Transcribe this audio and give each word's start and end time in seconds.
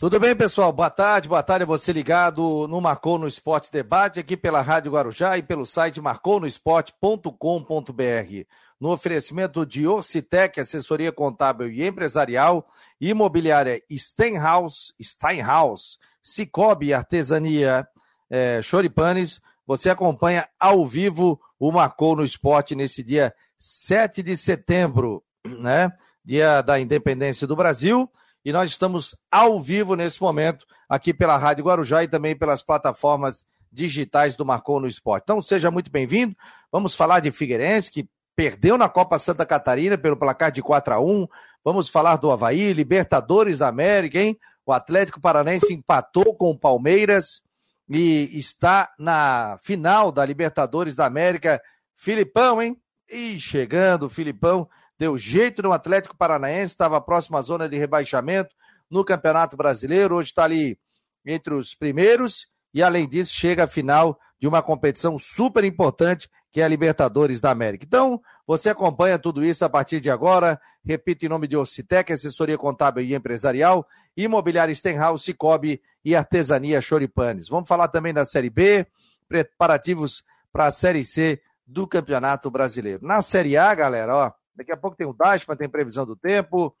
Tudo 0.00 0.18
bem, 0.18 0.34
pessoal? 0.34 0.72
Boa 0.72 0.88
tarde, 0.88 1.28
boa 1.28 1.42
tarde 1.42 1.64
a 1.64 1.66
você 1.66 1.92
ligado 1.92 2.66
no 2.66 2.80
Marcou 2.80 3.18
no 3.18 3.28
Esporte 3.28 3.70
Debate, 3.70 4.18
aqui 4.18 4.34
pela 4.34 4.62
Rádio 4.62 4.92
Guarujá 4.92 5.36
e 5.36 5.42
pelo 5.42 5.66
site 5.66 6.00
marconosport.com.br. 6.00 8.46
No 8.80 8.92
oferecimento 8.92 9.66
de 9.66 9.86
Orcitec, 9.86 10.58
assessoria 10.58 11.12
contábil 11.12 11.70
e 11.70 11.86
empresarial, 11.86 12.66
imobiliária 12.98 13.78
Steinhaus, 13.92 14.94
Steinhaus, 15.02 15.98
Cicobi 16.22 16.94
Artesania, 16.94 17.86
é, 18.30 18.62
Choripanes, 18.62 19.38
você 19.66 19.90
acompanha 19.90 20.48
ao 20.58 20.86
vivo 20.86 21.38
o 21.58 21.70
Marcou 21.70 22.16
no 22.16 22.24
Esporte 22.24 22.74
nesse 22.74 23.02
dia 23.02 23.34
7 23.58 24.22
de 24.22 24.34
setembro, 24.34 25.22
né? 25.44 25.92
Dia 26.24 26.62
da 26.62 26.80
Independência 26.80 27.46
do 27.46 27.54
Brasil 27.54 28.10
e 28.44 28.52
nós 28.52 28.70
estamos 28.70 29.16
ao 29.30 29.60
vivo 29.60 29.94
nesse 29.94 30.20
momento 30.20 30.66
aqui 30.88 31.12
pela 31.12 31.36
Rádio 31.36 31.64
Guarujá 31.64 32.02
e 32.04 32.08
também 32.08 32.36
pelas 32.36 32.62
plataformas 32.62 33.44
digitais 33.70 34.36
do 34.36 34.44
Marcou 34.44 34.80
no 34.80 34.88
Esporte. 34.88 35.24
Então 35.24 35.40
seja 35.40 35.70
muito 35.70 35.90
bem-vindo. 35.90 36.36
Vamos 36.72 36.94
falar 36.94 37.20
de 37.20 37.30
Figueirense, 37.30 37.90
que 37.90 38.08
perdeu 38.34 38.78
na 38.78 38.88
Copa 38.88 39.18
Santa 39.18 39.44
Catarina 39.44 39.98
pelo 39.98 40.16
placar 40.16 40.50
de 40.50 40.62
4 40.62 40.94
a 40.94 41.00
1 41.00 41.26
Vamos 41.62 41.90
falar 41.90 42.16
do 42.16 42.30
Havaí, 42.30 42.72
Libertadores 42.72 43.58
da 43.58 43.68
América, 43.68 44.18
hein? 44.18 44.38
O 44.64 44.72
Atlético 44.72 45.20
Paranaense 45.20 45.72
empatou 45.74 46.34
com 46.34 46.50
o 46.50 46.58
Palmeiras 46.58 47.42
e 47.88 48.30
está 48.32 48.90
na 48.98 49.58
final 49.62 50.10
da 50.10 50.24
Libertadores 50.24 50.96
da 50.96 51.04
América. 51.04 51.60
Filipão, 51.94 52.62
hein? 52.62 52.80
E 53.10 53.38
chegando, 53.38 54.08
Filipão 54.08 54.68
deu 55.00 55.16
jeito 55.16 55.62
no 55.62 55.72
Atlético 55.72 56.14
Paranaense, 56.14 56.74
estava 56.74 57.00
próximo 57.00 57.38
à 57.38 57.40
zona 57.40 57.66
de 57.66 57.78
rebaixamento 57.78 58.54
no 58.90 59.02
Campeonato 59.02 59.56
Brasileiro, 59.56 60.16
hoje 60.16 60.28
está 60.28 60.44
ali 60.44 60.78
entre 61.24 61.54
os 61.54 61.74
primeiros 61.74 62.46
e, 62.74 62.82
além 62.82 63.08
disso, 63.08 63.32
chega 63.32 63.64
à 63.64 63.66
final 63.66 64.20
de 64.38 64.46
uma 64.46 64.62
competição 64.62 65.18
super 65.18 65.64
importante 65.64 66.28
que 66.52 66.60
é 66.60 66.64
a 66.64 66.68
Libertadores 66.68 67.40
da 67.40 67.50
América. 67.50 67.86
Então, 67.86 68.20
você 68.46 68.68
acompanha 68.68 69.18
tudo 69.18 69.42
isso 69.42 69.64
a 69.64 69.70
partir 69.70 70.00
de 70.00 70.10
agora. 70.10 70.60
Repito, 70.84 71.24
em 71.24 71.30
nome 71.30 71.46
de 71.46 71.56
Ocitec, 71.56 72.12
assessoria 72.12 72.58
contábil 72.58 73.02
e 73.02 73.14
empresarial, 73.14 73.86
Imobiliária 74.14 74.74
Stenhouse, 74.74 75.24
Cicobi 75.24 75.80
e 76.04 76.14
Artesania 76.14 76.80
Choripanes. 76.82 77.48
Vamos 77.48 77.68
falar 77.68 77.88
também 77.88 78.12
da 78.12 78.26
Série 78.26 78.50
B, 78.50 78.86
preparativos 79.26 80.22
para 80.52 80.66
a 80.66 80.70
Série 80.70 81.06
C 81.06 81.40
do 81.66 81.86
Campeonato 81.86 82.50
Brasileiro. 82.50 83.06
Na 83.06 83.22
Série 83.22 83.56
A, 83.56 83.72
galera, 83.74 84.14
ó, 84.14 84.39
Daqui 84.54 84.72
a 84.72 84.76
pouco 84.76 84.96
tem 84.96 85.06
o 85.06 85.12
Dashman, 85.12 85.56
tem 85.56 85.68
previsão 85.68 86.04
do 86.04 86.16
tempo. 86.16 86.74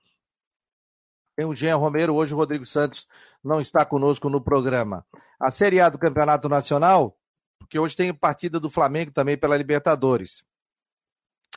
Tem 1.36 1.46
o 1.46 1.54
Jean 1.54 1.76
Romero, 1.76 2.14
hoje 2.14 2.34
o 2.34 2.36
Rodrigo 2.36 2.66
Santos 2.66 3.06
não 3.42 3.60
está 3.60 3.84
conosco 3.84 4.28
no 4.28 4.40
programa. 4.40 5.06
A 5.38 5.50
Série 5.50 5.80
A 5.80 5.88
do 5.88 5.98
Campeonato 5.98 6.48
Nacional, 6.48 7.16
porque 7.58 7.78
hoje 7.78 7.96
tem 7.96 8.12
partida 8.12 8.60
do 8.60 8.68
Flamengo 8.68 9.10
também 9.10 9.38
pela 9.38 9.56
Libertadores. 9.56 10.44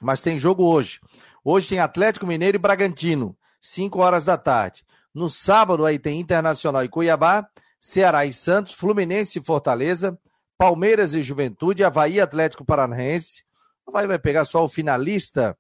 Mas 0.02 0.22
tem 0.22 0.40
jogo 0.40 0.64
hoje. 0.64 1.00
Hoje 1.44 1.70
tem 1.70 1.80
Atlético 1.80 2.26
Mineiro 2.26 2.56
e 2.56 2.60
Bragantino, 2.60 3.38
5 3.62 4.00
horas 4.00 4.26
da 4.26 4.38
tarde. 4.38 4.86
No 5.14 5.30
sábado 5.30 5.86
aí 5.86 6.00
tem 6.00 6.20
Internacional 6.20 6.84
e 6.84 6.90
Cuiabá, 6.90 7.48
Ceará 7.80 8.26
e 8.26 8.32
Santos, 8.32 8.74
Fluminense 8.74 9.40
e 9.40 9.44
Fortaleza, 9.44 10.18
Palmeiras 10.58 11.14
e 11.14 11.22
Juventude, 11.22 11.84
Havaí 11.84 12.22
Atlético 12.22 12.64
Paranaense. 12.64 13.44
Havaí 13.86 14.08
vai 14.08 14.18
pegar 14.18 14.46
só 14.46 14.64
o 14.64 14.70
finalista 14.70 15.58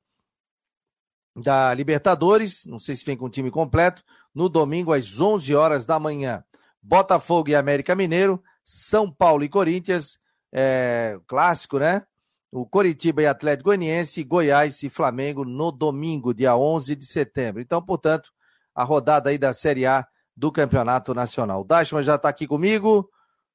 da 1.36 1.74
Libertadores, 1.74 2.66
não 2.66 2.78
sei 2.80 2.96
se 2.96 3.06
vem 3.06 3.18
com 3.18 3.26
o 3.26 3.30
time 3.30 3.50
completo, 3.50 4.04
no 4.34 4.48
domingo 4.48 4.94
às 4.94 5.20
11 5.20 5.56
horas 5.56 5.86
da 5.86 6.00
manhã. 6.00 6.44
Botafogo 6.82 7.50
e 7.50 7.56
América 7.56 7.96
Mineiro, 7.96 8.44
São 8.64 9.12
Paulo 9.12 9.44
e 9.44 9.50
Corinthians, 9.50 10.20
é, 10.52 11.18
clássico, 11.28 11.80
né? 11.80 12.04
O 12.52 12.66
Coritiba 12.66 13.24
e 13.24 13.26
Atlético 13.26 13.70
Goianiense, 13.70 14.24
Goiás 14.24 14.84
e 14.84 14.90
Flamengo 14.90 15.44
no 15.44 15.72
domingo, 15.72 16.34
dia 16.34 16.56
11 16.56 16.96
de 16.96 17.06
setembro. 17.06 17.62
Então, 17.62 17.82
portanto, 17.82 18.30
a 18.76 18.84
rodada 18.84 19.32
aí 19.32 19.38
da 19.38 19.54
Série 19.54 19.88
A 19.88 20.06
do 20.36 20.52
Campeonato 20.52 21.14
Nacional. 21.14 21.62
O 21.62 21.64
Dashman 21.64 22.04
já 22.04 22.16
está 22.16 22.30
aqui 22.30 22.46
comigo. 22.46 23.10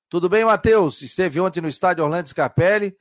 Tudo 0.08 0.28
bem, 0.28 0.44
Matheus? 0.44 1.02
Esteve 1.02 1.40
ontem 1.40 1.60
no 1.60 1.68
estádio 1.68 2.02
Orlando 2.02 2.28
Scarpelli 2.28 2.96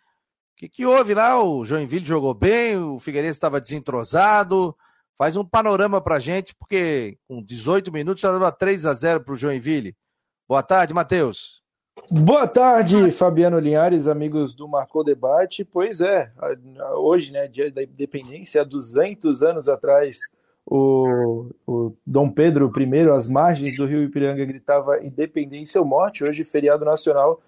que, 0.57 0.68
que 0.68 0.85
houve 0.85 1.13
lá? 1.13 1.41
O 1.41 1.63
Joinville 1.63 2.06
jogou 2.06 2.34
bem, 2.34 2.78
o 2.78 3.00
Figueirense 3.00 3.38
estava 3.38 3.62
desentrosado. 3.62 4.75
Faz 5.16 5.38
um 5.38 5.45
panorama 5.45 6.01
para 6.01 6.19
gente, 6.19 6.56
porque 6.56 7.18
com 7.28 7.41
18 7.41 7.91
minutos 7.91 8.22
já 8.22 8.31
dava 8.31 8.51
3 8.51 8.85
a 8.85 8.94
0 8.94 9.23
para 9.23 9.34
o 9.34 9.38
Joinville. 9.38 9.95
Boa 10.47 10.63
tarde, 10.63 10.94
Matheus. 10.94 11.62
Boa 12.09 12.47
tarde, 12.47 13.12
Fabiano 13.12 13.59
Linhares, 13.59 14.07
amigos 14.07 14.53
do 14.53 14.68
Marcou 14.68 15.03
Debate. 15.03 15.63
Pois 15.63 16.01
é, 16.01 16.31
hoje, 16.95 17.31
né, 17.31 17.47
dia 17.47 17.72
da 17.72 17.84
independência, 17.84 18.62
há 18.62 18.63
200 18.63 19.41
anos 19.41 19.68
atrás, 19.68 20.19
o, 20.66 21.50
o 21.66 21.94
Dom 22.06 22.29
Pedro 22.29 22.72
I, 22.75 23.09
às 23.09 23.28
margens 23.28 23.75
do 23.75 23.85
rio 23.85 24.03
Ipiranga, 24.03 24.45
gritava 24.45 25.03
independência 25.03 25.81
ou 25.81 25.88
morte. 25.88 26.24
Hoje, 26.24 26.44
feriado 26.44 26.85
nacional, 26.85 27.41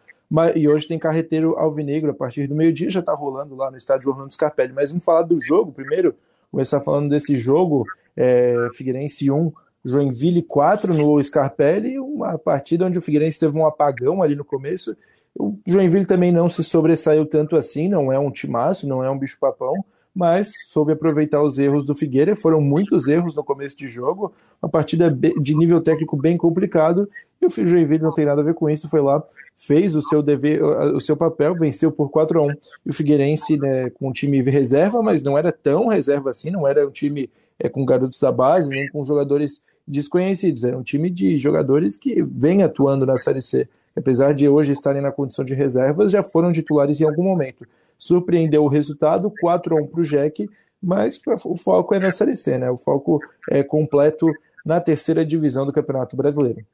e 0.55 0.67
hoje 0.67 0.87
tem 0.87 0.99
carreteiro 0.99 1.57
alvinegro 1.57 2.11
a 2.11 2.13
partir 2.13 2.47
do 2.47 2.55
meio-dia, 2.55 2.89
já 2.89 2.99
está 2.99 3.13
rolando 3.13 3.55
lá 3.55 3.71
no 3.71 3.77
estádio 3.77 4.11
Orlando 4.11 4.31
Scarpelli. 4.31 4.73
Mas 4.73 4.91
vamos 4.91 5.03
falar 5.03 5.23
do 5.23 5.35
jogo 5.41 5.71
primeiro, 5.71 6.15
começar 6.51 6.81
falando 6.81 7.09
desse 7.09 7.35
jogo, 7.35 7.85
é, 8.15 8.67
Figueirense 8.73 9.31
1, 9.31 9.51
Joinville 9.83 10.43
4 10.43 10.93
no 10.93 11.23
Scarpelli, 11.23 11.97
uma 11.99 12.37
partida 12.37 12.85
onde 12.85 12.97
o 12.97 13.01
Figueirense 13.01 13.39
teve 13.39 13.57
um 13.57 13.65
apagão 13.65 14.21
ali 14.21 14.35
no 14.35 14.45
começo. 14.45 14.95
O 15.37 15.57
Joinville 15.65 16.05
também 16.05 16.31
não 16.31 16.49
se 16.49 16.63
sobressaiu 16.63 17.25
tanto 17.25 17.55
assim, 17.55 17.87
não 17.87 18.11
é 18.11 18.19
um 18.19 18.31
timaço, 18.31 18.87
não 18.87 19.03
é 19.03 19.09
um 19.09 19.17
bicho-papão, 19.17 19.73
mas 20.19 20.51
soube 20.65 20.91
aproveitar 20.91 21.41
os 21.41 21.57
erros 21.57 21.85
do 21.85 21.95
Figueira. 21.95 22.35
Foram 22.35 22.59
muitos 22.59 23.07
erros 23.07 23.33
no 23.33 23.41
começo 23.41 23.77
de 23.77 23.87
jogo, 23.87 24.33
uma 24.61 24.67
partida 24.67 25.09
de 25.09 25.55
nível 25.55 25.79
técnico 25.79 26.17
bem 26.17 26.35
complicado. 26.35 27.09
E 27.41 27.45
o 27.45 27.49
Joinville 27.49 28.03
não 28.03 28.11
tem 28.11 28.25
nada 28.25 28.41
a 28.41 28.43
ver 28.43 28.53
com 28.53 28.69
isso, 28.69 28.89
foi 28.89 29.01
lá, 29.01 29.23
fez 29.55 29.95
o 29.95 30.01
seu 30.01 30.21
dever, 30.21 30.61
o 30.61 30.99
seu 30.99 31.15
papel, 31.15 31.55
venceu 31.55 31.89
por 31.89 32.09
4 32.09 32.37
a 32.37 32.43
1 32.47 32.51
E 32.85 32.89
o 32.89 32.93
Figueirense, 32.93 33.55
né, 33.55 33.89
com 33.91 34.09
um 34.09 34.11
time 34.11 34.41
reserva, 34.41 35.01
mas 35.01 35.23
não 35.23 35.37
era 35.37 35.53
tão 35.53 35.87
reserva 35.87 36.31
assim, 36.31 36.51
não 36.51 36.67
era 36.67 36.85
um 36.85 36.91
time 36.91 37.29
é, 37.57 37.69
com 37.69 37.85
garotos 37.85 38.19
da 38.19 38.29
base, 38.29 38.69
nem 38.69 38.89
com 38.89 39.05
jogadores 39.05 39.61
desconhecidos, 39.87 40.65
era 40.65 40.77
um 40.77 40.83
time 40.83 41.09
de 41.09 41.37
jogadores 41.37 41.95
que 41.95 42.21
vem 42.21 42.61
atuando 42.61 43.05
na 43.05 43.15
Série 43.15 43.41
C 43.41 43.69
apesar 43.99 44.33
de 44.33 44.47
hoje 44.47 44.71
estarem 44.71 45.01
na 45.01 45.11
condição 45.11 45.43
de 45.43 45.53
reservas, 45.53 46.11
já 46.11 46.23
foram 46.23 46.51
titulares 46.51 46.99
em 47.01 47.05
algum 47.05 47.23
momento. 47.23 47.67
Surpreendeu 47.97 48.63
o 48.63 48.67
resultado, 48.67 49.31
4 49.41 49.77
a 49.77 49.81
1 49.81 49.87
para 49.87 49.99
o 49.99 50.03
Jack, 50.03 50.49
mas 50.81 51.19
o 51.43 51.57
foco 51.57 51.93
é 51.93 51.99
na 51.99 52.11
Série 52.11 52.35
C, 52.35 52.57
né? 52.57 52.71
O 52.71 52.77
foco 52.77 53.19
é 53.49 53.61
completo 53.61 54.27
na 54.65 54.79
terceira 54.79 55.25
divisão 55.25 55.65
do 55.65 55.73
Campeonato 55.73 56.15
Brasileiro. 56.15 56.65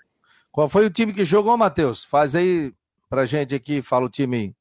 Qual 0.52 0.70
foi 0.70 0.86
o 0.86 0.90
time 0.90 1.12
que 1.12 1.26
jogou, 1.26 1.58
Matheus? 1.58 2.06
Faz 2.06 2.36
aí 2.36 2.72
pra 3.10 3.26
gente 3.26 3.56
aqui, 3.56 3.82
fala 3.82 4.06
o 4.06 4.10
time 4.10 4.56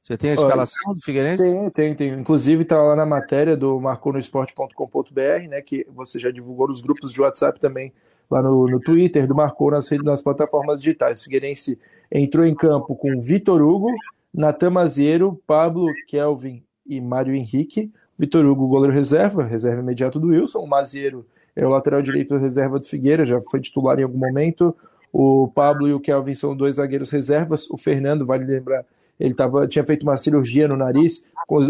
Você 0.00 0.16
tem 0.16 0.30
a 0.30 0.34
escalação 0.34 0.82
Olha, 0.86 0.94
do 0.94 1.02
Figueirense? 1.02 1.42
Tem, 1.42 1.70
tem, 1.70 1.94
tem. 1.94 2.20
Inclusive 2.20 2.62
está 2.62 2.80
lá 2.80 2.94
na 2.94 3.04
matéria 3.04 3.56
do 3.56 3.80
marconosport.com.br, 3.80 5.48
né? 5.48 5.60
Que 5.60 5.86
você 5.90 6.18
já 6.18 6.30
divulgou 6.30 6.68
nos 6.68 6.80
grupos 6.80 7.12
de 7.12 7.20
WhatsApp 7.20 7.58
também 7.58 7.92
lá 8.32 8.42
no, 8.42 8.66
no 8.66 8.80
Twitter, 8.80 9.26
do 9.26 9.34
Marcou 9.34 9.70
nas, 9.70 9.90
nas 10.02 10.22
plataformas 10.22 10.80
digitais. 10.80 11.22
Figueirense 11.22 11.78
entrou 12.10 12.46
em 12.46 12.54
campo 12.54 12.96
com 12.96 13.20
Vitor 13.20 13.60
Hugo, 13.60 13.90
Natan 14.32 14.70
Maziero, 14.70 15.38
Pablo, 15.46 15.86
Kelvin 16.08 16.62
e 16.86 16.98
Mário 16.98 17.34
Henrique. 17.34 17.92
Vitor 18.18 18.46
Hugo, 18.46 18.66
goleiro 18.66 18.94
reserva, 18.94 19.44
reserva 19.44 19.82
imediato 19.82 20.18
do 20.18 20.28
Wilson. 20.28 20.60
O 20.60 20.66
Maziero 20.66 21.26
é 21.54 21.66
o 21.66 21.68
lateral 21.68 22.00
direito 22.00 22.34
reserva 22.36 22.78
do 22.78 22.86
Figueira, 22.86 23.26
já 23.26 23.38
foi 23.42 23.60
titular 23.60 23.98
em 23.98 24.04
algum 24.04 24.18
momento. 24.18 24.74
O 25.12 25.48
Pablo 25.48 25.86
e 25.86 25.92
o 25.92 26.00
Kelvin 26.00 26.34
são 26.34 26.56
dois 26.56 26.76
zagueiros 26.76 27.10
reservas. 27.10 27.68
O 27.68 27.76
Fernando, 27.76 28.24
vale 28.24 28.46
lembrar, 28.46 28.86
ele 29.22 29.34
tava, 29.34 29.68
tinha 29.68 29.84
feito 29.84 30.02
uma 30.02 30.16
cirurgia 30.16 30.66
no 30.66 30.76
nariz. 30.76 31.24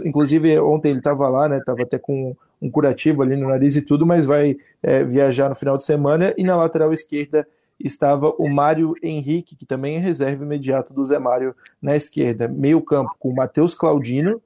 Inclusive, 0.06 0.58
ontem 0.58 0.88
ele 0.88 1.00
estava 1.00 1.28
lá, 1.28 1.46
né? 1.46 1.58
Estava 1.58 1.82
até 1.82 1.98
com 1.98 2.34
um 2.62 2.70
curativo 2.70 3.20
ali 3.20 3.36
no 3.36 3.48
nariz 3.48 3.76
e 3.76 3.82
tudo, 3.82 4.06
mas 4.06 4.24
vai 4.24 4.56
é, 4.82 5.04
viajar 5.04 5.50
no 5.50 5.54
final 5.54 5.76
de 5.76 5.84
semana. 5.84 6.32
E 6.38 6.44
na 6.44 6.56
lateral 6.56 6.94
esquerda 6.94 7.46
estava 7.78 8.30
o 8.38 8.48
Mário 8.48 8.94
Henrique, 9.02 9.54
que 9.54 9.66
também 9.66 9.96
é 9.96 9.98
reserva 9.98 10.44
imediato 10.44 10.94
do 10.94 11.04
Zé 11.04 11.18
Mário 11.18 11.54
na 11.80 11.94
esquerda. 11.94 12.48
Meio 12.48 12.80
campo 12.80 13.14
com 13.18 13.28
o 13.28 13.36
Matheus 13.36 13.74
Claudino, 13.74 14.40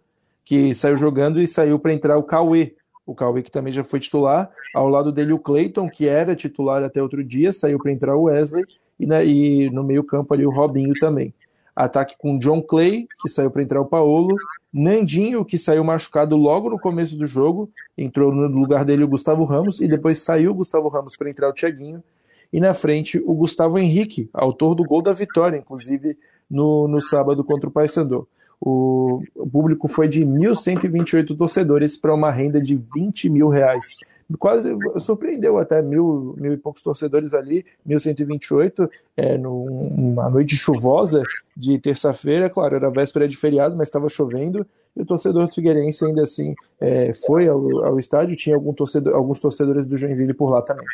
que 0.44 0.74
saiu 0.74 0.96
jogando 0.96 1.40
e 1.40 1.46
saiu 1.46 1.78
para 1.78 1.92
entrar 1.92 2.18
o 2.18 2.24
Cauê. 2.24 2.74
O 3.06 3.14
Cauê 3.14 3.40
que 3.40 3.52
também 3.52 3.72
já 3.72 3.84
foi 3.84 4.00
titular. 4.00 4.50
Ao 4.74 4.88
lado 4.88 5.12
dele 5.12 5.32
o 5.32 5.38
Cleiton, 5.38 5.88
que 5.88 6.08
era 6.08 6.34
titular 6.34 6.82
até 6.82 7.00
outro 7.00 7.22
dia, 7.22 7.52
saiu 7.52 7.78
para 7.78 7.92
entrar 7.92 8.16
o 8.16 8.24
Wesley. 8.24 8.64
E, 8.98 9.06
né, 9.06 9.24
e 9.24 9.70
no 9.70 9.84
meio 9.84 10.02
campo 10.02 10.34
ali 10.34 10.44
o 10.44 10.50
Robinho 10.50 10.94
também. 10.94 11.32
Ataque 11.76 12.16
com 12.18 12.38
John 12.38 12.62
Clay, 12.62 13.06
que 13.22 13.28
saiu 13.28 13.50
para 13.50 13.62
entrar 13.62 13.82
o 13.82 13.86
Paulo. 13.86 14.34
Nandinho, 14.72 15.44
que 15.44 15.58
saiu 15.58 15.84
machucado 15.84 16.34
logo 16.34 16.70
no 16.70 16.78
começo 16.78 17.16
do 17.16 17.26
jogo. 17.26 17.70
Entrou 17.98 18.34
no 18.34 18.46
lugar 18.48 18.82
dele 18.82 19.04
o 19.04 19.08
Gustavo 19.08 19.44
Ramos. 19.44 19.82
E 19.82 19.86
depois 19.86 20.22
saiu 20.22 20.52
o 20.52 20.54
Gustavo 20.54 20.88
Ramos 20.88 21.14
para 21.14 21.28
entrar 21.28 21.50
o 21.50 21.52
Thiaguinho. 21.52 22.02
e 22.50 22.60
na 22.60 22.72
frente 22.72 23.22
o 23.26 23.34
Gustavo 23.34 23.78
Henrique, 23.78 24.30
autor 24.32 24.74
do 24.74 24.84
gol 24.84 25.02
da 25.02 25.12
vitória, 25.12 25.58
inclusive 25.58 26.16
no, 26.50 26.88
no 26.88 27.00
sábado 27.02 27.44
contra 27.44 27.68
o 27.68 27.72
Paysandu. 27.72 28.26
O 28.58 29.22
público 29.52 29.86
foi 29.86 30.08
de 30.08 30.24
1.128 30.24 31.36
torcedores 31.36 31.96
para 31.96 32.14
uma 32.14 32.30
renda 32.32 32.60
de 32.60 32.80
20 32.94 33.28
mil 33.28 33.48
reais 33.48 33.96
quase 34.38 34.76
surpreendeu 34.98 35.58
até 35.58 35.80
mil, 35.80 36.34
mil 36.36 36.52
e 36.52 36.56
poucos 36.56 36.82
torcedores 36.82 37.32
ali, 37.32 37.64
1.128, 37.86 38.88
é, 39.16 39.38
numa 39.38 40.28
noite 40.28 40.56
chuvosa 40.56 41.22
de 41.56 41.78
terça-feira, 41.78 42.50
claro, 42.50 42.74
era 42.74 42.90
véspera 42.90 43.28
de 43.28 43.36
feriado, 43.36 43.76
mas 43.76 43.88
estava 43.88 44.08
chovendo, 44.08 44.66
e 44.96 45.02
o 45.02 45.06
torcedor 45.06 45.46
do 45.46 45.52
Figueirense 45.52 46.04
ainda 46.04 46.22
assim 46.22 46.54
é, 46.80 47.14
foi 47.26 47.46
ao, 47.46 47.84
ao, 47.84 47.98
estádio, 47.98 48.36
tinha 48.36 48.56
algum 48.56 48.72
torcedor, 48.72 49.14
alguns 49.14 49.38
torcedores 49.38 49.86
do 49.86 49.96
Joinville 49.96 50.34
por 50.34 50.50
lá 50.50 50.60
também. 50.62 50.86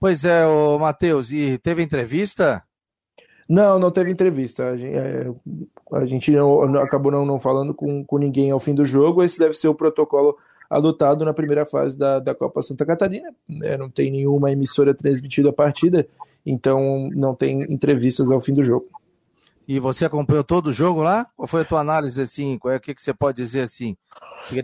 Pois 0.00 0.24
é, 0.24 0.46
o 0.46 0.78
Matheus, 0.78 1.32
e 1.32 1.58
teve 1.58 1.82
entrevista? 1.82 2.62
Não, 3.48 3.78
não 3.78 3.90
teve 3.90 4.10
entrevista. 4.10 4.68
A 4.68 4.76
gente, 4.76 4.94
é, 4.94 5.26
a 5.92 6.04
gente 6.04 6.30
não, 6.32 6.76
acabou 6.82 7.10
não, 7.10 7.24
não 7.24 7.40
falando 7.40 7.72
com, 7.72 8.04
com 8.04 8.18
ninguém 8.18 8.50
ao 8.50 8.60
fim 8.60 8.74
do 8.74 8.84
jogo. 8.84 9.22
Esse 9.22 9.38
deve 9.38 9.54
ser 9.54 9.68
o 9.68 9.74
protocolo 9.74 10.36
adotado 10.68 11.24
na 11.24 11.32
primeira 11.32 11.64
fase 11.64 11.98
da, 11.98 12.18
da 12.18 12.34
Copa 12.34 12.62
Santa 12.62 12.84
Catarina. 12.84 13.34
É, 13.62 13.76
não 13.76 13.90
tem 13.90 14.10
nenhuma 14.10 14.52
emissora 14.52 14.94
transmitindo 14.94 15.48
a 15.48 15.52
partida, 15.52 16.06
então 16.44 17.08
não 17.14 17.34
tem 17.34 17.62
entrevistas 17.72 18.30
ao 18.30 18.40
fim 18.40 18.54
do 18.54 18.62
jogo. 18.62 18.86
E 19.66 19.78
você 19.78 20.06
acompanhou 20.06 20.42
todo 20.42 20.68
o 20.68 20.72
jogo 20.72 21.02
lá? 21.02 21.26
Qual 21.36 21.46
foi 21.46 21.60
a 21.60 21.64
tua 21.64 21.80
análise 21.80 22.20
assim? 22.20 22.56
Qual 22.58 22.72
é 22.72 22.78
o 22.78 22.80
que, 22.80 22.94
que 22.94 23.02
você 23.02 23.12
pode 23.12 23.36
dizer 23.36 23.60
assim? 23.60 23.96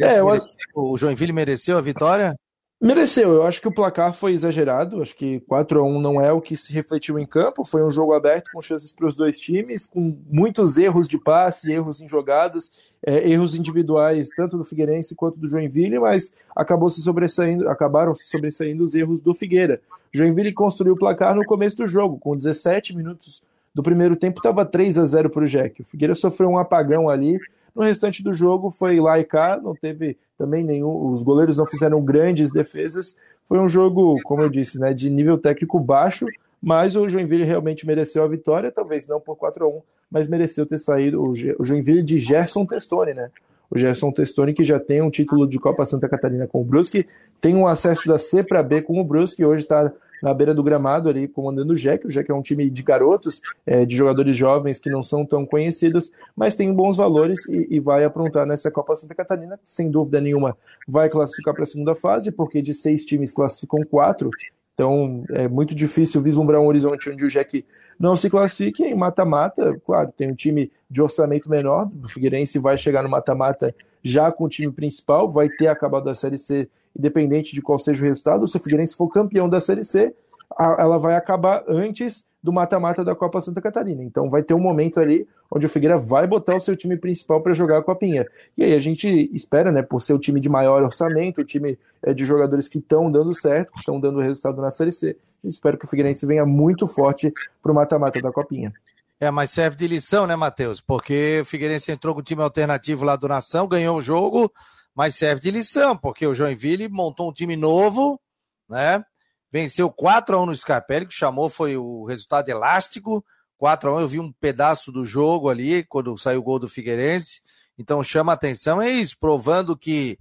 É, 0.01 0.19
eu... 0.19 0.27
O 0.75 0.97
Joinville 0.97 1.33
mereceu 1.33 1.77
a 1.77 1.83
vitória? 1.83 2.35
Mereceu, 2.85 3.33
eu 3.33 3.47
acho 3.47 3.63
que 3.63 3.69
o 3.69 3.73
placar 3.73 4.13
foi 4.13 4.35
exagerado, 4.35 5.01
acho 5.01 5.17
que 5.17 5.41
4 5.49 5.81
a 5.81 5.83
1 5.83 6.01
não 6.03 6.21
é 6.21 6.31
o 6.31 6.39
que 6.43 6.55
se 6.55 6.71
refletiu 6.71 7.19
em 7.19 7.25
campo, 7.25 7.65
foi 7.65 7.83
um 7.83 7.91
jogo 7.91 8.13
aberto 8.13 8.51
com 8.53 8.61
chances 8.61 8.93
para 8.93 9.07
os 9.07 9.17
dois 9.17 9.41
times, 9.41 9.87
com 9.87 10.15
muitos 10.31 10.77
erros 10.77 11.09
de 11.09 11.17
passe, 11.17 11.73
erros 11.73 12.03
em 12.03 12.07
jogadas, 12.07 12.71
é, 13.03 13.27
erros 13.27 13.55
individuais, 13.55 14.29
tanto 14.37 14.59
do 14.59 14.67
Figueirense 14.67 15.15
quanto 15.15 15.39
do 15.39 15.49
Joinville, 15.49 15.99
mas 15.99 16.35
acabou 16.55 16.91
se 16.91 17.01
sobressaindo, 17.01 17.71
acabaram 17.71 18.15
se 18.15 18.29
sobressaindo 18.29 18.85
os 18.85 18.95
erros 18.95 19.19
do 19.19 19.33
Figueira. 19.33 19.81
Joinville 20.13 20.53
construiu 20.53 20.93
o 20.93 20.99
placar 20.99 21.35
no 21.35 21.47
começo 21.47 21.77
do 21.77 21.87
jogo, 21.87 22.19
com 22.19 22.37
17 22.37 22.95
minutos 22.95 23.43
do 23.75 23.83
primeiro 23.83 24.15
tempo, 24.15 24.41
estava 24.41 24.63
3 24.63 24.99
a 24.99 25.07
0 25.07 25.31
para 25.31 25.45
o 25.45 25.47
Jack. 25.47 25.81
O 25.81 25.87
Figueira 25.87 26.15
sofreu 26.15 26.51
um 26.51 26.59
apagão 26.59 27.09
ali, 27.09 27.41
no 27.75 27.83
restante 27.83 28.23
do 28.23 28.33
jogo 28.33 28.71
foi 28.71 29.01
lá 29.01 29.19
e 29.19 29.25
cá, 29.25 29.61
não 29.61 29.75
teve 29.75 30.17
também 30.39 30.63
nenhum. 30.63 31.13
Os 31.13 31.23
goleiros 31.23 31.59
não 31.59 31.67
fizeram 31.67 32.01
grandes 32.03 32.53
defesas. 32.53 33.17
Foi 33.49 33.59
um 33.59 33.69
jogo, 33.69 34.17
como 34.25 34.43
eu 34.43 34.49
disse, 34.49 34.79
né, 34.79 34.93
de 34.95 35.11
nível 35.11 35.37
técnico 35.37 35.79
baixo, 35.79 36.27
mas 36.63 36.97
o 36.97 37.09
Joinville 37.09 37.45
realmente 37.45 37.87
mereceu 37.87 38.23
a 38.23 38.29
vitória, 38.29 38.73
talvez 38.73 39.07
não 39.07 39.21
por 39.21 39.37
4 39.37 39.65
a 39.65 39.69
1 39.69 39.83
mas 40.11 40.29
mereceu 40.29 40.65
ter 40.65 40.79
saído 40.79 41.23
o, 41.23 41.35
Joinville 41.35 42.03
de 42.03 42.19
Gerson 42.19 42.65
Testoni, 42.65 43.13
né? 43.13 43.31
O 43.71 43.79
Gerson 43.79 44.11
Testoni, 44.13 44.55
que 44.55 44.65
já 44.65 44.79
tem 44.79 45.03
um 45.03 45.11
título 45.11 45.47
de 45.47 45.59
Copa 45.59 45.85
Santa 45.85 46.09
Catarina 46.09 46.47
com 46.47 46.61
o 46.61 46.65
Brusque, 46.65 47.07
tem 47.41 47.55
um 47.55 47.67
acesso 47.67 48.09
da 48.09 48.19
C 48.19 48.43
para 48.43 48.63
B 48.63 48.81
com 48.81 48.99
o 49.01 49.05
Brusque, 49.05 49.45
hoje 49.45 49.65
está 49.65 49.93
na 50.23 50.33
beira 50.33 50.55
do 50.55 50.63
gramado 50.63 51.09
ali 51.09 51.29
comandando 51.29 51.73
o 51.73 51.77
Jack. 51.77 52.07
O 52.07 52.11
Jack 52.11 52.31
é 52.31 52.35
um 52.35 52.43
time 52.43 52.69
de 52.71 52.83
garotos, 52.83 53.41
é, 53.67 53.85
de 53.85 53.95
jogadores 53.95 54.37
jovens 54.37 54.79
que 54.79 54.91
não 54.91 55.03
são 55.03 55.25
tão 55.25 55.45
conhecidos, 55.45 56.13
mas 56.37 56.55
tem 56.55 56.73
bons 56.73 56.97
valores 56.97 57.47
e, 57.49 57.69
e 57.71 57.81
vai 57.81 58.05
aprontar 58.05 58.47
nessa 58.47 58.71
Copa 58.71 58.95
Santa 58.95 59.15
Catarina. 59.15 59.59
Sem 59.63 59.91
dúvida 59.91 60.21
nenhuma, 60.21 60.57
vai 60.87 61.09
classificar 61.09 61.55
para 61.55 61.65
a 61.65 61.67
segunda 61.67 61.95
fase, 61.95 62.33
porque 62.33 62.63
de 62.63 62.75
seis 62.75 63.05
times 63.05 63.33
classificam 63.33 63.83
quatro. 63.85 64.31
Então 64.75 65.25
é 65.31 65.47
muito 65.47 65.75
difícil 65.75 66.21
vislumbrar 66.21 66.61
um 66.61 66.67
horizonte 66.67 67.09
onde 67.09 67.25
o 67.25 67.29
Jack 67.29 67.65
não 67.99 68.17
se 68.17 68.29
classifique 68.29 68.83
em 68.83 68.95
mata-mata. 68.95 69.81
Claro, 69.87 70.13
tem 70.17 70.31
um 70.31 70.35
time 70.35 70.71
de 70.91 71.01
orçamento 71.01 71.49
menor, 71.49 71.89
o 72.03 72.09
Figueirense 72.09 72.59
vai 72.59 72.77
chegar 72.77 73.03
no 73.03 73.09
mata-mata 73.09 73.75
já 74.03 74.31
com 74.31 74.45
o 74.45 74.49
time 74.49 74.71
principal, 74.73 75.31
vai 75.31 75.49
ter 75.49 75.69
acabado 75.69 76.11
a 76.11 76.15
Série 76.15 76.39
C 76.39 76.69
independente 76.97 77.55
de 77.55 77.63
qual 77.63 77.79
seja 77.79 78.03
o 78.03 78.07
resultado, 78.07 78.47
se 78.47 78.57
o 78.57 78.61
Figueirense 78.61 78.97
for 78.97 79.09
campeão 79.09 79.49
da 79.49 79.61
Série 79.61 79.85
C, 79.85 80.15
ela 80.59 80.99
vai 80.99 81.17
acabar 81.17 81.65
antes 81.69 82.27
do 82.43 82.53
mata-mata 82.53 83.03
da 83.03 83.15
Copa 83.15 83.41
Santa 83.41 83.61
Catarina. 83.61 84.03
Então 84.03 84.29
vai 84.29 84.43
ter 84.43 84.53
um 84.53 84.61
momento 84.61 85.01
ali 85.01 85.27
onde 85.51 85.65
o 85.65 85.69
Figueira 85.69 85.97
vai 85.97 86.27
botar 86.27 86.55
o 86.55 86.61
seu 86.61 86.77
time 86.77 86.97
principal 86.97 87.41
para 87.41 87.55
jogar 87.55 87.79
a 87.79 87.83
Copinha. 87.83 88.27
E 88.57 88.63
aí 88.63 88.75
a 88.75 88.79
gente 88.79 89.09
espera, 89.33 89.73
né, 89.73 89.83
por 89.83 90.03
ser 90.03 90.13
o 90.13 90.19
time 90.19 90.39
de 90.39 90.49
maior 90.49 90.83
orçamento, 90.83 91.41
o 91.41 91.45
time 91.45 91.79
é, 92.03 92.13
de 92.13 92.27
jogadores 92.27 92.69
que 92.69 92.79
estão 92.79 93.11
dando 93.11 93.35
certo, 93.35 93.73
estão 93.79 93.99
dando 93.99 94.21
resultado 94.21 94.61
na 94.61 94.71
Série 94.71 94.93
C, 94.93 95.17
espero 95.43 95.79
que 95.79 95.87
o 95.87 95.89
Figueirense 95.89 96.27
venha 96.27 96.45
muito 96.45 96.87
forte 96.87 97.33
para 97.63 97.73
o 97.73 97.75
mata-mata 97.75 98.21
da 98.21 98.31
Copinha. 98.31 98.73
É, 99.19 99.31
mas 99.31 99.51
serve 99.51 99.77
de 99.77 99.87
lição, 99.87 100.27
né, 100.27 100.37
Matheus? 100.37 100.83
Porque 100.83 101.41
o 101.41 101.45
Figueirense 101.47 101.91
entrou 101.91 102.15
com 102.15 102.21
o 102.21 102.25
time 102.25 102.43
alternativo 102.43 103.07
lá 103.07 103.17
do 103.17 103.27
Nação, 103.27 103.67
ganhou 103.67 103.97
o 103.97 104.03
jogo, 104.03 104.53
mas 104.95 105.17
serve 105.17 105.41
de 105.41 105.51
lição, 105.51 105.97
porque 105.97 106.27
o 106.27 106.35
Joinville 106.35 106.89
montou 106.89 107.29
um 107.29 107.33
time 107.33 107.57
novo, 107.57 108.21
né? 108.69 109.05
Venceu 109.51 109.91
4 109.91 110.37
a 110.37 110.43
1 110.43 110.47
no 110.47 110.57
Scarpelli, 110.57 111.07
que 111.07 111.15
chamou 111.15 111.49
foi 111.49 111.77
o 111.77 112.05
resultado 112.05 112.49
elástico. 112.49 113.25
4 113.57 113.89
a 113.89 113.95
1 113.97 114.01
eu 114.01 114.09
vi 114.09 114.21
um 114.21 114.33
pedaço 114.33 114.91
do 114.91 115.05
jogo 115.05 115.49
ali, 115.49 115.85
quando 115.85 116.17
saiu 116.19 116.41
o 116.41 116.43
gol 116.43 116.59
do 116.59 116.69
Figueirense. 116.69 117.41
Então 117.79 118.03
chama 118.03 118.33
atenção, 118.33 118.81
é 118.81 118.91
isso, 118.91 119.17
provando 119.19 119.77
que 119.77 120.19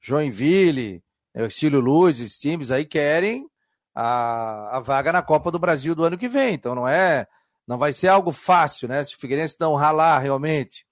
Joinville, 0.00 1.02
Exílio 1.34 1.80
Luz, 1.80 2.20
esses 2.20 2.38
times 2.38 2.70
aí 2.70 2.84
querem 2.84 3.48
a, 3.94 4.76
a 4.76 4.80
vaga 4.80 5.12
na 5.12 5.22
Copa 5.22 5.50
do 5.50 5.58
Brasil 5.58 5.94
do 5.94 6.04
ano 6.04 6.18
que 6.18 6.28
vem. 6.28 6.54
Então 6.54 6.74
não 6.74 6.86
é, 6.86 7.26
não 7.66 7.78
vai 7.78 7.92
ser 7.92 8.08
algo 8.08 8.32
fácil, 8.32 8.88
né? 8.88 9.02
Se 9.04 9.14
o 9.14 9.18
Figueirense 9.18 9.56
não 9.58 9.74
ralar 9.74 10.18
realmente, 10.18 10.86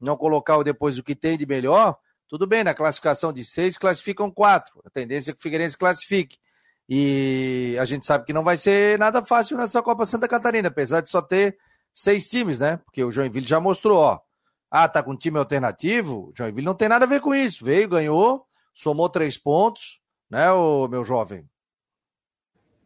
não 0.00 0.16
colocar 0.16 0.62
depois 0.62 0.98
o 0.98 1.02
que 1.02 1.14
tem 1.14 1.36
de 1.36 1.46
melhor, 1.46 1.96
tudo 2.28 2.46
bem, 2.46 2.64
na 2.64 2.74
classificação 2.74 3.32
de 3.32 3.44
seis, 3.44 3.78
classificam 3.78 4.30
quatro. 4.30 4.80
A 4.84 4.90
tendência 4.90 5.30
é 5.30 5.34
que 5.34 5.38
o 5.38 5.42
Figueirense 5.42 5.78
classifique. 5.78 6.38
E 6.88 7.76
a 7.80 7.84
gente 7.84 8.06
sabe 8.06 8.24
que 8.24 8.32
não 8.32 8.44
vai 8.44 8.56
ser 8.56 8.98
nada 8.98 9.24
fácil 9.24 9.56
nessa 9.56 9.82
Copa 9.82 10.06
Santa 10.06 10.28
Catarina, 10.28 10.68
apesar 10.68 11.00
de 11.00 11.10
só 11.10 11.20
ter 11.20 11.58
seis 11.92 12.28
times, 12.28 12.58
né? 12.58 12.78
Porque 12.84 13.02
o 13.02 13.10
Joinville 13.10 13.46
já 13.46 13.60
mostrou, 13.60 13.98
ó. 13.98 14.20
Ah, 14.70 14.88
tá 14.88 15.02
com 15.02 15.12
um 15.12 15.16
time 15.16 15.38
alternativo? 15.38 16.28
O 16.28 16.32
Joinville 16.36 16.66
não 16.66 16.74
tem 16.74 16.88
nada 16.88 17.04
a 17.04 17.08
ver 17.08 17.20
com 17.20 17.34
isso. 17.34 17.64
Veio, 17.64 17.88
ganhou, 17.88 18.46
somou 18.74 19.08
três 19.08 19.38
pontos, 19.38 20.00
né, 20.30 20.50
o 20.52 20.86
meu 20.88 21.04
jovem? 21.04 21.48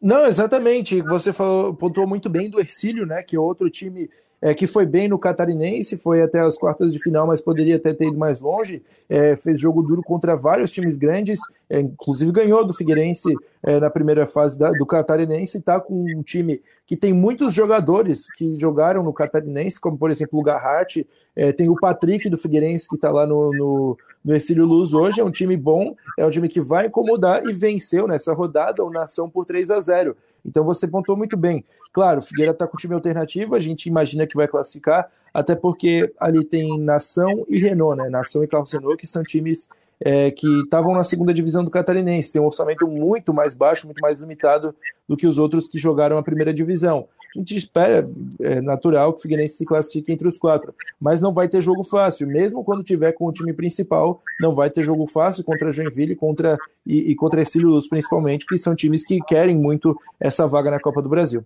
Não, 0.00 0.24
exatamente. 0.24 1.02
Você 1.02 1.32
falou, 1.32 1.74
pontuou 1.74 2.06
muito 2.06 2.30
bem 2.30 2.48
do 2.48 2.60
Ercílio, 2.60 3.04
né? 3.04 3.22
Que 3.22 3.36
é 3.36 3.40
outro 3.40 3.68
time 3.68 4.08
é, 4.42 4.54
que 4.54 4.66
foi 4.66 4.86
bem 4.86 5.08
no 5.08 5.18
Catarinense, 5.18 5.98
foi 5.98 6.22
até 6.22 6.40
as 6.40 6.56
quartas 6.56 6.92
de 6.92 6.98
final, 6.98 7.26
mas 7.26 7.40
poderia 7.40 7.76
até 7.76 7.92
ter 7.92 8.08
ido 8.08 8.18
mais 8.18 8.40
longe. 8.40 8.82
É, 9.08 9.36
fez 9.36 9.60
jogo 9.60 9.82
duro 9.82 10.02
contra 10.02 10.34
vários 10.34 10.72
times 10.72 10.96
grandes, 10.96 11.40
é, 11.68 11.80
inclusive 11.80 12.32
ganhou 12.32 12.66
do 12.66 12.72
Figueirense 12.72 13.34
é, 13.62 13.78
na 13.78 13.90
primeira 13.90 14.26
fase 14.26 14.58
da, 14.58 14.70
do 14.70 14.86
Catarinense. 14.86 15.58
Está 15.58 15.78
com 15.78 16.04
um 16.16 16.22
time 16.22 16.62
que 16.86 16.96
tem 16.96 17.12
muitos 17.12 17.52
jogadores 17.52 18.32
que 18.32 18.54
jogaram 18.54 19.02
no 19.02 19.12
Catarinense, 19.12 19.78
como 19.78 19.98
por 19.98 20.10
exemplo 20.10 20.40
o 20.40 20.42
Garratti, 20.42 21.06
é, 21.36 21.52
tem 21.52 21.68
o 21.68 21.76
Patrick 21.76 22.28
do 22.28 22.36
Figueirense 22.38 22.88
que 22.88 22.96
está 22.96 23.10
lá 23.10 23.26
no, 23.26 23.52
no, 23.52 23.98
no 24.24 24.34
Estilo 24.34 24.64
Luz 24.64 24.94
hoje. 24.94 25.20
É 25.20 25.24
um 25.24 25.30
time 25.30 25.56
bom, 25.56 25.94
é 26.18 26.26
um 26.26 26.30
time 26.30 26.48
que 26.48 26.60
vai 26.60 26.86
incomodar 26.86 27.46
e 27.46 27.52
venceu 27.52 28.06
nessa 28.08 28.32
rodada 28.32 28.84
o 28.84 28.90
Nação 28.90 29.28
por 29.28 29.44
3 29.44 29.70
a 29.70 29.80
0. 29.80 30.16
Então 30.44 30.64
você 30.64 30.88
pontou 30.88 31.16
muito 31.16 31.36
bem. 31.36 31.64
Claro, 31.92 32.22
Figueira 32.22 32.52
está 32.52 32.66
com 32.66 32.76
time 32.76 32.94
alternativo, 32.94 33.54
a 33.54 33.60
gente 33.60 33.86
imagina 33.86 34.26
que 34.26 34.36
vai 34.36 34.46
classificar, 34.46 35.10
até 35.34 35.54
porque 35.54 36.12
ali 36.18 36.44
tem 36.44 36.78
Nação 36.78 37.44
e 37.48 37.58
Renault, 37.58 38.00
né? 38.00 38.08
Nação 38.08 38.44
e 38.44 38.46
Carlos 38.46 38.72
Renault, 38.72 38.96
que 38.96 39.06
são 39.06 39.22
times 39.22 39.68
é, 40.00 40.30
que 40.30 40.46
estavam 40.62 40.94
na 40.94 41.04
segunda 41.04 41.34
divisão 41.34 41.62
do 41.62 41.70
Catarinense, 41.70 42.32
tem 42.32 42.40
um 42.40 42.46
orçamento 42.46 42.86
muito 42.86 43.34
mais 43.34 43.54
baixo, 43.54 43.86
muito 43.86 44.00
mais 44.00 44.20
limitado 44.20 44.74
do 45.08 45.16
que 45.16 45.26
os 45.26 45.38
outros 45.38 45.68
que 45.68 45.78
jogaram 45.78 46.16
a 46.16 46.22
primeira 46.22 46.54
divisão. 46.54 47.06
A 47.34 47.38
gente 47.38 47.56
espera, 47.56 48.08
é 48.40 48.60
natural, 48.60 49.12
que 49.12 49.20
o 49.20 49.22
Figueirense 49.22 49.56
se 49.56 49.64
classifique 49.64 50.12
entre 50.12 50.26
os 50.26 50.36
quatro, 50.36 50.74
mas 51.00 51.20
não 51.20 51.32
vai 51.32 51.48
ter 51.48 51.60
jogo 51.60 51.84
fácil, 51.84 52.26
mesmo 52.26 52.64
quando 52.64 52.82
tiver 52.82 53.12
com 53.12 53.26
o 53.26 53.32
time 53.32 53.52
principal, 53.52 54.20
não 54.40 54.52
vai 54.52 54.68
ter 54.68 54.82
jogo 54.82 55.06
fácil 55.06 55.44
contra 55.44 55.70
Joinville 55.70 56.16
contra, 56.16 56.58
e, 56.84 57.12
e 57.12 57.14
contra 57.14 57.40
Ercílio 57.40 57.68
Luz, 57.68 57.88
principalmente, 57.88 58.46
que 58.46 58.56
são 58.56 58.74
times 58.74 59.04
que 59.04 59.20
querem 59.20 59.56
muito 59.56 59.96
essa 60.18 60.46
vaga 60.46 60.72
na 60.72 60.80
Copa 60.80 61.00
do 61.00 61.08
Brasil. 61.08 61.44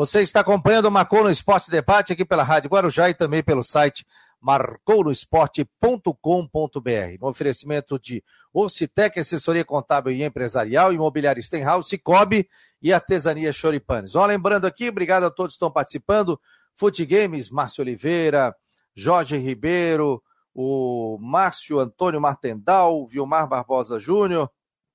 Você 0.00 0.22
está 0.22 0.40
acompanhando 0.40 0.86
o 0.86 0.90
Marcou 0.90 1.22
no 1.22 1.30
Esporte 1.30 1.70
Debate 1.70 2.14
aqui 2.14 2.24
pela 2.24 2.42
Rádio 2.42 2.70
Guarujá 2.70 3.10
e 3.10 3.14
também 3.14 3.42
pelo 3.42 3.62
site 3.62 4.06
marcounoesporte.com.br. 4.40 7.18
No 7.20 7.28
oferecimento 7.28 7.98
de 7.98 8.24
Ocitec, 8.50 9.20
assessoria 9.20 9.62
contábil 9.62 10.14
e 10.14 10.24
empresarial, 10.24 10.90
imobiliário 10.90 11.42
Stenhouse, 11.42 11.90
Cicobi 11.90 12.48
e 12.80 12.94
artesania 12.94 13.52
Choripanes. 13.52 14.16
Ó, 14.16 14.24
lembrando 14.24 14.66
aqui, 14.66 14.88
obrigado 14.88 15.24
a 15.24 15.30
todos 15.30 15.52
que 15.52 15.56
estão 15.56 15.70
participando. 15.70 16.40
Fute 16.74 17.04
Games, 17.04 17.50
Márcio 17.50 17.82
Oliveira, 17.82 18.56
Jorge 18.94 19.36
Ribeiro, 19.36 20.22
o 20.54 21.18
Márcio 21.20 21.78
Antônio 21.78 22.22
Martendal, 22.22 23.06
Vilmar 23.06 23.46
Barbosa 23.46 23.98
Júnior, 23.98 24.50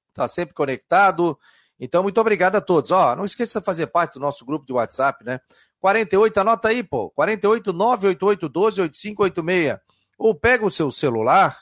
está 0.09 0.27
sempre 0.27 0.55
conectado. 0.55 1.37
Então, 1.79 2.03
muito 2.03 2.19
obrigado 2.21 2.55
a 2.55 2.61
todos. 2.61 2.91
Ó, 2.91 3.15
não 3.15 3.25
esqueça 3.25 3.59
de 3.59 3.65
fazer 3.65 3.87
parte 3.87 4.13
do 4.13 4.19
nosso 4.19 4.45
grupo 4.45 4.65
de 4.65 4.73
WhatsApp, 4.73 5.23
né? 5.23 5.39
48, 5.79 6.37
anota 6.39 6.69
aí, 6.69 6.83
pô. 6.83 7.09
48 7.11 7.73
988 7.73 8.49
12 8.49 8.81
8586. 8.81 9.79
Ou 10.17 10.33
pega 10.33 10.65
o 10.65 10.71
seu 10.71 10.89
celular, 10.89 11.59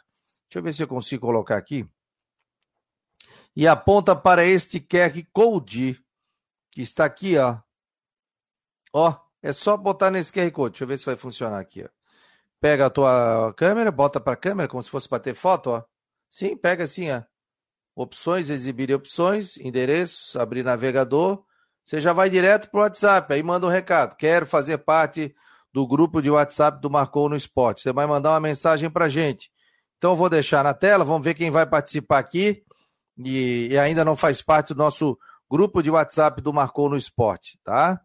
deixa 0.47 0.59
eu 0.59 0.63
ver 0.63 0.73
se 0.73 0.83
eu 0.83 0.87
consigo 0.87 1.25
colocar 1.25 1.57
aqui, 1.57 1.87
e 3.55 3.67
aponta 3.67 4.15
para 4.15 4.45
este 4.45 4.79
QR 4.79 5.13
Code, 5.31 6.03
que 6.71 6.81
está 6.81 7.05
aqui, 7.05 7.37
ó. 7.37 7.59
Ó, 8.91 9.15
é 9.41 9.53
só 9.53 9.77
botar 9.77 10.11
nesse 10.11 10.31
QR 10.31 10.51
Code. 10.51 10.71
Deixa 10.71 10.83
eu 10.83 10.87
ver 10.87 10.97
se 10.97 11.05
vai 11.05 11.15
funcionar 11.15 11.59
aqui, 11.59 11.83
ó. 11.83 11.89
Pega 12.59 12.85
a 12.85 12.89
tua 12.89 13.53
câmera, 13.55 13.91
bota 13.91 14.19
para 14.19 14.33
a 14.33 14.37
câmera, 14.37 14.69
como 14.69 14.81
se 14.81 14.89
fosse 14.89 15.07
para 15.09 15.19
ter 15.19 15.35
foto, 15.35 15.71
ó. 15.71 15.83
Sim, 16.29 16.55
pega 16.57 16.83
assim, 16.85 17.11
ó. 17.11 17.21
Opções, 17.95 18.49
exibir 18.49 18.93
opções, 18.93 19.57
endereços, 19.57 20.35
abrir 20.35 20.63
navegador. 20.63 21.43
Você 21.83 21.99
já 21.99 22.13
vai 22.13 22.29
direto 22.29 22.69
para 22.69 22.79
o 22.79 22.83
WhatsApp, 22.83 23.33
aí 23.33 23.43
manda 23.43 23.67
um 23.67 23.69
recado. 23.69 24.15
Quero 24.15 24.45
fazer 24.45 24.79
parte 24.79 25.35
do 25.71 25.85
grupo 25.85 26.21
de 26.21 26.29
WhatsApp 26.29 26.79
do 26.81 26.89
Marcou 26.89 27.27
no 27.27 27.35
Esporte. 27.35 27.81
Você 27.81 27.91
vai 27.91 28.05
mandar 28.05 28.31
uma 28.31 28.39
mensagem 28.39 28.89
para 28.89 29.09
gente. 29.09 29.51
Então 29.97 30.11
eu 30.11 30.15
vou 30.15 30.29
deixar 30.29 30.63
na 30.63 30.73
tela, 30.73 31.03
vamos 31.03 31.23
ver 31.23 31.33
quem 31.33 31.49
vai 31.49 31.65
participar 31.65 32.19
aqui 32.19 32.63
e, 33.17 33.69
e 33.71 33.77
ainda 33.77 34.03
não 34.03 34.15
faz 34.15 34.41
parte 34.41 34.73
do 34.73 34.77
nosso 34.77 35.17
grupo 35.49 35.81
de 35.81 35.89
WhatsApp 35.89 36.41
do 36.41 36.53
Marcou 36.53 36.89
no 36.89 36.97
Esporte, 36.97 37.59
tá? 37.63 38.01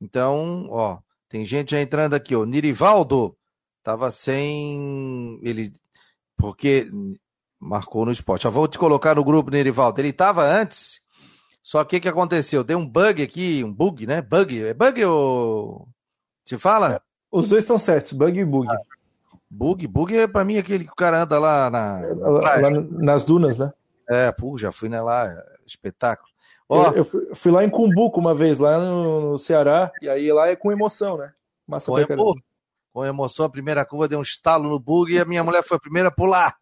Então, 0.00 0.66
ó, 0.70 0.98
tem 1.28 1.44
gente 1.44 1.72
já 1.72 1.80
entrando 1.80 2.14
aqui, 2.14 2.34
ó. 2.34 2.44
Nirivaldo 2.44 3.36
tava 3.82 4.10
sem 4.10 5.38
ele 5.42 5.72
porque 6.36 6.90
marcou 7.60 8.06
no 8.06 8.12
esporte. 8.12 8.44
Já 8.44 8.50
vou 8.50 8.66
te 8.66 8.78
colocar 8.78 9.14
no 9.14 9.24
grupo, 9.24 9.50
Nerivaldo. 9.50 10.00
Ele 10.00 10.08
estava 10.08 10.42
antes, 10.44 11.00
só 11.62 11.84
que 11.84 11.98
o 11.98 12.00
que 12.00 12.08
aconteceu? 12.08 12.64
Deu 12.64 12.78
um 12.78 12.86
bug 12.86 13.22
aqui, 13.22 13.62
um 13.62 13.72
bug, 13.72 14.06
né? 14.06 14.22
Bug. 14.22 14.64
É 14.64 14.72
bug 14.72 15.04
ou. 15.04 15.88
Se 16.44 16.58
fala? 16.58 16.94
É, 16.94 17.00
os 17.30 17.48
dois 17.48 17.64
estão 17.64 17.78
certos, 17.78 18.12
bug 18.12 18.38
e 18.38 18.44
bug. 18.44 18.66
Ah, 18.68 18.78
bug, 19.48 19.86
bug 19.86 20.16
é 20.16 20.26
pra 20.26 20.44
mim 20.44 20.56
aquele 20.56 20.84
que 20.84 20.92
o 20.92 20.96
cara 20.96 21.22
anda 21.22 21.38
lá 21.38 21.68
na. 21.68 22.00
Lá, 22.16 22.56
lá 22.56 22.70
nas 22.70 23.24
dunas, 23.24 23.58
né? 23.58 23.72
É, 24.08 24.32
pô, 24.32 24.58
já 24.58 24.72
fui 24.72 24.88
né, 24.88 25.00
lá, 25.00 25.32
espetáculo. 25.64 26.28
Ó, 26.68 26.86
eu, 26.86 26.96
eu 26.96 27.04
fui, 27.04 27.34
fui, 27.34 27.52
lá 27.52 27.64
em 27.64 27.70
Cumbuco 27.70 28.18
uma 28.18 28.34
vez, 28.34 28.58
lá 28.58 28.78
no, 28.78 29.32
no, 29.32 29.38
Ceará, 29.38 29.90
e 30.00 30.08
aí 30.08 30.32
lá 30.32 30.48
é 30.48 30.56
com 30.56 30.70
emoção, 30.70 31.16
né? 31.16 31.32
Massa 31.66 31.86
com, 31.86 31.98
emo, 31.98 32.34
com 32.92 33.04
emoção, 33.04 33.46
a 33.46 33.50
primeira 33.50 33.84
curva 33.84 34.08
deu 34.08 34.20
um 34.20 34.22
estalo 34.22 34.68
no 34.68 34.78
bug 34.78 35.12
e 35.12 35.18
a 35.18 35.24
minha 35.24 35.42
mulher 35.42 35.64
foi 35.64 35.76
a 35.76 35.80
primeira 35.80 36.08
a 36.08 36.12
pular. 36.12 36.56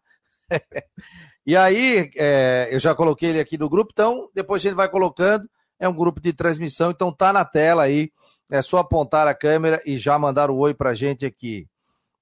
E 1.45 1.55
aí, 1.55 2.09
é, 2.15 2.69
eu 2.71 2.79
já 2.79 2.95
coloquei 2.95 3.29
ele 3.29 3.39
aqui 3.39 3.57
no 3.57 3.69
grupo, 3.69 3.91
então 3.93 4.29
depois 4.33 4.61
a 4.61 4.69
gente 4.69 4.75
vai 4.75 4.89
colocando. 4.89 5.49
É 5.79 5.87
um 5.87 5.93
grupo 5.93 6.19
de 6.19 6.33
transmissão, 6.33 6.91
então 6.91 7.11
tá 7.11 7.31
na 7.31 7.45
tela 7.45 7.83
aí. 7.83 8.11
É 8.51 8.61
só 8.61 8.79
apontar 8.79 9.27
a 9.27 9.33
câmera 9.33 9.81
e 9.85 9.97
já 9.97 10.17
mandar 10.19 10.49
o 10.49 10.55
um 10.55 10.59
oi 10.59 10.73
pra 10.73 10.93
gente 10.93 11.25
aqui. 11.25 11.67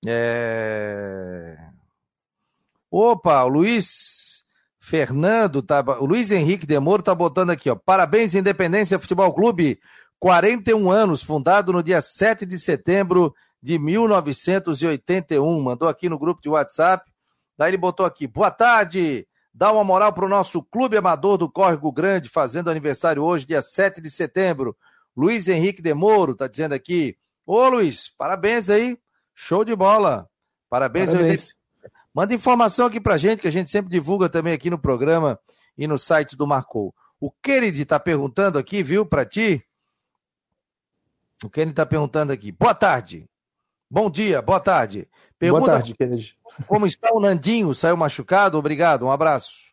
É... 0.05 1.57
Opa, 2.91 3.43
o 3.43 3.47
Luiz 3.47 4.45
Fernando, 4.79 5.61
tá, 5.61 5.83
o 5.99 6.05
Luiz 6.05 6.31
Henrique 6.31 6.65
Demoro 6.65 7.03
tá 7.03 7.13
botando 7.15 7.49
aqui, 7.49 7.69
ó. 7.69 7.75
Parabéns, 7.75 8.35
Independência 8.35 8.99
Futebol 8.99 9.33
Clube, 9.33 9.79
41 10.19 10.89
anos, 10.89 11.21
fundado 11.21 11.73
no 11.73 11.83
dia 11.83 12.01
7 12.01 12.45
de 12.45 12.57
setembro 12.57 13.33
de 13.61 13.77
1981. 13.77 15.61
Mandou 15.61 15.89
aqui 15.89 16.07
no 16.07 16.17
grupo 16.17 16.41
de 16.41 16.49
WhatsApp. 16.49 17.09
Daí 17.57 17.71
ele 17.71 17.77
botou 17.77 18.05
aqui: 18.05 18.27
boa 18.27 18.51
tarde, 18.51 19.27
dá 19.53 19.71
uma 19.71 19.83
moral 19.83 20.13
para 20.13 20.25
o 20.25 20.29
nosso 20.29 20.61
clube 20.61 20.97
amador 20.97 21.37
do 21.37 21.49
Córrego 21.49 21.91
Grande, 21.91 22.29
fazendo 22.29 22.69
aniversário 22.69 23.23
hoje, 23.23 23.45
dia 23.45 23.61
7 23.61 23.99
de 23.99 24.11
setembro. 24.11 24.77
Luiz 25.15 25.47
Henrique 25.47 25.81
Demoro 25.81 26.35
tá 26.35 26.47
dizendo 26.47 26.73
aqui. 26.73 27.17
Ô 27.45 27.67
Luiz, 27.67 28.09
parabéns 28.09 28.69
aí, 28.69 28.99
show 29.33 29.65
de 29.65 29.75
bola. 29.75 30.29
Parabéns. 30.69 31.11
parabéns. 31.11 31.55
Manda 32.13 32.33
informação 32.33 32.87
aqui 32.87 32.99
pra 32.99 33.17
gente, 33.17 33.41
que 33.41 33.47
a 33.47 33.51
gente 33.51 33.69
sempre 33.69 33.91
divulga 33.91 34.27
também 34.27 34.53
aqui 34.53 34.69
no 34.69 34.77
programa 34.77 35.39
e 35.77 35.87
no 35.87 35.97
site 35.97 36.35
do 36.35 36.47
Marcou. 36.47 36.93
O 37.19 37.31
Kennedy 37.31 37.85
tá 37.85 37.99
perguntando 37.99 38.59
aqui, 38.59 38.83
viu, 38.83 39.05
para 39.05 39.25
ti? 39.25 39.63
O 41.43 41.49
Kennedy 41.49 41.75
tá 41.75 41.85
perguntando 41.85 42.33
aqui. 42.33 42.51
Boa 42.51 42.73
tarde. 42.73 43.29
Bom 43.89 44.09
dia, 44.09 44.41
boa 44.41 44.59
tarde. 44.59 45.07
Pergunta, 45.39 45.65
boa 45.65 45.73
tarde, 45.73 45.93
Kennedy. 45.93 46.35
Como 46.65 46.87
está 46.87 47.09
o 47.13 47.19
Nandinho? 47.19 47.73
Saiu 47.75 47.95
machucado? 47.95 48.57
Obrigado, 48.57 49.05
um 49.05 49.11
abraço. 49.11 49.67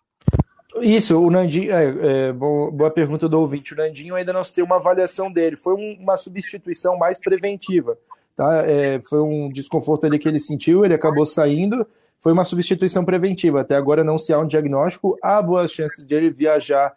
Isso, 0.81 1.19
o 1.19 1.31
Nandinho, 1.31 1.73
é, 1.73 2.29
é, 2.29 2.33
boa 2.33 2.91
pergunta 2.91 3.29
do 3.29 3.39
ouvinte. 3.39 3.73
O 3.73 3.77
Nandinho 3.77 4.15
ainda 4.15 4.33
não 4.33 4.43
se 4.43 4.53
tem 4.53 4.65
uma 4.65 4.77
avaliação 4.77 5.31
dele. 5.31 5.57
Foi 5.57 5.75
um, 5.75 5.97
uma 6.01 6.17
substituição 6.17 6.99
mais 6.99 7.19
preventiva. 7.19 7.97
Tá? 8.37 8.65
É, 8.67 9.01
foi 9.09 9.21
um 9.21 9.49
desconforto 9.49 10.05
ali 10.05 10.19
que 10.19 10.29
ele 10.29 10.41
sentiu, 10.41 10.85
ele 10.85 10.95
acabou 10.95 11.25
saindo. 11.25 11.87
Foi 12.19 12.33
uma 12.33 12.45
substituição 12.45 13.05
preventiva. 13.05 13.61
Até 13.61 13.77
agora 13.77 14.03
não 14.03 14.19
se 14.19 14.33
há 14.33 14.39
um 14.39 14.47
diagnóstico. 14.47 15.17
Há 15.23 15.41
boas 15.41 15.71
chances 15.71 16.07
de 16.07 16.15
ele 16.15 16.31
viajar 16.31 16.93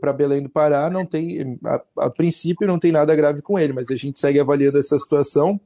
para 0.00 0.12
Belém 0.12 0.42
do 0.42 0.48
Pará. 0.48 0.88
Não 0.88 1.04
tem, 1.04 1.58
a, 1.64 2.06
a 2.06 2.10
princípio, 2.10 2.66
não 2.66 2.78
tem 2.78 2.90
nada 2.90 3.14
grave 3.14 3.42
com 3.42 3.58
ele, 3.58 3.72
mas 3.72 3.90
a 3.90 3.96
gente 3.96 4.18
segue 4.18 4.40
avaliando 4.40 4.78
essa 4.78 4.98
situação. 4.98 5.60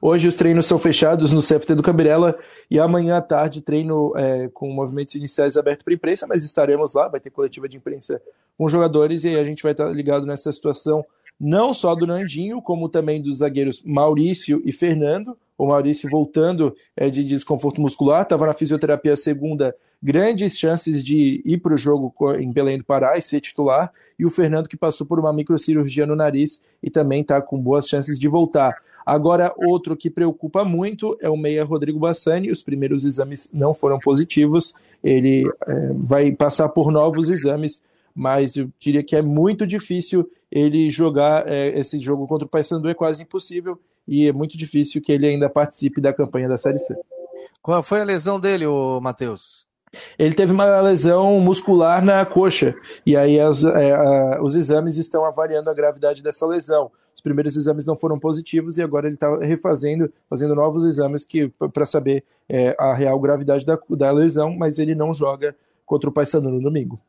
Hoje 0.00 0.28
os 0.28 0.36
treinos 0.36 0.66
são 0.66 0.78
fechados 0.78 1.32
no 1.32 1.40
CFT 1.40 1.74
do 1.74 1.82
Cabirela 1.82 2.36
e 2.70 2.78
amanhã 2.78 3.16
à 3.16 3.22
tarde 3.22 3.60
treino 3.60 4.12
é, 4.16 4.48
com 4.52 4.70
movimentos 4.70 5.14
iniciais 5.14 5.56
aberto 5.56 5.84
para 5.84 5.94
imprensa, 5.94 6.26
mas 6.26 6.44
estaremos 6.44 6.94
lá, 6.94 7.08
vai 7.08 7.20
ter 7.20 7.30
coletiva 7.30 7.68
de 7.68 7.76
imprensa 7.76 8.20
com 8.56 8.68
jogadores 8.68 9.24
e 9.24 9.28
aí 9.28 9.38
a 9.38 9.44
gente 9.44 9.62
vai 9.62 9.72
estar 9.72 9.88
ligado 9.90 10.26
nessa 10.26 10.52
situação 10.52 11.04
não 11.38 11.74
só 11.74 11.94
do 11.94 12.06
Nandinho, 12.06 12.62
como 12.62 12.88
também 12.88 13.20
dos 13.20 13.38
zagueiros 13.38 13.82
Maurício 13.84 14.62
e 14.64 14.72
Fernando. 14.72 15.36
O 15.56 15.66
Maurício 15.66 16.10
voltando 16.10 16.74
é, 16.96 17.08
de 17.08 17.22
desconforto 17.22 17.80
muscular, 17.80 18.22
estava 18.22 18.46
na 18.46 18.52
fisioterapia 18.52 19.16
segunda, 19.16 19.74
grandes 20.02 20.58
chances 20.58 21.02
de 21.02 21.42
ir 21.44 21.58
para 21.58 21.74
o 21.74 21.76
jogo 21.76 22.12
em 22.38 22.52
Belém 22.52 22.78
do 22.78 22.84
Pará 22.84 23.16
e 23.16 23.22
ser 23.22 23.40
titular. 23.40 23.92
E 24.18 24.24
o 24.24 24.30
Fernando 24.30 24.68
que 24.68 24.76
passou 24.76 25.06
por 25.06 25.18
uma 25.18 25.32
microcirurgia 25.32 26.06
no 26.06 26.16
nariz 26.16 26.60
e 26.82 26.90
também 26.90 27.20
está 27.20 27.40
com 27.40 27.60
boas 27.60 27.88
chances 27.88 28.18
de 28.18 28.28
voltar. 28.28 28.76
Agora, 29.04 29.52
outro 29.56 29.96
que 29.96 30.08
preocupa 30.10 30.64
muito 30.64 31.16
é 31.20 31.28
o 31.28 31.36
meia 31.36 31.64
Rodrigo 31.64 31.98
Bassani. 31.98 32.50
Os 32.50 32.62
primeiros 32.62 33.04
exames 33.04 33.50
não 33.52 33.74
foram 33.74 33.98
positivos. 33.98 34.74
Ele 35.02 35.46
é, 35.66 35.92
vai 35.94 36.32
passar 36.32 36.68
por 36.70 36.90
novos 36.90 37.28
exames, 37.28 37.82
mas 38.14 38.56
eu 38.56 38.68
diria 38.78 39.02
que 39.02 39.14
é 39.14 39.22
muito 39.22 39.66
difícil 39.66 40.30
ele 40.50 40.90
jogar 40.90 41.46
é, 41.46 41.78
esse 41.78 41.98
jogo 41.98 42.26
contra 42.26 42.46
o 42.46 42.48
Paysandu. 42.48 42.88
É 42.88 42.94
quase 42.94 43.22
impossível 43.22 43.78
e 44.06 44.28
é 44.28 44.32
muito 44.32 44.56
difícil 44.56 45.02
que 45.02 45.12
ele 45.12 45.26
ainda 45.26 45.48
participe 45.48 46.00
da 46.00 46.12
campanha 46.12 46.48
da 46.48 46.56
Série 46.56 46.78
C. 46.78 46.96
Qual 47.60 47.82
foi 47.82 48.00
a 48.00 48.04
lesão 48.04 48.38
dele, 48.38 48.64
Matheus? 49.00 49.66
Ele 50.18 50.34
teve 50.34 50.52
uma 50.52 50.80
lesão 50.80 51.38
muscular 51.40 52.04
na 52.04 52.24
coxa, 52.26 52.74
e 53.06 53.16
aí 53.16 53.38
as, 53.38 53.62
é, 53.64 53.94
a, 53.94 54.42
os 54.42 54.54
exames 54.54 54.96
estão 54.96 55.24
avaliando 55.24 55.70
a 55.70 55.74
gravidade 55.74 56.22
dessa 56.22 56.46
lesão. 56.46 56.90
Os 57.14 57.20
primeiros 57.20 57.56
exames 57.56 57.84
não 57.84 57.96
foram 57.96 58.18
positivos 58.18 58.76
e 58.76 58.82
agora 58.82 59.06
ele 59.06 59.14
está 59.14 59.36
refazendo, 59.38 60.12
fazendo 60.28 60.54
novos 60.54 60.84
exames 60.84 61.24
que 61.24 61.48
para 61.48 61.86
saber 61.86 62.24
é, 62.48 62.74
a 62.78 62.92
real 62.94 63.18
gravidade 63.20 63.64
da, 63.64 63.78
da 63.90 64.10
lesão, 64.10 64.54
mas 64.56 64.78
ele 64.78 64.94
não 64.94 65.14
joga 65.14 65.54
contra 65.86 66.10
o 66.10 66.12
Paysandu 66.12 66.50
no 66.50 66.60
domingo. 66.60 67.00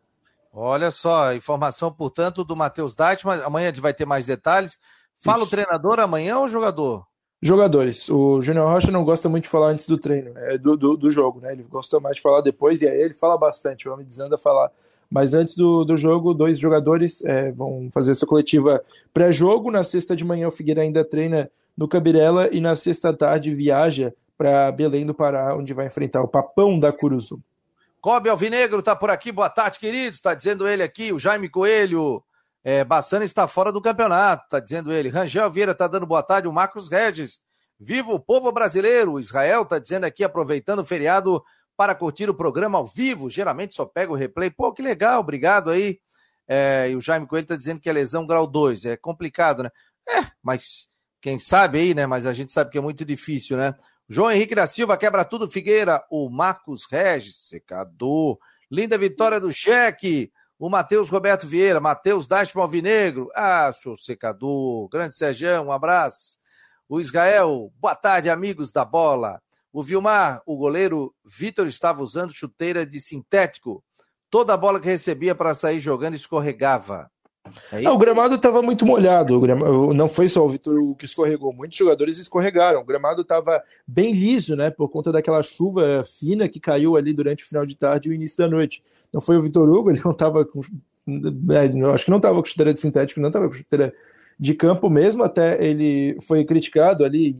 Olha 0.53 0.89
só, 0.89 1.33
informação, 1.33 1.91
portanto, 1.91 2.43
do 2.43 2.55
Matheus 2.55 2.95
Deitman. 2.95 3.41
Amanhã 3.43 3.67
gente 3.67 3.81
vai 3.81 3.93
ter 3.93 4.05
mais 4.05 4.25
detalhes. 4.25 4.79
Fala 5.17 5.39
Isso. 5.39 5.47
o 5.47 5.50
treinador 5.50 6.00
amanhã 6.00 6.38
ou 6.38 6.45
o 6.45 6.47
jogador? 6.47 7.05
Jogadores. 7.41 8.09
O 8.09 8.41
Júnior 8.41 8.67
Rocha 8.69 8.89
não 8.89 9.03
gosta 9.03 9.27
muito 9.27 9.43
de 9.43 9.50
falar 9.50 9.67
antes 9.67 9.85
do 9.85 9.97
treino, 9.97 10.31
é, 10.38 10.57
do, 10.57 10.77
do, 10.77 10.95
do, 10.95 11.09
jogo, 11.09 11.41
né? 11.41 11.51
Ele 11.51 11.63
gosta 11.63 12.00
mais 12.00 12.15
de 12.15 12.21
falar 12.21 12.41
depois, 12.41 12.81
e 12.81 12.88
aí 12.88 13.01
ele 13.01 13.13
fala 13.13 13.38
bastante, 13.38 13.88
o 13.88 13.93
homem 13.93 14.05
desanda 14.05 14.38
falar. 14.38 14.71
Mas 15.09 15.33
antes 15.33 15.55
do, 15.55 15.83
do 15.83 15.95
jogo, 15.95 16.33
dois 16.33 16.59
jogadores 16.59 17.24
é, 17.24 17.51
vão 17.51 17.89
fazer 17.93 18.12
essa 18.12 18.25
coletiva 18.25 18.83
pré-jogo. 19.13 19.71
Na 19.71 19.83
sexta 19.83 20.15
de 20.15 20.25
manhã, 20.25 20.47
o 20.47 20.51
Figueira 20.51 20.81
ainda 20.81 21.03
treina 21.03 21.50
no 21.77 21.88
Cabirela, 21.88 22.50
e 22.51 22.62
na 22.62 22.75
sexta 22.75 23.13
tarde 23.13 23.53
viaja 23.53 24.13
para 24.38 24.71
Belém 24.71 25.05
do 25.05 25.13
Pará, 25.13 25.55
onde 25.55 25.74
vai 25.74 25.88
enfrentar 25.88 26.21
o 26.21 26.27
Papão 26.27 26.79
da 26.79 26.91
Curuzu. 26.91 27.39
Cobre 28.01 28.29
Alvinegro 28.29 28.79
está 28.79 28.95
por 28.95 29.09
aqui, 29.09 29.31
boa 29.31 29.50
tarde, 29.50 29.79
queridos. 29.79 30.19
Está 30.19 30.33
dizendo 30.33 30.67
ele 30.67 30.83
aqui, 30.83 31.12
o 31.12 31.17
Jaime 31.17 31.50
Coelho. 31.50 32.24
É, 32.63 32.83
Bassana 32.83 33.25
está 33.25 33.47
fora 33.47 33.71
do 33.71 33.81
campeonato, 33.81 34.43
está 34.45 34.59
dizendo 34.59 34.91
ele. 34.91 35.09
Rangel 35.09 35.50
Vieira 35.51 35.71
está 35.71 35.88
dando 35.88 36.05
boa 36.05 36.21
tarde. 36.21 36.47
O 36.47 36.53
Marcos 36.53 36.88
Regis. 36.89 37.39
Viva 37.79 38.12
o 38.12 38.19
povo 38.19 38.51
brasileiro. 38.51 39.13
O 39.13 39.19
Israel 39.19 39.63
está 39.63 39.79
dizendo 39.79 40.03
aqui, 40.03 40.24
aproveitando 40.24 40.79
o 40.79 40.85
feriado 40.85 41.43
para 41.77 41.96
curtir 41.96 42.29
o 42.29 42.34
programa 42.34 42.77
ao 42.77 42.86
vivo. 42.86 43.29
Geralmente 43.29 43.75
só 43.75 43.86
pega 43.86 44.12
o 44.12 44.15
replay. 44.15 44.50
Pô, 44.50 44.72
que 44.72 44.82
legal, 44.82 45.20
obrigado 45.20 45.70
aí. 45.70 46.00
É, 46.48 46.89
e 46.89 46.96
o 46.96 47.01
Jaime 47.01 47.27
Coelho 47.27 47.44
está 47.44 47.55
dizendo 47.55 47.79
que 47.79 47.89
é 47.89 47.94
lesão 47.94 48.25
grau 48.25 48.48
2. 48.48 48.86
É 48.86 48.98
complicado, 48.98 49.63
né? 49.63 49.70
É, 50.08 50.27
mas 50.41 50.88
quem 51.22 51.39
sabe 51.39 51.79
aí, 51.79 51.94
né? 51.94 52.05
Mas 52.05 52.25
a 52.25 52.34
gente 52.34 52.53
sabe 52.53 52.70
que 52.70 52.77
é 52.77 52.82
muito 52.82 53.03
difícil, 53.03 53.58
né? 53.58 53.74
João 54.08 54.32
Henrique 54.32 54.53
da 54.53 54.67
Silva 54.67 54.98
quebra 54.98 55.25
tudo, 55.25 55.50
Figueira. 55.50 56.03
O 56.10 56.29
Marcos 56.29 56.86
Regis, 56.86 57.48
secador. 57.48 58.38
Linda 58.70 58.98
vitória 58.98 59.39
do 59.39 59.51
cheque. 59.51 60.32
o 60.58 60.70
Matheus 60.70 61.10
Roberto 61.10 61.48
Vieira, 61.48 61.79
Matheus 61.79 62.27
Dashman 62.27 62.63
Alvinegro, 62.63 63.29
ah, 63.36 63.74
seu 63.74 63.98
secador, 63.98 64.88
grande 64.88 65.15
Sergião, 65.15 65.67
um 65.67 65.72
abraço. 65.72 66.39
O 66.88 67.00
Israel, 67.00 67.74
boa 67.77 67.96
tarde, 67.96 68.29
amigos 68.29 68.72
da 68.72 68.86
bola. 68.86 69.41
O 69.75 69.84
Vilmar, 69.84 70.41
o 70.46 70.55
goleiro 70.55 71.13
Vitor 71.25 71.67
estava 71.67 72.01
usando 72.01 72.32
chuteira 72.32 72.86
de 72.86 73.01
sintético. 73.01 73.84
Toda 74.29 74.53
a 74.53 74.58
bola 74.58 74.79
que 74.79 74.88
recebia 74.88 75.36
para 75.36 75.53
sair 75.53 75.82
jogando 75.82 76.15
escorregava. 76.15 77.12
É 77.74 77.82
não, 77.82 77.96
o 77.96 77.98
gramado 77.98 78.36
estava 78.36 78.62
muito 78.62 78.86
molhado. 78.86 79.38
Gramado, 79.38 79.94
não 79.94 80.08
foi 80.08 80.29
só 80.29 80.46
o 80.46 80.50
Vitor 80.50 80.96
que 80.96 81.03
escorregou, 81.03 81.51
muitos 81.51 81.77
jogadores 81.77 82.17
escorregaram. 82.17 82.79
O 82.79 82.86
gramado 82.86 83.24
estava 83.24 83.62
bem 83.86 84.13
liso, 84.13 84.55
né? 84.55 84.72
Por 84.72 84.88
conta 84.88 85.12
daquela 85.12 85.44
chuva 85.44 86.05
fina 86.05 86.48
que 86.48 86.62
caiu 86.62 86.96
ali 86.96 87.12
durante 87.12 87.44
o 87.44 87.48
final 87.48 87.65
de 87.65 87.75
tarde 87.75 88.08
e 88.08 88.13
o 88.13 88.15
início 88.15 88.38
da 88.38 88.48
noite. 88.48 88.82
Não 89.13 89.20
foi 89.20 89.36
o 89.36 89.41
Vitor 89.41 89.70
Hugo, 89.70 89.91
ele 89.91 90.01
não 90.05 90.13
estava 90.13 90.46
com. 90.46 90.62
É, 91.51 91.91
acho 91.94 92.05
que 92.05 92.12
não 92.12 92.17
estava 92.20 92.39
com 92.39 92.46
chuteira 92.46 92.74
de 92.74 92.79
sintético, 92.79 93.20
não 93.20 93.27
estava 93.27 93.48
com 93.48 93.53
chuteira 93.53 93.94
de 94.39 94.53
campo 94.53 94.89
mesmo, 94.89 95.22
até 95.22 95.62
ele 95.62 96.17
foi 96.22 96.46
criticado 96.46 97.03
ali, 97.03 97.36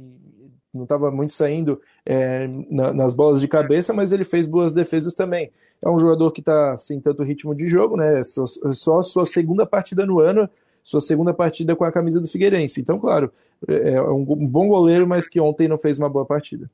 não 0.76 0.84
estava 0.84 1.10
muito 1.10 1.34
saindo 1.34 1.82
é, 2.06 2.48
na, 2.70 2.94
nas 2.94 3.14
bolas 3.14 3.42
de 3.42 3.48
cabeça, 3.48 3.94
mas 3.94 4.12
ele 4.12 4.24
fez 4.24 4.46
boas 4.46 4.74
defesas 4.74 5.14
também 5.14 5.52
é 5.84 5.90
um 5.90 6.00
jogador 6.00 6.32
que 6.32 6.42
está 6.42 6.78
sem 6.78 7.00
tanto 7.00 7.24
ritmo 7.24 7.56
de 7.56 7.68
jogo, 7.68 7.98
né? 7.98 8.20
É 8.20 8.24
só, 8.24 8.44
é 8.44 8.74
só 8.74 9.04
sua 9.04 9.26
segunda 9.26 9.66
partida 9.66 10.06
no 10.06 10.20
ano, 10.20 10.48
sua 10.84 11.02
segunda 11.02 11.34
partida 11.34 11.76
com 11.76 11.84
a 11.84 11.92
camisa 11.92 12.22
do 12.22 12.28
Figueirense. 12.28 12.80
Então, 12.82 13.00
claro, 13.00 13.34
é, 13.68 13.94
é 13.94 14.02
um 14.02 14.24
bom 14.26 14.68
goleiro, 14.68 15.08
mas 15.08 15.28
que 15.28 15.40
ontem 15.40 15.68
não 15.68 15.78
fez 15.78 15.98
uma 15.98 16.10
boa 16.10 16.26
partida. 16.26 16.70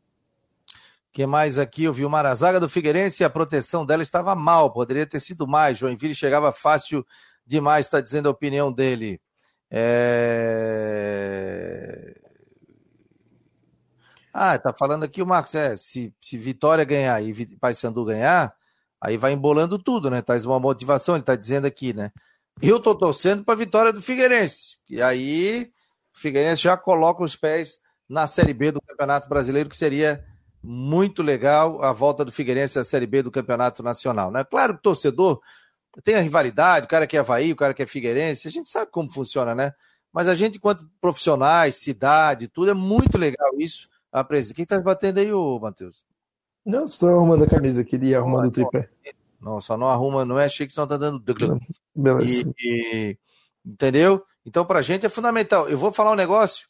que 1.11 1.25
mais 1.25 1.57
aqui? 1.59 1.83
Eu 1.83 1.93
vi 1.93 2.05
uma 2.05 2.11
Marazaga 2.17 2.59
do 2.59 2.69
Figueirense 2.69 3.23
a 3.23 3.29
proteção 3.29 3.85
dela 3.85 4.03
estava 4.03 4.35
mal, 4.35 4.71
poderia 4.71 5.05
ter 5.05 5.19
sido 5.19 5.47
mais. 5.47 5.77
Joinville 5.77 6.15
chegava 6.15 6.51
fácil 6.51 7.05
demais, 7.45 7.87
está 7.87 7.99
dizendo 7.99 8.27
a 8.27 8.31
opinião 8.31 8.71
dele. 8.71 9.19
É... 9.69 9.81
Ah, 14.33 14.57
tá 14.57 14.73
falando 14.73 15.03
aqui 15.03 15.21
o 15.21 15.25
Marcos, 15.25 15.55
é, 15.55 15.75
se, 15.75 16.13
se 16.19 16.37
Vitória 16.37 16.85
ganhar 16.85 17.21
e 17.21 17.57
Paysandu 17.57 18.05
ganhar, 18.05 18.55
Aí 19.01 19.17
vai 19.17 19.33
embolando 19.33 19.79
tudo, 19.79 20.11
né? 20.11 20.21
Traz 20.21 20.45
uma 20.45 20.59
motivação, 20.59 21.15
ele 21.15 21.23
tá 21.23 21.35
dizendo 21.35 21.65
aqui, 21.65 21.91
né? 21.91 22.11
Eu 22.61 22.79
tô 22.79 22.93
torcendo 22.93 23.43
para 23.43 23.55
a 23.55 23.57
vitória 23.57 23.91
do 23.91 23.99
Figueirense. 23.99 24.77
E 24.87 25.01
aí 25.01 25.71
o 26.15 26.19
Figueirense 26.19 26.61
já 26.61 26.77
coloca 26.77 27.23
os 27.23 27.35
pés 27.35 27.79
na 28.07 28.27
Série 28.27 28.53
B 28.53 28.71
do 28.71 28.81
Campeonato 28.81 29.27
Brasileiro, 29.27 29.69
que 29.69 29.75
seria 29.75 30.23
muito 30.61 31.23
legal 31.23 31.83
a 31.83 31.91
volta 31.91 32.23
do 32.23 32.31
Figueirense 32.31 32.77
à 32.77 32.83
Série 32.83 33.07
B 33.07 33.23
do 33.23 33.31
Campeonato 33.31 33.81
Nacional, 33.81 34.29
né? 34.29 34.43
Claro 34.43 34.73
que 34.73 34.79
o 34.79 34.83
torcedor 34.83 35.41
tem 36.03 36.15
a 36.15 36.21
rivalidade, 36.21 36.85
o 36.85 36.89
cara 36.89 37.07
que 37.07 37.17
é 37.17 37.21
Havaí, 37.21 37.51
o 37.51 37.55
cara 37.55 37.73
que 37.73 37.81
é 37.81 37.87
Figueirense, 37.87 38.47
a 38.47 38.51
gente 38.51 38.69
sabe 38.69 38.91
como 38.91 39.11
funciona, 39.11 39.55
né? 39.55 39.73
Mas 40.13 40.27
a 40.27 40.35
gente, 40.35 40.57
enquanto 40.57 40.87
profissionais, 40.99 41.77
cidade, 41.77 42.47
tudo, 42.47 42.69
é 42.69 42.75
muito 42.75 43.17
legal 43.17 43.49
isso. 43.57 43.89
A 44.11 44.23
presença. 44.23 44.53
Quem 44.53 44.65
tá 44.65 44.79
batendo 44.79 45.19
aí, 45.19 45.31
ô 45.31 45.59
Matheus? 45.59 46.03
Não, 46.65 46.85
estou 46.85 47.09
arrumando 47.09 47.43
a 47.43 47.47
camisa 47.47 47.81
aqui 47.81 47.97
e 47.97 48.13
arrumando 48.15 48.47
o 48.47 48.51
tripé. 48.51 48.89
Não, 49.39 49.59
só 49.59 49.75
não 49.75 49.87
arruma, 49.87 50.23
não 50.23 50.37
é 50.37 50.47
chique, 50.47 50.73
senão 50.73 50.87
tá 50.87 50.97
dando. 50.97 51.23
Beleza. 51.95 52.43
E, 52.47 52.53
e, 52.59 53.17
entendeu? 53.65 54.23
Então, 54.45 54.65
pra 54.65 54.81
gente 54.81 55.05
é 55.05 55.09
fundamental. 55.09 55.67
Eu 55.67 55.77
vou 55.77 55.91
falar 55.91 56.11
um 56.11 56.15
negócio. 56.15 56.67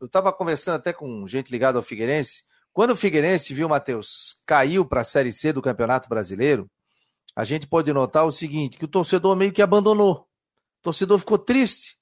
Eu 0.00 0.08
tava 0.08 0.32
conversando 0.32 0.76
até 0.76 0.92
com 0.92 1.26
gente 1.26 1.50
ligada 1.50 1.78
ao 1.78 1.82
Figueirense. 1.82 2.44
Quando 2.72 2.90
o 2.90 2.96
Figueirense, 2.96 3.54
viu, 3.54 3.68
Matheus, 3.68 4.42
caiu 4.44 4.84
para 4.84 5.00
a 5.00 5.04
Série 5.04 5.32
C 5.32 5.52
do 5.52 5.62
Campeonato 5.62 6.08
Brasileiro, 6.08 6.70
a 7.34 7.42
gente 7.42 7.66
pode 7.66 7.92
notar 7.92 8.26
o 8.26 8.32
seguinte: 8.32 8.76
que 8.76 8.84
o 8.84 8.88
torcedor 8.88 9.34
meio 9.34 9.52
que 9.52 9.62
abandonou. 9.62 10.20
O 10.80 10.82
torcedor 10.82 11.18
ficou 11.18 11.38
triste. 11.38 11.95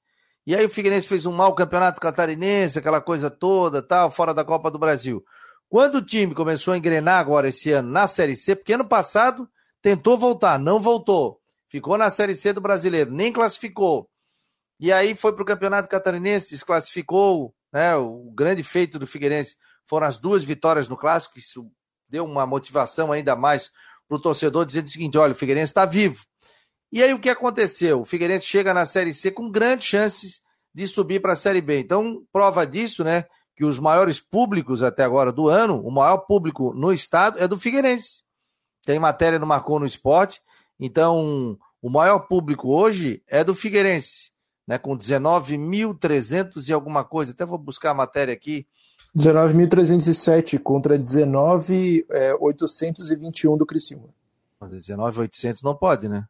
E 0.46 0.54
aí 0.54 0.64
o 0.64 0.68
Figueirense 0.68 1.06
fez 1.06 1.24
um 1.24 1.32
mau 1.32 1.54
campeonato 1.54 2.00
catarinense, 2.00 2.78
aquela 2.78 3.00
coisa 3.00 3.30
toda, 3.30 3.82
tal, 3.82 4.10
fora 4.10 4.34
da 4.34 4.44
Copa 4.44 4.70
do 4.70 4.78
Brasil. 4.78 5.24
Quando 5.68 5.96
o 5.96 6.02
time 6.02 6.34
começou 6.34 6.74
a 6.74 6.76
engrenar 6.76 7.18
agora 7.18 7.48
esse 7.48 7.72
ano 7.72 7.90
na 7.90 8.06
Série 8.06 8.36
C, 8.36 8.54
porque 8.54 8.74
ano 8.74 8.86
passado 8.86 9.48
tentou 9.80 10.18
voltar, 10.18 10.58
não 10.58 10.78
voltou. 10.78 11.40
Ficou 11.68 11.96
na 11.96 12.10
Série 12.10 12.34
C 12.34 12.52
do 12.52 12.60
Brasileiro, 12.60 13.10
nem 13.10 13.32
classificou. 13.32 14.08
E 14.78 14.92
aí 14.92 15.16
foi 15.16 15.32
para 15.32 15.42
o 15.42 15.46
Campeonato 15.46 15.88
Catarinense, 15.88 16.50
desclassificou. 16.50 17.54
Né, 17.72 17.96
o 17.96 18.30
grande 18.32 18.62
feito 18.62 18.98
do 18.98 19.06
Figueirense 19.06 19.56
foram 19.84 20.06
as 20.06 20.18
duas 20.18 20.44
vitórias 20.44 20.88
no 20.88 20.96
Clássico, 20.96 21.38
isso 21.38 21.68
deu 22.08 22.24
uma 22.24 22.46
motivação 22.46 23.10
ainda 23.10 23.34
mais 23.34 23.70
para 24.06 24.16
o 24.16 24.20
torcedor, 24.20 24.64
dizendo 24.64 24.86
o 24.86 24.90
seguinte: 24.90 25.18
olha, 25.18 25.32
o 25.32 25.36
Figueirense 25.36 25.70
está 25.70 25.84
vivo. 25.84 26.24
E 26.94 27.02
aí 27.02 27.12
o 27.12 27.18
que 27.18 27.28
aconteceu? 27.28 28.00
O 28.00 28.04
Figueirense 28.04 28.46
chega 28.46 28.72
na 28.72 28.86
Série 28.86 29.12
C 29.12 29.30
com 29.30 29.50
grandes 29.50 29.88
chances 29.88 30.40
de 30.72 30.86
subir 30.86 31.20
para 31.20 31.32
a 31.32 31.36
Série 31.36 31.60
B. 31.60 31.80
Então, 31.80 32.22
prova 32.32 32.66
disso, 32.66 33.04
né? 33.04 33.26
que 33.56 33.64
os 33.64 33.78
maiores 33.78 34.20
públicos 34.20 34.82
até 34.82 35.04
agora 35.04 35.30
do 35.32 35.48
ano, 35.48 35.80
o 35.80 35.90
maior 35.90 36.18
público 36.18 36.74
no 36.74 36.92
estado 36.92 37.38
é 37.38 37.46
do 37.46 37.58
Figueirense. 37.58 38.22
Tem 38.84 38.98
matéria 38.98 39.38
no 39.38 39.46
Marcou 39.46 39.78
no 39.78 39.86
Esporte. 39.86 40.42
Então, 40.78 41.58
o 41.80 41.88
maior 41.88 42.18
público 42.20 42.70
hoje 42.70 43.22
é 43.28 43.42
do 43.44 43.54
Figueirense, 43.54 44.32
né, 44.66 44.76
com 44.76 44.98
19.300 44.98 46.68
e 46.68 46.72
alguma 46.72 47.04
coisa. 47.04 47.30
Até 47.32 47.44
vou 47.44 47.58
buscar 47.58 47.92
a 47.92 47.94
matéria 47.94 48.34
aqui. 48.34 48.66
19.307 49.16 50.58
contra 50.58 50.98
19.821 50.98 53.56
do 53.56 53.64
Criciúma. 53.64 54.08
19.800 54.60 55.62
não 55.62 55.76
pode, 55.76 56.08
né? 56.08 56.26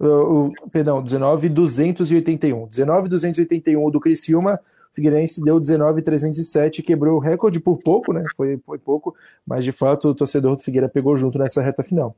Uh, 0.00 0.50
perdão, 0.70 1.02
19,281. 1.02 2.66
19,281 2.68 3.90
do 3.90 4.00
Criciúma, 4.00 4.58
Figueirense 4.94 5.44
deu 5.44 5.60
19,307, 5.60 6.82
quebrou 6.82 7.16
o 7.16 7.20
recorde 7.20 7.60
por 7.60 7.78
pouco, 7.78 8.12
né? 8.12 8.24
Foi, 8.34 8.58
foi 8.64 8.78
pouco, 8.78 9.14
mas 9.46 9.62
de 9.62 9.72
fato 9.72 10.08
o 10.08 10.14
torcedor 10.14 10.56
do 10.56 10.62
Figueira 10.62 10.88
pegou 10.88 11.14
junto 11.18 11.38
nessa 11.38 11.60
reta 11.60 11.82
final. 11.82 12.16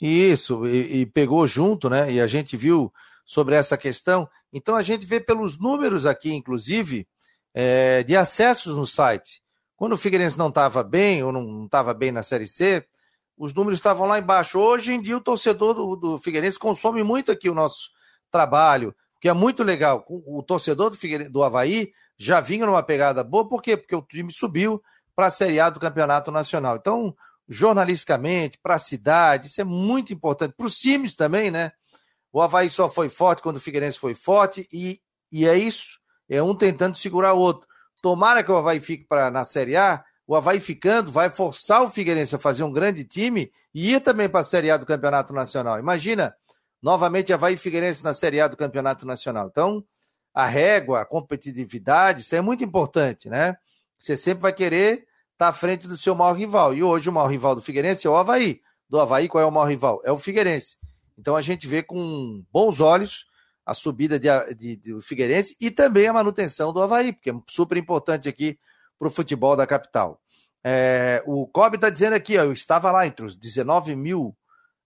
Isso, 0.00 0.64
e, 0.64 1.00
e 1.00 1.06
pegou 1.06 1.44
junto, 1.44 1.90
né? 1.90 2.12
E 2.12 2.20
a 2.20 2.26
gente 2.28 2.56
viu 2.56 2.92
sobre 3.24 3.56
essa 3.56 3.76
questão. 3.76 4.28
Então 4.52 4.76
a 4.76 4.82
gente 4.82 5.04
vê 5.04 5.18
pelos 5.18 5.58
números 5.58 6.06
aqui, 6.06 6.32
inclusive, 6.32 7.04
é, 7.52 8.04
de 8.04 8.14
acessos 8.14 8.76
no 8.76 8.86
site. 8.86 9.42
Quando 9.76 9.94
o 9.94 9.98
Figueirense 9.98 10.38
não 10.38 10.50
estava 10.50 10.84
bem, 10.84 11.24
ou 11.24 11.32
não 11.32 11.64
estava 11.64 11.92
bem 11.92 12.12
na 12.12 12.22
Série 12.22 12.46
C, 12.46 12.84
os 13.36 13.52
números 13.52 13.78
estavam 13.78 14.06
lá 14.06 14.18
embaixo. 14.18 14.58
Hoje 14.58 14.92
em 14.92 15.00
dia, 15.00 15.16
o 15.16 15.20
torcedor 15.20 15.74
do, 15.74 15.96
do 15.96 16.18
Figueirense 16.18 16.58
consome 16.58 17.02
muito 17.02 17.32
aqui 17.32 17.48
o 17.48 17.54
nosso 17.54 17.90
trabalho, 18.30 18.94
que 19.20 19.28
é 19.28 19.32
muito 19.32 19.62
legal. 19.62 20.04
O 20.08 20.42
torcedor 20.42 20.90
do, 20.90 21.30
do 21.30 21.42
Havaí 21.42 21.92
já 22.16 22.40
vinha 22.40 22.66
numa 22.66 22.82
pegada 22.82 23.24
boa, 23.24 23.48
por 23.48 23.62
quê? 23.62 23.76
Porque 23.76 23.94
o 23.94 24.02
time 24.02 24.32
subiu 24.32 24.82
para 25.14 25.26
a 25.26 25.30
Série 25.30 25.60
A 25.60 25.70
do 25.70 25.80
Campeonato 25.80 26.30
Nacional. 26.30 26.76
Então, 26.76 27.14
jornalisticamente, 27.48 28.58
para 28.62 28.74
a 28.74 28.78
cidade, 28.78 29.48
isso 29.48 29.60
é 29.60 29.64
muito 29.64 30.12
importante. 30.12 30.54
Para 30.56 30.66
os 30.66 30.78
times 30.78 31.14
também, 31.14 31.50
né? 31.50 31.72
O 32.32 32.40
Havaí 32.40 32.68
só 32.68 32.88
foi 32.88 33.08
forte 33.08 33.42
quando 33.42 33.56
o 33.56 33.60
Figueirense 33.60 33.98
foi 33.98 34.14
forte, 34.14 34.66
e, 34.72 35.00
e 35.30 35.46
é 35.46 35.56
isso. 35.56 36.00
É 36.28 36.42
um 36.42 36.54
tentando 36.54 36.96
segurar 36.96 37.34
o 37.34 37.38
outro. 37.38 37.68
Tomara 38.02 38.42
que 38.42 38.50
o 38.50 38.56
Havaí 38.56 38.80
fique 38.80 39.04
pra, 39.06 39.30
na 39.30 39.44
Série 39.44 39.76
A, 39.76 40.04
o 40.26 40.34
Havaí 40.34 40.60
ficando 40.60 41.10
vai 41.12 41.28
forçar 41.28 41.82
o 41.82 41.90
Figueirense 41.90 42.34
a 42.34 42.38
fazer 42.38 42.64
um 42.64 42.72
grande 42.72 43.04
time 43.04 43.52
e 43.74 43.94
ir 43.94 44.00
também 44.00 44.28
para 44.28 44.40
a 44.40 44.44
Série 44.44 44.70
A 44.70 44.76
do 44.76 44.86
Campeonato 44.86 45.32
Nacional. 45.32 45.78
Imagina, 45.78 46.34
novamente 46.82 47.32
Havaí 47.32 47.54
e 47.54 47.58
Figueirense 47.58 48.02
na 48.02 48.14
Série 48.14 48.40
A 48.40 48.48
do 48.48 48.56
Campeonato 48.56 49.06
Nacional. 49.06 49.48
Então, 49.50 49.84
a 50.32 50.46
régua, 50.46 51.02
a 51.02 51.04
competitividade, 51.04 52.22
isso 52.22 52.34
é 52.34 52.40
muito 52.40 52.64
importante, 52.64 53.28
né? 53.28 53.56
Você 53.98 54.16
sempre 54.16 54.42
vai 54.42 54.52
querer 54.52 54.92
estar 54.92 55.06
tá 55.36 55.48
à 55.48 55.52
frente 55.52 55.86
do 55.86 55.96
seu 55.96 56.14
maior 56.14 56.34
rival. 56.34 56.74
E 56.74 56.82
hoje 56.82 57.08
o 57.08 57.12
maior 57.12 57.28
rival 57.28 57.54
do 57.54 57.62
Figueirense 57.62 58.06
é 58.06 58.10
o 58.10 58.16
Havaí. 58.16 58.60
Do 58.88 59.00
Havaí, 59.00 59.28
qual 59.28 59.42
é 59.42 59.46
o 59.46 59.52
maior 59.52 59.66
rival? 59.66 60.00
É 60.04 60.10
o 60.10 60.18
Figueirense. 60.18 60.78
Então 61.18 61.36
a 61.36 61.42
gente 61.42 61.66
vê 61.66 61.82
com 61.82 62.44
bons 62.52 62.80
olhos 62.80 63.26
a 63.64 63.72
subida 63.72 64.18
de, 64.18 64.28
de, 64.54 64.76
de, 64.76 64.92
do 64.92 65.00
Figueirense 65.00 65.56
e 65.60 65.70
também 65.70 66.06
a 66.06 66.12
manutenção 66.12 66.72
do 66.72 66.82
Havaí, 66.82 67.12
porque 67.12 67.30
é 67.30 67.34
super 67.48 67.78
importante 67.78 68.28
aqui 68.28 68.58
para 69.04 69.08
o 69.08 69.14
futebol 69.14 69.54
da 69.54 69.66
capital. 69.66 70.18
É, 70.64 71.22
o 71.26 71.46
Kobe 71.46 71.76
está 71.76 71.90
dizendo 71.90 72.14
aqui, 72.14 72.38
ó, 72.38 72.44
eu 72.44 72.54
estava 72.54 72.90
lá 72.90 73.06
entre 73.06 73.26
os 73.26 73.36
19 73.36 73.94
mil, 73.94 74.34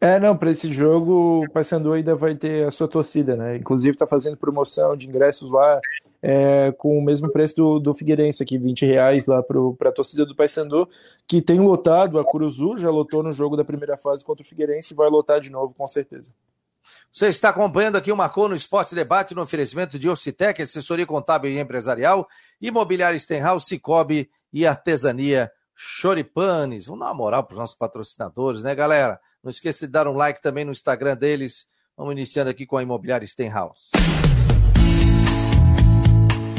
É, 0.03 0.19
não, 0.19 0.37
para 0.37 0.51
esse 0.51 0.73
jogo 0.73 1.45
o 1.45 1.51
Paysandu 1.53 1.93
ainda 1.93 2.17
vai 2.17 2.35
ter 2.35 2.67
a 2.67 2.73
sua 2.73 2.89
torcida, 2.89 3.37
né? 3.37 3.55
Inclusive 3.55 3.95
está 3.95 4.05
fazendo 4.05 4.37
promoção 4.37 4.97
de 4.97 5.07
ingressos 5.09 5.53
lá 5.53 5.81
é, 6.21 6.73
com 6.73 6.99
o 6.99 7.05
mesmo 7.05 7.31
preço 7.31 7.55
do, 7.55 7.79
do 7.79 7.95
Figueirense 7.95 8.43
aqui, 8.43 8.59
20 8.59 8.85
reais 8.85 9.27
lá 9.27 9.41
para 9.45 9.91
a 9.91 9.93
torcida 9.93 10.27
do 10.27 10.35
Paysandu, 10.35 10.89
que 11.25 11.41
tem 11.41 11.61
lotado, 11.61 12.19
a 12.19 12.25
Curuzu 12.25 12.79
já 12.79 12.91
lotou 12.91 13.23
no 13.23 13.31
jogo 13.31 13.57
da 13.57 13.65
primeira 13.65 13.97
fase 13.97 14.25
contra 14.25 14.43
o 14.43 14.45
Figueirense 14.45 14.93
e 14.93 14.97
vai 14.97 15.09
lotar 15.09 15.39
de 15.39 15.53
novo, 15.53 15.73
com 15.73 15.87
certeza. 15.87 16.35
Você 17.13 17.29
está 17.29 17.51
acompanhando 17.51 17.95
aqui 17.95 18.11
o 18.11 18.17
Marcou 18.17 18.49
no 18.49 18.57
Esporte 18.57 18.97
Debate 18.97 19.37
no 19.37 19.43
oferecimento 19.43 20.01
de 20.01 20.09
Orcitec, 20.09 20.61
assessoria 20.61 21.07
contábil 21.07 21.53
e 21.53 21.61
empresarial, 21.61 22.27
imobiliária 22.61 23.17
Stenhouse, 23.17 23.67
Cicobi 23.67 24.29
e 24.53 24.67
artesania 24.67 25.49
Choripanes. 25.77 26.87
Vamos 26.87 27.03
dar 27.03 27.07
uma 27.07 27.15
moral 27.15 27.45
para 27.45 27.53
os 27.53 27.59
nossos 27.61 27.77
patrocinadores, 27.77 28.65
né, 28.65 28.75
galera? 28.75 29.21
Não 29.43 29.51
esqueça 29.51 29.87
de 29.87 29.93
dar 29.93 30.07
um 30.07 30.13
like 30.13 30.41
também 30.41 30.65
no 30.65 30.73
Instagram 30.73 31.17
deles. 31.17 31.67
Vamos 31.97 32.13
iniciando 32.13 32.51
aqui 32.51 32.65
com 32.65 32.77
a 32.77 32.83
Imobiliária 32.83 33.27
Stenhouse. 33.27 33.91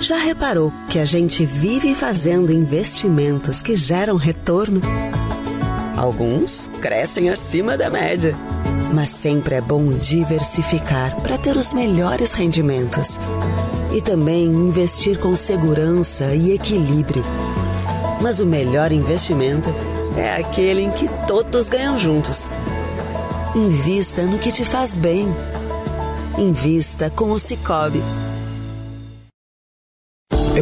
Já 0.05 0.19
reparou 0.19 0.71
que 0.91 0.99
a 0.99 1.05
gente 1.07 1.47
vive 1.47 1.95
fazendo 1.95 2.53
investimentos 2.53 3.63
que 3.63 3.75
geram 3.75 4.17
retorno? 4.17 4.79
Alguns 5.97 6.69
crescem 6.83 7.31
acima 7.31 7.75
da 7.75 7.89
média. 7.89 8.37
Mas 8.93 9.09
sempre 9.09 9.55
é 9.55 9.63
bom 9.63 9.97
diversificar 9.97 11.19
para 11.23 11.39
ter 11.39 11.57
os 11.57 11.73
melhores 11.73 12.35
rendimentos. 12.35 13.19
E 13.95 14.03
também 14.03 14.45
investir 14.45 15.19
com 15.19 15.35
segurança 15.35 16.35
e 16.35 16.53
equilíbrio. 16.53 17.25
Mas 18.21 18.41
o 18.41 18.45
melhor 18.45 18.93
investimento 18.93 19.71
é 20.19 20.37
aquele 20.37 20.83
em 20.83 20.91
que 20.91 21.09
todos 21.27 21.67
ganham 21.67 21.99
juntos. 21.99 22.47
Invista 23.55 24.21
no 24.21 24.39
que 24.39 24.53
te 24.53 24.67
faz 24.67 24.95
bem. 24.95 25.35
Invista 26.37 27.09
com 27.09 27.31
o 27.31 27.39
Cicobi. 27.41 28.03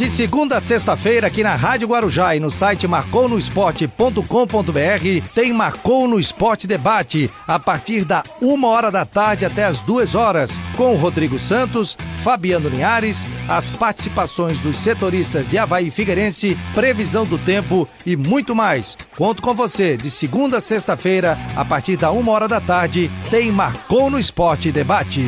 De 0.00 0.08
segunda 0.08 0.56
a 0.56 0.60
sexta-feira, 0.62 1.26
aqui 1.26 1.42
na 1.42 1.54
Rádio 1.54 1.86
Guarujá 1.86 2.34
e 2.34 2.40
no 2.40 2.50
site 2.50 2.88
marconosport.com.br, 2.88 5.28
tem 5.34 5.52
Marcou 5.52 6.08
no 6.08 6.18
Esporte 6.18 6.66
Debate, 6.66 7.30
a 7.46 7.58
partir 7.58 8.06
da 8.06 8.22
uma 8.40 8.68
hora 8.68 8.90
da 8.90 9.04
tarde 9.04 9.44
até 9.44 9.62
as 9.62 9.82
duas 9.82 10.14
horas, 10.14 10.58
com 10.74 10.96
Rodrigo 10.96 11.38
Santos, 11.38 11.98
Fabiano 12.22 12.70
Linhares, 12.70 13.26
as 13.46 13.70
participações 13.70 14.58
dos 14.58 14.78
setoristas 14.78 15.50
de 15.50 15.58
Havaí 15.58 15.90
Figueirense, 15.90 16.56
previsão 16.72 17.26
do 17.26 17.36
tempo 17.36 17.86
e 18.06 18.16
muito 18.16 18.54
mais. 18.54 18.96
Conto 19.18 19.42
com 19.42 19.52
você, 19.52 19.98
de 19.98 20.10
segunda 20.10 20.56
a 20.56 20.62
sexta-feira, 20.62 21.36
a 21.54 21.62
partir 21.62 21.98
da 21.98 22.10
uma 22.10 22.32
hora 22.32 22.48
da 22.48 22.58
tarde, 22.58 23.10
tem 23.30 23.52
Marcou 23.52 24.08
no 24.08 24.18
Esporte 24.18 24.72
Debate. 24.72 25.22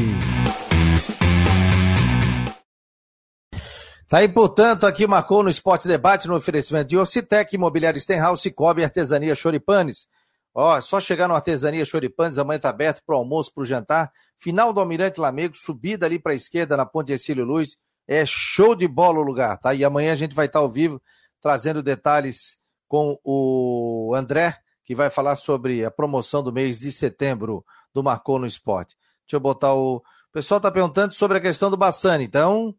Tá 4.13 4.19
aí, 4.19 4.29
portanto, 4.29 4.87
aqui 4.87 5.07
marcou 5.07 5.43
no 5.43 5.49
Esporte 5.49 5.89
Debate 5.89 6.29
no 6.29 6.37
oferecimento 6.37 6.87
de 6.87 6.99
Ocitec, 6.99 7.57
Imobiliário 7.57 7.99
Stenhouse, 7.99 8.43
Cicobi, 8.43 8.85
Artesania 8.85 9.35
Choripanes. 9.35 10.07
Ó, 10.55 10.79
só 10.83 11.01
chegar 11.01 11.29
no 11.29 11.35
Artesania 11.35 11.83
Choripanes, 11.87 12.37
amanhã 12.37 12.59
tá 12.61 12.69
aberto 12.69 13.01
para 13.07 13.17
o 13.17 13.19
almoço, 13.19 13.51
para 13.55 13.63
o 13.63 13.65
jantar. 13.65 14.13
Final 14.37 14.71
do 14.71 14.81
Almirante 14.81 15.19
Lamego, 15.19 15.57
subida 15.57 16.05
ali 16.05 16.19
para 16.19 16.33
a 16.33 16.35
esquerda 16.35 16.77
na 16.77 16.85
Ponte 16.85 17.11
Exílio 17.11 17.47
Luz. 17.47 17.79
É 18.07 18.23
show 18.27 18.75
de 18.75 18.87
bola 18.87 19.19
o 19.19 19.23
lugar, 19.23 19.57
tá? 19.57 19.73
E 19.73 19.83
amanhã 19.83 20.13
a 20.13 20.17
gente 20.17 20.35
vai 20.35 20.45
estar 20.45 20.59
ao 20.59 20.71
vivo 20.71 21.01
trazendo 21.41 21.83
detalhes 21.83 22.59
com 22.87 23.19
o 23.25 24.13
André, 24.15 24.59
que 24.85 24.95
vai 24.95 25.09
falar 25.09 25.37
sobre 25.37 25.87
a 25.87 25.91
promoção 25.91 26.43
do 26.43 26.53
mês 26.53 26.81
de 26.81 26.93
setembro 26.93 27.65
do 27.95 28.05
Marcou 28.05 28.39
no 28.39 28.47
Esporte. 28.47 28.95
Deixa 29.25 29.37
eu 29.37 29.41
botar 29.41 29.73
o. 29.73 29.97
O 29.97 30.33
pessoal 30.33 30.59
está 30.59 30.71
perguntando 30.71 31.15
sobre 31.15 31.39
a 31.39 31.41
questão 31.41 31.71
do 31.71 31.79
Bassani, 31.79 32.25
então 32.25 32.75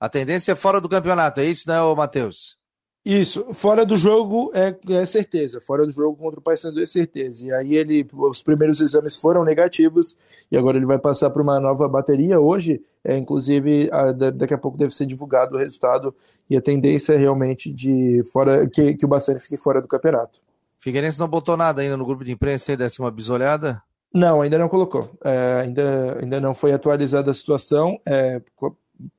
a 0.00 0.08
tendência 0.08 0.52
é 0.52 0.54
fora 0.54 0.80
do 0.80 0.88
campeonato, 0.88 1.40
é 1.40 1.44
isso, 1.44 1.68
né, 1.68 1.76
Matheus? 1.96 2.58
Isso, 3.04 3.54
fora 3.54 3.86
do 3.86 3.96
jogo 3.96 4.50
é, 4.54 4.76
é, 4.90 5.06
certeza, 5.06 5.60
fora 5.62 5.86
do 5.86 5.92
jogo 5.92 6.16
contra 6.16 6.40
o 6.40 6.42
Paysandu 6.42 6.82
é 6.82 6.84
certeza. 6.84 7.46
E 7.46 7.52
aí 7.52 7.74
ele, 7.74 8.06
os 8.12 8.42
primeiros 8.42 8.82
exames 8.82 9.16
foram 9.16 9.44
negativos 9.44 10.14
e 10.52 10.56
agora 10.58 10.76
ele 10.76 10.84
vai 10.84 10.98
passar 10.98 11.30
para 11.30 11.42
uma 11.42 11.58
nova 11.58 11.88
bateria. 11.88 12.38
Hoje, 12.38 12.82
é, 13.02 13.16
inclusive, 13.16 13.88
a, 13.90 14.12
daqui 14.12 14.52
a 14.52 14.58
pouco 14.58 14.76
deve 14.76 14.94
ser 14.94 15.06
divulgado 15.06 15.56
o 15.56 15.58
resultado 15.58 16.14
e 16.50 16.56
a 16.56 16.60
tendência 16.60 17.14
é 17.14 17.16
realmente 17.16 17.72
de 17.72 18.22
fora 18.30 18.68
que, 18.68 18.94
que 18.94 19.06
o 19.06 19.08
Bassani 19.08 19.40
fique 19.40 19.56
fora 19.56 19.80
do 19.80 19.88
campeonato. 19.88 20.40
Figueirense 20.78 21.18
não 21.18 21.28
botou 21.28 21.56
nada 21.56 21.80
ainda 21.80 21.96
no 21.96 22.04
grupo 22.04 22.24
de 22.24 22.32
imprensa 22.32 22.72
aí, 22.72 22.76
desse 22.76 23.00
uma 23.00 23.10
bisolhada? 23.10 23.82
Não, 24.12 24.42
ainda 24.42 24.58
não 24.58 24.68
colocou. 24.68 25.10
É, 25.24 25.62
ainda, 25.62 26.18
ainda 26.20 26.40
não 26.40 26.52
foi 26.52 26.72
atualizada 26.72 27.30
a 27.30 27.34
situação. 27.34 27.98
É, 28.06 28.40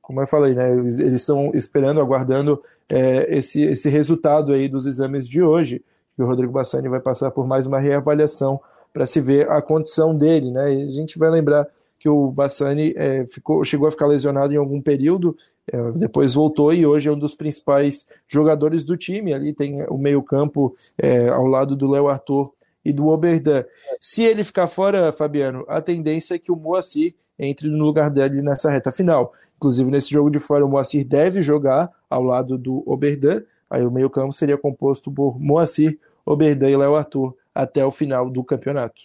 como 0.00 0.20
eu 0.20 0.26
falei, 0.26 0.54
né, 0.54 0.72
eles 0.72 0.98
estão 0.98 1.50
esperando, 1.54 2.00
aguardando 2.00 2.62
é, 2.88 3.36
esse, 3.36 3.62
esse 3.62 3.88
resultado 3.88 4.52
aí 4.52 4.68
dos 4.68 4.86
exames 4.86 5.28
de 5.28 5.42
hoje, 5.42 5.82
que 6.14 6.22
o 6.22 6.26
Rodrigo 6.26 6.52
Bassani 6.52 6.88
vai 6.88 7.00
passar 7.00 7.30
por 7.30 7.46
mais 7.46 7.66
uma 7.66 7.78
reavaliação 7.78 8.60
para 8.92 9.06
se 9.06 9.20
ver 9.20 9.50
a 9.50 9.62
condição 9.62 10.16
dele, 10.16 10.50
né? 10.50 10.74
E 10.74 10.88
a 10.88 10.90
gente 10.90 11.18
vai 11.18 11.30
lembrar 11.30 11.66
que 11.98 12.08
o 12.08 12.30
Bassani 12.30 12.92
é, 12.96 13.26
ficou, 13.26 13.64
chegou 13.64 13.86
a 13.86 13.90
ficar 13.90 14.06
lesionado 14.06 14.52
em 14.52 14.56
algum 14.56 14.80
período, 14.80 15.36
é, 15.70 15.92
depois 15.92 16.34
voltou 16.34 16.72
e 16.72 16.84
hoje 16.84 17.08
é 17.08 17.12
um 17.12 17.18
dos 17.18 17.34
principais 17.34 18.06
jogadores 18.26 18.82
do 18.82 18.96
time. 18.96 19.32
Ali 19.34 19.52
tem 19.52 19.82
o 19.84 19.98
meio-campo 19.98 20.74
é, 20.98 21.28
ao 21.28 21.46
lado 21.46 21.76
do 21.76 21.88
Léo 21.88 22.08
Arthur 22.08 22.52
e 22.84 22.92
do 22.92 23.08
Oberdan. 23.08 23.64
Se 24.00 24.24
ele 24.24 24.42
ficar 24.42 24.66
fora, 24.66 25.12
Fabiano, 25.12 25.64
a 25.68 25.80
tendência 25.80 26.34
é 26.34 26.38
que 26.38 26.50
o 26.50 26.56
Moacir 26.56 27.14
entre 27.40 27.68
no 27.68 27.82
lugar 27.82 28.10
dele 28.10 28.42
nessa 28.42 28.70
reta 28.70 28.92
final. 28.92 29.32
Inclusive, 29.56 29.90
nesse 29.90 30.10
jogo 30.10 30.30
de 30.30 30.38
fora, 30.38 30.64
o 30.64 30.68
Moacir 30.68 31.06
deve 31.06 31.40
jogar 31.40 31.90
ao 32.08 32.22
lado 32.22 32.58
do 32.58 32.82
Oberdan. 32.86 33.42
Aí 33.70 33.84
o 33.84 33.90
meio-campo 33.90 34.32
seria 34.32 34.58
composto 34.58 35.10
por 35.10 35.40
Moacir, 35.40 35.98
Oberdan 36.24 36.68
e 36.68 36.76
Léo 36.76 36.94
Arthur. 36.94 37.34
até 37.54 37.84
o 37.84 37.90
final 37.90 38.30
do 38.30 38.44
campeonato. 38.44 39.00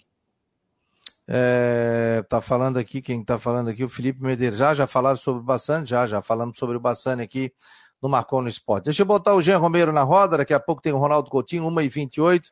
É, 1.28 2.24
tá 2.30 2.40
falando 2.40 2.78
aqui, 2.78 3.02
quem 3.02 3.24
tá 3.24 3.40
falando 3.40 3.70
aqui, 3.70 3.84
o 3.84 3.90
Felipe 3.90 4.22
Medeiros. 4.22 4.60
Já, 4.60 4.74
já 4.74 4.86
falaram 4.86 5.18
sobre 5.18 5.42
o 5.42 5.44
Bassani? 5.44 5.86
Já, 5.86 6.06
já 6.06 6.22
falamos 6.22 6.58
sobre 6.58 6.76
o 6.78 6.80
Bassani 6.80 7.24
aqui 7.24 7.52
no 8.02 8.10
Marcou 8.10 8.42
no 8.42 8.50
Esporte. 8.50 8.86
Deixa 8.86 9.02
eu 9.02 9.06
botar 9.06 9.34
o 9.34 9.42
Jean 9.42 9.58
Romero 9.58 9.92
na 9.92 10.04
roda, 10.04 10.38
daqui 10.38 10.54
a 10.54 10.60
pouco 10.60 10.82
tem 10.82 10.94
o 10.94 10.98
Ronaldo 10.98 11.30
Coutinho, 11.30 11.64
1h28. 11.64 12.52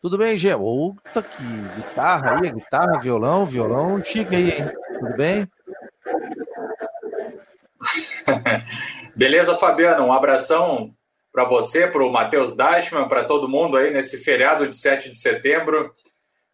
Tudo 0.00 0.18
bem, 0.18 0.36
Jean? 0.36 0.58
Outa, 0.58 1.22
que 1.22 1.42
guitarra 1.76 2.38
aí, 2.40 2.52
guitarra, 2.52 2.98
violão, 3.00 3.46
violão, 3.46 4.02
chique 4.02 4.36
aí, 4.36 4.50
hein? 4.50 4.72
Tudo 4.98 5.16
bem? 5.16 5.48
Beleza, 9.16 9.56
Fabiano? 9.56 10.04
Um 10.04 10.12
abração 10.12 10.94
para 11.32 11.44
você, 11.44 11.86
para 11.86 12.04
o 12.04 12.12
Matheus 12.12 12.54
Dashman, 12.56 13.08
para 13.08 13.24
todo 13.24 13.48
mundo 13.48 13.76
aí 13.76 13.90
nesse 13.90 14.18
feriado 14.22 14.68
de 14.68 14.76
7 14.76 15.10
de 15.10 15.16
setembro, 15.16 15.94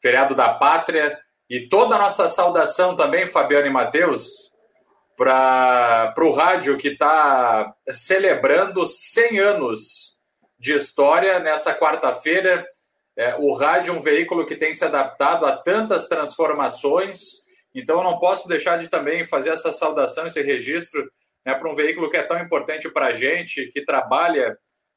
feriado 0.00 0.34
da 0.34 0.54
pátria. 0.54 1.18
E 1.48 1.68
toda 1.68 1.96
a 1.96 1.98
nossa 1.98 2.26
saudação 2.28 2.96
também, 2.96 3.26
Fabiano 3.26 3.66
e 3.66 3.70
Matheus, 3.70 4.50
para 5.16 6.14
o 6.18 6.32
rádio 6.32 6.78
que 6.78 6.88
está 6.88 7.72
celebrando 7.90 8.84
100 8.84 9.38
anos 9.38 10.16
de 10.58 10.74
história 10.74 11.38
nessa 11.38 11.74
quarta-feira. 11.74 12.64
É, 13.16 13.36
o 13.36 13.54
rádio 13.54 13.94
é 13.94 13.96
um 13.96 14.00
veículo 14.00 14.46
que 14.46 14.56
tem 14.56 14.72
se 14.72 14.84
adaptado 14.84 15.44
a 15.44 15.56
tantas 15.56 16.06
transformações, 16.08 17.42
então 17.74 17.98
eu 17.98 18.04
não 18.04 18.18
posso 18.18 18.48
deixar 18.48 18.78
de 18.78 18.88
também 18.88 19.26
fazer 19.26 19.50
essa 19.50 19.70
saudação, 19.70 20.26
esse 20.26 20.40
registro 20.40 21.10
né, 21.44 21.54
para 21.54 21.70
um 21.70 21.74
veículo 21.74 22.10
que 22.10 22.16
é 22.16 22.22
tão 22.22 22.38
importante 22.38 22.88
para 22.90 23.08
a 23.08 23.14
gente, 23.14 23.66
que 23.72 23.84
trabalha 23.84 24.56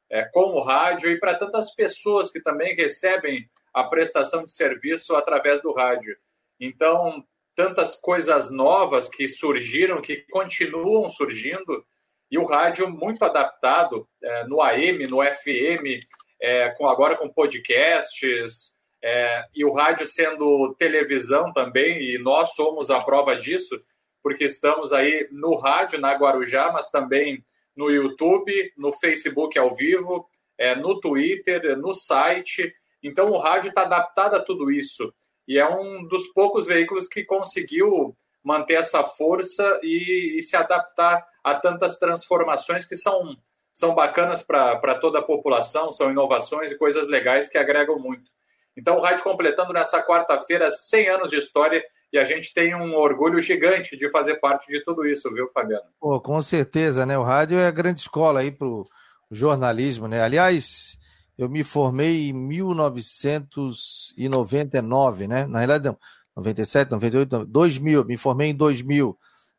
é, 0.09 0.23
com 0.23 0.53
o 0.53 0.61
rádio 0.61 1.11
e 1.11 1.19
para 1.19 1.35
tantas 1.35 1.73
pessoas 1.73 2.31
que 2.31 2.41
também 2.41 2.75
recebem 2.75 3.49
a 3.73 3.83
prestação 3.83 4.45
de 4.45 4.53
serviço 4.53 5.15
através 5.15 5.61
do 5.61 5.73
rádio. 5.73 6.15
Então, 6.59 7.23
tantas 7.55 7.95
coisas 7.95 8.49
novas 8.49 9.09
que 9.09 9.27
surgiram, 9.27 10.01
que 10.01 10.25
continuam 10.29 11.09
surgindo, 11.09 11.85
e 12.29 12.37
o 12.37 12.45
rádio 12.45 12.89
muito 12.89 13.23
adaptado 13.23 14.07
é, 14.23 14.45
no 14.45 14.61
AM, 14.61 15.05
no 15.07 15.23
FM, 15.23 15.99
é, 16.41 16.69
com, 16.71 16.87
agora 16.87 17.15
com 17.15 17.29
podcasts, 17.29 18.73
é, 19.03 19.45
e 19.53 19.63
o 19.63 19.71
rádio 19.71 20.05
sendo 20.07 20.73
televisão 20.79 21.53
também, 21.53 22.01
e 22.01 22.17
nós 22.17 22.55
somos 22.55 22.89
a 22.89 22.99
prova 22.99 23.35
disso, 23.35 23.79
porque 24.23 24.45
estamos 24.45 24.91
aí 24.91 25.27
no 25.31 25.55
rádio, 25.55 25.99
na 25.99 26.13
Guarujá, 26.13 26.71
mas 26.71 26.89
também 26.89 27.43
no 27.75 27.91
YouTube, 27.91 28.73
no 28.77 28.91
Facebook 28.91 29.59
ao 29.59 29.75
vivo, 29.75 30.27
é, 30.57 30.75
no 30.75 30.99
Twitter, 30.99 31.77
no 31.77 31.93
site. 31.93 32.73
Então 33.03 33.29
o 33.31 33.37
rádio 33.37 33.69
está 33.69 33.83
adaptado 33.83 34.35
a 34.35 34.39
tudo 34.41 34.71
isso 34.71 35.13
e 35.47 35.59
é 35.59 35.69
um 35.69 36.07
dos 36.07 36.27
poucos 36.27 36.65
veículos 36.65 37.07
que 37.07 37.23
conseguiu 37.23 38.15
manter 38.43 38.75
essa 38.75 39.03
força 39.03 39.79
e, 39.83 40.37
e 40.37 40.41
se 40.41 40.55
adaptar 40.55 41.25
a 41.43 41.55
tantas 41.55 41.97
transformações 41.97 42.85
que 42.85 42.95
são, 42.95 43.35
são 43.75 43.93
bacanas 43.93 44.41
para 44.41 44.95
toda 44.95 45.19
a 45.19 45.21
população, 45.21 45.91
são 45.91 46.09
inovações 46.09 46.71
e 46.71 46.77
coisas 46.77 47.09
legais 47.09 47.49
que 47.49 47.57
agregam 47.57 47.99
muito. 47.99 48.31
Então, 48.77 48.97
o 48.97 49.01
rádio 49.01 49.25
completando 49.25 49.73
nessa 49.73 50.01
quarta-feira 50.01 50.69
100 50.69 51.09
anos 51.09 51.29
de 51.29 51.35
história 51.37 51.83
e 52.11 52.17
a 52.17 52.23
gente 52.23 52.53
tem 52.53 52.73
um 52.73 52.95
orgulho 52.95 53.41
gigante 53.41 53.97
de 53.97 54.09
fazer 54.11 54.35
parte 54.35 54.67
de 54.67 54.81
tudo 54.83 55.05
isso, 55.05 55.29
viu, 55.33 55.49
Fabiano? 55.53 55.83
Pô, 55.99 56.21
com 56.21 56.41
certeza, 56.41 57.05
né? 57.05 57.17
O 57.17 57.23
rádio 57.23 57.59
é 57.59 57.67
a 57.67 57.71
grande 57.71 57.99
escola 57.99 58.39
aí 58.39 58.49
para 58.49 58.65
o 58.65 58.87
jornalismo, 59.29 60.07
né? 60.07 60.21
Aliás, 60.21 60.97
eu 61.37 61.49
me 61.49 61.61
formei 61.63 62.29
em 62.29 62.33
1999, 62.33 65.27
né? 65.27 65.45
Na 65.47 65.59
realidade, 65.59 65.83
não, 65.85 65.97
97, 66.37 66.91
98, 66.91 67.45
2000, 67.45 68.05
me 68.05 68.15
formei 68.15 68.51
em 68.51 68.55
2000. 68.55 69.17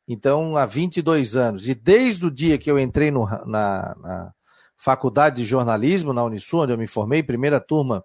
Então, 0.09 0.57
há 0.57 0.64
22 0.64 1.35
anos. 1.35 1.66
E 1.66 1.75
desde 1.75 2.27
o 2.27 2.31
dia 2.31 2.59
que 2.59 2.71
eu 2.71 2.79
entrei 2.79 3.11
no, 3.11 3.27
na, 3.47 3.95
na 4.01 4.33
faculdade 4.77 5.37
de 5.37 5.45
jornalismo, 5.45 6.12
na 6.12 6.23
Unisul, 6.23 6.62
onde 6.62 6.73
eu 6.73 6.79
me 6.79 6.87
formei, 6.87 7.23
primeira 7.23 7.59
turma, 7.59 8.05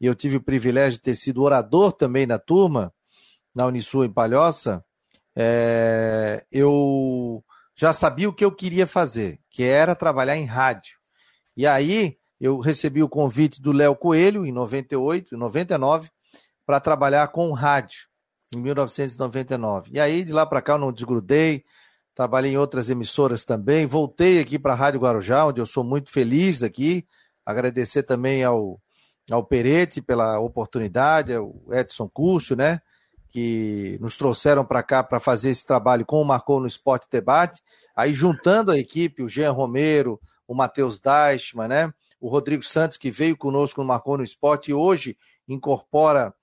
e 0.00 0.06
eu 0.06 0.14
tive 0.14 0.36
o 0.36 0.42
privilégio 0.42 0.98
de 0.98 1.00
ter 1.00 1.14
sido 1.14 1.42
orador 1.42 1.92
também 1.92 2.26
na 2.26 2.38
turma, 2.38 2.92
na 3.54 3.66
Unisul 3.66 4.04
em 4.04 4.12
Palhoça, 4.12 4.84
é, 5.36 6.44
eu 6.50 7.42
já 7.74 7.92
sabia 7.92 8.28
o 8.28 8.32
que 8.32 8.44
eu 8.44 8.52
queria 8.52 8.86
fazer, 8.86 9.40
que 9.50 9.62
era 9.62 9.94
trabalhar 9.94 10.36
em 10.36 10.44
rádio. 10.44 10.96
E 11.56 11.66
aí, 11.66 12.16
eu 12.40 12.58
recebi 12.58 13.02
o 13.02 13.08
convite 13.08 13.60
do 13.60 13.72
Léo 13.72 13.96
Coelho, 13.96 14.44
em 14.44 14.52
98, 14.52 15.36
99, 15.36 16.10
para 16.66 16.80
trabalhar 16.80 17.28
com 17.28 17.52
rádio, 17.52 18.08
em 18.54 18.60
1999. 18.60 19.90
E 19.92 20.00
aí, 20.00 20.24
de 20.24 20.32
lá 20.32 20.44
para 20.44 20.62
cá, 20.62 20.74
eu 20.74 20.78
não 20.78 20.92
desgrudei, 20.92 21.64
trabalhei 22.14 22.52
em 22.52 22.58
outras 22.58 22.90
emissoras 22.90 23.44
também, 23.44 23.86
voltei 23.86 24.38
aqui 24.38 24.58
para 24.58 24.72
a 24.72 24.76
Rádio 24.76 25.00
Guarujá, 25.00 25.46
onde 25.46 25.60
eu 25.60 25.66
sou 25.66 25.82
muito 25.82 26.10
feliz 26.10 26.62
aqui, 26.62 27.06
agradecer 27.44 28.02
também 28.02 28.44
ao, 28.44 28.80
ao 29.30 29.44
Perete 29.44 30.02
pela 30.02 30.38
oportunidade, 30.38 31.34
ao 31.34 31.54
Edson 31.70 32.08
Curso, 32.08 32.54
né, 32.54 32.80
que 33.30 33.98
nos 34.00 34.16
trouxeram 34.16 34.64
para 34.64 34.82
cá 34.82 35.02
para 35.02 35.18
fazer 35.18 35.50
esse 35.50 35.66
trabalho 35.66 36.04
com 36.04 36.20
o 36.20 36.24
Marcou 36.24 36.60
no 36.60 36.66
Esporte 36.66 37.06
Debate, 37.10 37.62
aí 37.96 38.12
juntando 38.12 38.70
a 38.70 38.78
equipe, 38.78 39.22
o 39.22 39.28
Jean 39.28 39.52
Romero, 39.52 40.20
o 40.46 40.54
Matheus 40.54 41.00
Deichmann, 41.00 41.68
né, 41.68 41.94
o 42.20 42.28
Rodrigo 42.28 42.62
Santos, 42.62 42.98
que 42.98 43.10
veio 43.10 43.36
conosco 43.36 43.80
no 43.80 43.88
Marcou 43.88 44.18
no 44.18 44.22
Esporte 44.22 44.70
e 44.70 44.74
hoje 44.74 45.16
incorpora 45.48 46.34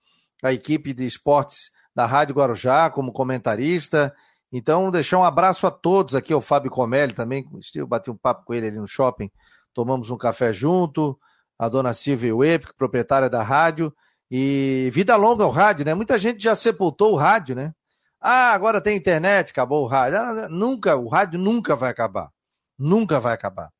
a 0.41 0.51
equipe 0.51 0.93
de 0.93 1.05
esportes 1.05 1.71
da 1.95 2.05
Rádio 2.05 2.35
Guarujá 2.35 2.89
como 2.89 3.11
comentarista. 3.11 4.13
Então, 4.51 4.89
deixar 4.89 5.17
um 5.19 5.23
abraço 5.23 5.67
a 5.67 5.71
todos 5.71 6.15
aqui, 6.15 6.33
ao 6.33 6.41
Fábio 6.41 6.71
Comelli 6.71 7.13
também, 7.13 7.47
eu 7.75 7.85
bati 7.85 8.09
um 8.09 8.17
papo 8.17 8.45
com 8.45 8.53
ele 8.53 8.67
ali 8.67 8.79
no 8.79 8.87
shopping, 8.87 9.29
tomamos 9.73 10.09
um 10.09 10.17
café 10.17 10.51
junto, 10.51 11.19
a 11.57 11.69
dona 11.69 11.93
Silvia 11.93 12.35
Web, 12.35 12.67
proprietária 12.77 13.29
da 13.29 13.43
rádio, 13.43 13.93
e 14.31 14.89
vida 14.91 15.15
longa 15.15 15.43
ao 15.43 15.51
rádio, 15.51 15.85
né? 15.85 15.93
Muita 15.93 16.17
gente 16.17 16.41
já 16.41 16.55
sepultou 16.55 17.13
o 17.13 17.15
rádio, 17.15 17.55
né? 17.55 17.73
Ah, 18.21 18.53
agora 18.53 18.81
tem 18.81 18.97
internet, 18.97 19.51
acabou 19.51 19.83
o 19.83 19.87
rádio. 19.87 20.49
Nunca, 20.49 20.95
o 20.95 21.07
rádio 21.07 21.39
nunca 21.39 21.75
vai 21.75 21.89
acabar. 21.89 22.29
Nunca 22.77 23.19
vai 23.19 23.33
acabar. 23.33 23.71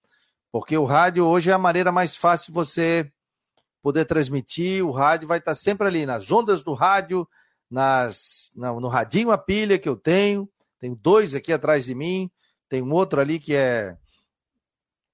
Porque 0.52 0.78
o 0.78 0.86
rádio 0.86 1.26
hoje 1.26 1.52
é 1.52 1.54
a 1.54 1.58
maneira 1.58 1.92
mais 1.92 2.16
fácil 2.16 2.48
de 2.48 2.54
você 2.54 3.12
poder 3.82 4.06
transmitir. 4.06 4.84
O 4.84 4.92
rádio 4.92 5.28
vai 5.28 5.38
estar 5.38 5.56
sempre 5.56 5.88
ali 5.88 6.06
nas 6.06 6.32
ondas 6.32 6.64
do 6.64 6.74
rádio, 6.74 7.28
nas, 7.70 8.52
no, 8.56 8.80
no 8.80 8.88
radinho 8.88 9.32
a 9.32 9.38
pilha 9.38 9.78
que 9.78 9.88
eu 9.88 9.96
tenho. 9.96 10.50
Tenho 10.80 10.96
dois 10.96 11.36
aqui 11.36 11.52
atrás 11.52 11.86
de 11.86 11.96
mim. 11.96 12.30
Tem 12.68 12.82
um 12.82 12.94
outro 12.94 13.20
ali 13.20 13.40
que 13.40 13.56
é 13.56 13.98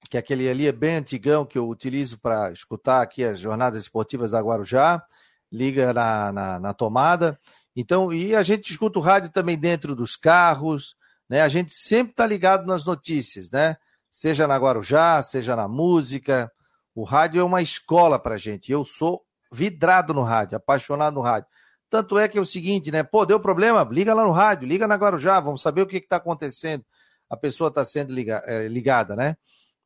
que 0.08 0.16
aquele 0.16 0.48
ali 0.48 0.68
é 0.68 0.72
bem 0.72 0.96
antigão 0.96 1.44
que 1.44 1.58
eu 1.58 1.68
utilizo 1.68 2.18
para 2.18 2.52
escutar 2.52 3.02
aqui 3.02 3.24
as 3.24 3.40
jornadas 3.40 3.82
esportivas 3.82 4.30
da 4.30 4.40
Guarujá. 4.40 5.04
Liga 5.50 5.92
na, 5.92 6.32
na, 6.32 6.60
na 6.60 6.74
tomada. 6.74 7.38
Então, 7.74 8.12
e 8.12 8.34
a 8.34 8.42
gente 8.42 8.70
escuta 8.70 8.98
o 8.98 9.02
rádio 9.02 9.30
também 9.30 9.58
dentro 9.58 9.96
dos 9.96 10.16
carros, 10.16 10.96
né? 11.28 11.42
A 11.42 11.48
gente 11.48 11.74
sempre 11.74 12.12
está 12.12 12.26
ligado 12.26 12.66
nas 12.66 12.84
notícias, 12.84 13.50
né? 13.50 13.76
seja 14.16 14.46
na 14.46 14.56
Guarujá, 14.56 15.22
seja 15.22 15.54
na 15.54 15.68
música. 15.68 16.50
O 16.94 17.04
rádio 17.04 17.38
é 17.38 17.44
uma 17.44 17.60
escola 17.60 18.18
para 18.18 18.38
gente. 18.38 18.72
Eu 18.72 18.82
sou 18.82 19.22
vidrado 19.52 20.14
no 20.14 20.22
rádio, 20.22 20.56
apaixonado 20.56 21.12
no 21.12 21.20
rádio. 21.20 21.46
Tanto 21.88 22.18
é 22.18 22.28
que 22.28 22.36
é 22.36 22.40
o 22.40 22.44
seguinte, 22.44 22.90
né? 22.90 23.02
Pô, 23.02 23.24
deu 23.24 23.38
problema? 23.38 23.86
Liga 23.90 24.12
lá 24.12 24.24
no 24.24 24.32
rádio, 24.32 24.66
liga 24.66 24.88
na 24.88 24.96
Guarujá, 24.96 25.38
vamos 25.40 25.62
saber 25.62 25.82
o 25.82 25.86
que 25.86 25.96
está 25.96 26.16
acontecendo. 26.16 26.84
A 27.30 27.36
pessoa 27.36 27.68
está 27.68 27.84
sendo 27.84 28.12
liga, 28.12 28.42
é, 28.46 28.66
ligada, 28.68 29.14
né? 29.14 29.36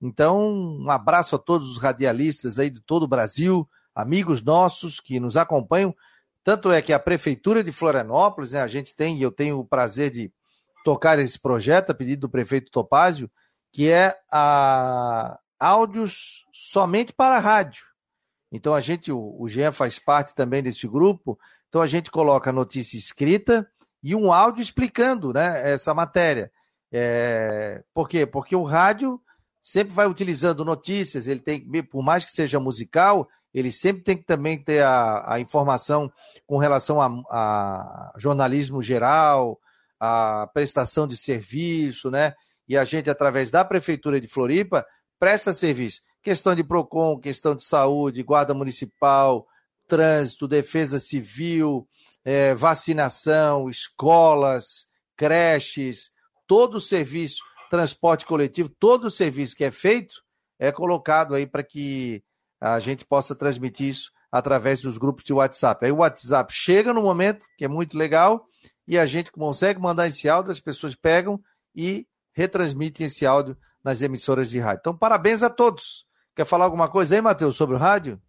Então, 0.00 0.50
um 0.50 0.90
abraço 0.90 1.36
a 1.36 1.38
todos 1.38 1.70
os 1.70 1.78
radialistas 1.78 2.58
aí 2.58 2.70
de 2.70 2.80
todo 2.80 3.02
o 3.02 3.08
Brasil, 3.08 3.68
amigos 3.94 4.42
nossos 4.42 4.98
que 4.98 5.20
nos 5.20 5.36
acompanham. 5.36 5.94
Tanto 6.42 6.72
é 6.72 6.80
que 6.80 6.92
a 6.92 6.98
Prefeitura 6.98 7.62
de 7.62 7.70
Florianópolis, 7.70 8.52
né, 8.52 8.62
a 8.62 8.66
gente 8.66 8.96
tem, 8.96 9.18
e 9.18 9.22
eu 9.22 9.30
tenho 9.30 9.58
o 9.58 9.64
prazer 9.64 10.10
de 10.10 10.32
tocar 10.84 11.18
esse 11.18 11.38
projeto 11.38 11.90
a 11.90 11.94
pedido 11.94 12.22
do 12.22 12.30
prefeito 12.30 12.70
Topázio, 12.70 13.30
que 13.70 13.90
é 13.90 14.18
a 14.32 15.38
áudios 15.58 16.46
somente 16.52 17.12
para 17.12 17.38
rádio. 17.38 17.84
Então 18.50 18.74
a 18.74 18.80
gente, 18.80 19.12
o, 19.12 19.36
o 19.38 19.46
Jean 19.46 19.70
faz 19.70 19.98
parte 19.98 20.34
também 20.34 20.62
desse 20.62 20.88
grupo, 20.88 21.38
então 21.70 21.80
a 21.80 21.86
gente 21.86 22.10
coloca 22.10 22.50
a 22.50 22.52
notícia 22.52 22.98
escrita 22.98 23.66
e 24.02 24.14
um 24.14 24.30
áudio 24.30 24.60
explicando 24.60 25.32
né, 25.32 25.72
essa 25.72 25.94
matéria. 25.94 26.52
É, 26.92 27.82
por 27.94 28.08
quê? 28.08 28.26
Porque 28.26 28.54
o 28.54 28.64
rádio 28.64 29.18
sempre 29.62 29.94
vai 29.94 30.06
utilizando 30.06 30.64
notícias, 30.64 31.26
ele 31.26 31.40
tem, 31.40 31.64
por 31.84 32.02
mais 32.02 32.24
que 32.24 32.32
seja 32.32 32.60
musical, 32.60 33.26
ele 33.54 33.72
sempre 33.72 34.02
tem 34.02 34.16
que 34.16 34.24
também 34.24 34.62
ter 34.62 34.82
a, 34.82 35.34
a 35.34 35.40
informação 35.40 36.12
com 36.46 36.58
relação 36.58 37.00
a, 37.00 37.06
a 37.30 38.12
jornalismo 38.18 38.82
geral, 38.82 39.58
a 39.98 40.48
prestação 40.52 41.06
de 41.06 41.16
serviço, 41.16 42.10
né? 42.10 42.34
e 42.70 42.76
a 42.76 42.84
gente, 42.84 43.10
através 43.10 43.50
da 43.50 43.64
Prefeitura 43.64 44.20
de 44.20 44.28
Floripa, 44.28 44.86
presta 45.18 45.52
serviço. 45.52 46.02
Questão 46.22 46.54
de 46.54 46.62
PROCON, 46.62 47.18
questão 47.18 47.52
de 47.52 47.64
saúde, 47.64 48.22
guarda 48.22 48.54
municipal, 48.54 49.44
trânsito, 49.90 50.46
defesa 50.46 51.00
civil, 51.00 51.86
é, 52.24 52.54
vacinação, 52.54 53.68
escolas, 53.68 54.86
creches, 55.16 56.10
todo 56.46 56.76
o 56.76 56.80
serviço, 56.80 57.42
transporte 57.68 58.24
coletivo, 58.24 58.68
todo 58.68 59.06
o 59.06 59.10
serviço 59.10 59.56
que 59.56 59.64
é 59.64 59.70
feito 59.70 60.22
é 60.58 60.70
colocado 60.70 61.34
aí 61.34 61.46
para 61.46 61.62
que 61.62 62.22
a 62.60 62.78
gente 62.78 63.04
possa 63.04 63.34
transmitir 63.34 63.88
isso 63.88 64.10
através 64.30 64.82
dos 64.82 64.96
grupos 64.96 65.24
de 65.24 65.32
WhatsApp. 65.32 65.84
Aí 65.84 65.90
o 65.90 65.96
WhatsApp 65.96 66.52
chega 66.52 66.92
no 66.92 67.02
momento, 67.02 67.44
que 67.58 67.64
é 67.64 67.68
muito 67.68 67.98
legal, 67.98 68.46
e 68.86 68.98
a 68.98 69.06
gente 69.06 69.32
consegue 69.32 69.80
mandar 69.80 70.06
esse 70.06 70.28
áudio, 70.28 70.52
as 70.52 70.60
pessoas 70.60 70.94
pegam 70.94 71.40
e 71.74 72.06
retransmitem 72.32 73.06
esse 73.06 73.26
áudio 73.26 73.56
nas 73.82 74.02
emissoras 74.02 74.50
de 74.50 74.60
rádio. 74.60 74.80
Então, 74.80 74.96
parabéns 74.96 75.42
a 75.42 75.50
todos. 75.50 76.06
Quer 76.36 76.44
falar 76.44 76.66
alguma 76.66 76.88
coisa 76.88 77.14
aí, 77.14 77.20
Matheus, 77.20 77.56
sobre 77.56 77.76
o 77.76 77.78
rádio? 77.78 78.20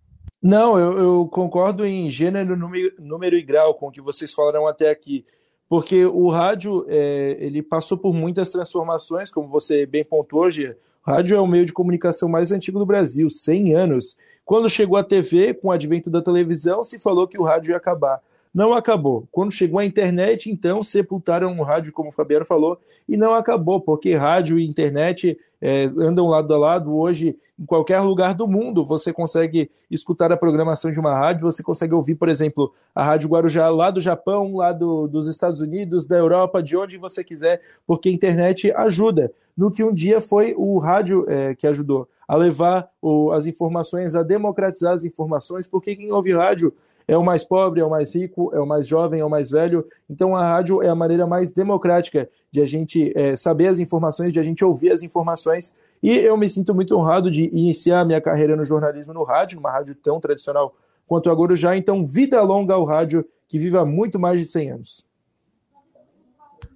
Não, 0.42 0.78
eu, 0.80 0.98
eu 0.98 1.30
concordo 1.32 1.86
em 1.86 2.10
gênero, 2.10 2.58
número, 2.58 3.36
e 3.36 3.44
grau 3.44 3.76
com 3.76 3.88
o 3.88 3.92
que 3.92 4.02
vocês 4.02 4.34
falaram 4.34 4.68
até 4.68 4.90
aqui, 4.90 5.24
porque 5.70 6.06
o 6.06 6.30
rádio 6.30 6.84
é, 6.88 7.38
ele 7.40 7.62
passou 7.62 7.98
por 7.98 8.12
muitas 8.12 8.50
transformações, 8.50 9.30
como 9.30 9.48
você 9.48 9.86
bem 9.86 10.04
pontuou, 10.04 10.50
Gia. 10.50 10.78
O 11.06 11.12
rádio 11.12 11.38
é 11.38 11.40
o 11.40 11.48
meio 11.48 11.66
de 11.66 11.74
comunicação 11.74 12.28
mais 12.28 12.52
antigo 12.52 12.80
do 12.80 12.86
Brasil, 12.86 13.30
100 13.30 13.76
anos. 13.76 14.18
Quando 14.44 14.70
chegou 14.70 14.98
a 14.98 15.04
TV, 15.04 15.54
com 15.54 15.70
o 15.70 15.72
advento 15.72 16.10
da 16.10 16.22
televisão, 16.22 16.84
se 16.84 17.00
falou 17.00 17.28
que 17.28 17.40
o 17.40 17.44
rádio 17.44 17.72
ia 17.72 17.78
acabar. 17.78 18.22
Não 18.54 18.74
acabou. 18.74 19.28
Quando 19.32 19.54
chegou 19.54 19.80
a 19.80 19.86
internet, 19.86 20.52
então 20.52 20.84
sepultaram 20.84 21.58
o 21.58 21.64
rádio, 21.64 21.94
como 21.94 22.10
o 22.10 22.12
Fabiano 22.12 22.46
falou, 22.46 22.78
e 23.08 23.16
não 23.16 23.34
acabou, 23.34 23.80
porque 23.80 24.16
rádio 24.16 24.60
e 24.60 24.68
internet 24.68 25.38
é, 25.62 25.86
andam 25.98 26.28
lado 26.28 26.54
a 26.54 26.58
lado. 26.58 26.94
Hoje, 26.94 27.38
em 27.58 27.66
qualquer 27.66 28.02
lugar 28.02 28.34
do 28.34 28.48
mundo, 28.48 28.84
você 28.84 29.14
consegue 29.14 29.72
escutar 29.90 30.32
a 30.34 30.38
programação 30.38 30.92
de 30.92 31.00
uma 31.00 31.18
rádio, 31.18 31.50
você 31.50 31.64
consegue 31.64 31.94
ouvir, 31.94 32.16
por 32.16 32.28
exemplo, 32.28 32.74
a 32.94 33.06
Rádio 33.06 33.30
Guarujá 33.30 33.70
lá 33.70 33.90
do 33.90 34.02
Japão, 34.02 34.56
lá 34.56 34.74
do, 34.74 35.08
dos 35.08 35.28
Estados 35.28 35.62
Unidos, 35.62 36.06
da 36.06 36.18
Europa, 36.18 36.62
de 36.62 36.76
onde 36.76 36.98
você 36.98 37.24
quiser, 37.24 37.62
porque 37.88 38.10
a 38.10 38.12
internet 38.12 38.72
ajuda. 38.74 39.32
No 39.56 39.72
que 39.72 39.84
um 39.84 39.94
dia 39.94 40.20
foi 40.20 40.54
o 40.58 40.78
rádio 40.78 41.26
é, 41.30 41.56
que 41.56 41.68
ajudou 41.68 42.10
a 42.28 42.36
levar 42.36 42.90
o, 43.02 43.32
as 43.32 43.46
informações, 43.46 44.16
a 44.16 44.24
democratizar 44.24 44.94
as 44.94 45.04
informações, 45.04 45.68
porque 45.68 45.96
quem 45.96 46.12
ouve 46.12 46.34
rádio 46.34 46.74
é 47.08 47.18
o 47.18 47.24
mais 47.24 47.44
pobre, 47.44 47.82
é 47.82 47.86
o 47.86 47.90
mais 47.90 48.14
rico, 48.16 48.52
é 48.54 48.60
o 48.60 48.66
mais 48.66 48.88
jovem, 48.88 49.20
é 49.20 49.26
o 49.26 49.30
mais 49.30 49.50
velho. 49.50 49.86
Então 50.10 50.36
a 50.36 50.44
rádio 50.44 50.82
é 50.82 50.90
a 50.90 50.96
maneira 50.96 51.28
mais 51.28 51.52
democrática 51.52 52.30
de 52.52 52.62
a 52.62 52.66
gente 52.66 53.12
é, 53.16 53.36
saber 53.36 53.68
as 53.68 53.80
informações, 53.80 54.34
de 54.34 54.40
a 54.40 54.44
gente 54.44 54.64
ouvir 54.64 54.92
as 54.92 55.04
informações. 55.04 55.74
E 56.02 56.18
eu 56.18 56.36
me 56.36 56.50
sinto 56.50 56.74
muito 56.74 56.98
honrado 56.98 57.30
de 57.30 57.44
iniciar 57.54 58.06
minha 58.06 58.20
carreira 58.20 58.56
no 58.56 58.64
jornalismo 58.64 59.14
no 59.14 59.24
rádio, 59.24 59.58
numa 59.58 59.72
rádio 59.72 59.96
tão 59.96 60.20
tradicional 60.20 60.76
quanto 61.08 61.30
a 61.30 61.34
Guarujá. 61.34 61.76
Então, 61.76 62.06
vida 62.06 62.42
longa 62.42 62.74
ao 62.74 62.86
rádio, 62.86 63.26
que 63.48 63.60
viva 63.60 63.86
muito 63.86 64.18
mais 64.18 64.40
de 64.40 64.46
100 64.46 64.72
anos. 64.72 65.12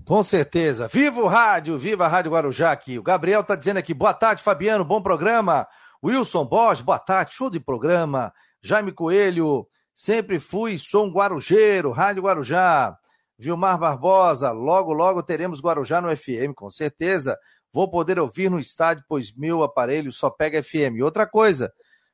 Com 0.05 0.21
certeza. 0.21 0.87
Viva 0.87 1.19
o 1.21 1.27
rádio, 1.27 1.77
viva 1.77 2.05
a 2.05 2.07
Rádio 2.07 2.31
Guarujá 2.31 2.71
aqui. 2.71 2.99
O 2.99 3.03
Gabriel 3.03 3.41
está 3.41 3.55
dizendo 3.55 3.77
aqui, 3.77 3.93
boa 3.93 4.13
tarde, 4.13 4.43
Fabiano, 4.43 4.85
bom 4.85 5.01
programa. 5.01 5.67
Wilson 6.03 6.45
Bosch, 6.45 6.81
boa 6.81 6.99
tarde, 6.99 7.33
show 7.33 7.49
de 7.49 7.59
programa. 7.59 8.31
Jaime 8.61 8.91
Coelho, 8.91 9.67
Sempre 9.95 10.41
fui, 10.41 10.77
sou 10.77 11.05
um 11.05 11.09
guarujeiro, 11.09 11.89
Rádio 11.89 12.23
Guarujá. 12.23 12.97
Vilmar 13.37 13.77
Barbosa, 13.77 14.51
logo, 14.51 14.91
logo 14.91 15.23
teremos 15.23 15.61
Guarujá 15.61 16.01
no 16.01 16.15
FM, 16.15 16.53
com 16.53 16.69
certeza. 16.69 17.37
Vou 17.71 17.89
poder 17.89 18.19
ouvir 18.19 18.51
no 18.51 18.59
estádio, 18.59 19.05
pois 19.07 19.33
meu 19.33 19.63
aparelho 19.63 20.11
só 20.11 20.29
pega 20.29 20.61
FM. 20.61 21.01
Outra 21.01 21.25
coisa, 21.25 21.71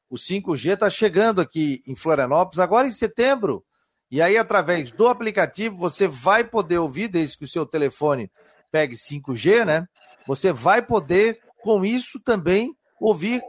o 0.10 0.16
5G 0.16 0.74
está 0.74 0.92
chegando 0.92 1.42
aqui 1.42 1.82
em 1.88 1.96
Florianópolis 1.96 2.60
agora 2.60 2.88
em 2.88 2.92
setembro. 2.92 3.66
E 4.12 4.22
aí, 4.22 4.38
através 4.38 4.92
do 4.92 5.08
aplicativo, 5.08 5.76
você 5.76 6.08
vai 6.08 6.44
poder 6.44 6.78
ouvir, 6.78 7.08
desde 7.08 7.38
que 7.38 7.46
o 7.46 7.48
seu 7.48 7.66
telefone 7.66 8.32
pegue 8.70 8.96
5G, 8.96 9.66
né? 9.66 9.88
Você 10.28 10.52
vai 10.52 10.82
poder, 10.84 11.40
com 11.64 11.84
isso, 11.84 12.20
também 12.20 12.76
ouvir 13.00 13.42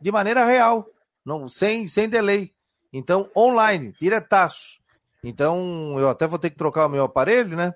de 0.00 0.12
maneira 0.12 0.44
real, 0.44 0.86
não 1.24 1.48
sem, 1.48 1.88
sem 1.88 2.08
delay. 2.08 2.52
Então, 2.92 3.30
online, 3.36 3.94
diretaço. 4.00 4.80
Então, 5.22 5.98
eu 5.98 6.08
até 6.08 6.26
vou 6.26 6.38
ter 6.38 6.50
que 6.50 6.56
trocar 6.56 6.86
o 6.86 6.88
meu 6.88 7.04
aparelho, 7.04 7.56
né? 7.56 7.74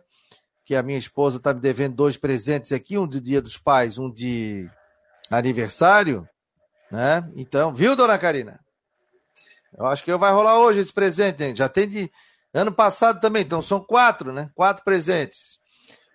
Que 0.65 0.75
a 0.75 0.83
minha 0.83 0.99
esposa 0.99 1.37
está 1.37 1.53
me 1.53 1.61
devendo 1.61 1.95
dois 1.95 2.17
presentes 2.17 2.73
aqui, 2.73 2.97
um 2.97 3.07
de 3.07 3.21
Dia 3.21 3.41
dos 3.41 3.59
Pais, 3.59 3.99
um 3.99 4.11
de 4.11 4.69
aniversário, 5.31 6.27
né? 6.91 7.29
Então, 7.37 7.75
viu, 7.75 7.95
dona 7.95 8.19
Karina? 8.19 8.61
Eu 9.77 9.87
acho 9.87 10.05
que 10.05 10.17
vai 10.17 10.33
rolar 10.33 10.59
hoje 10.59 10.81
esse 10.81 10.93
presente, 10.93 11.43
hein? 11.43 11.55
Já 11.55 11.69
tem 11.69 11.89
de 11.89 12.11
ano 12.53 12.73
passado 12.73 13.21
também, 13.21 13.43
então 13.43 13.61
são 13.61 13.81
quatro, 13.81 14.33
né? 14.33 14.51
Quatro 14.55 14.85
presentes. 14.85 15.59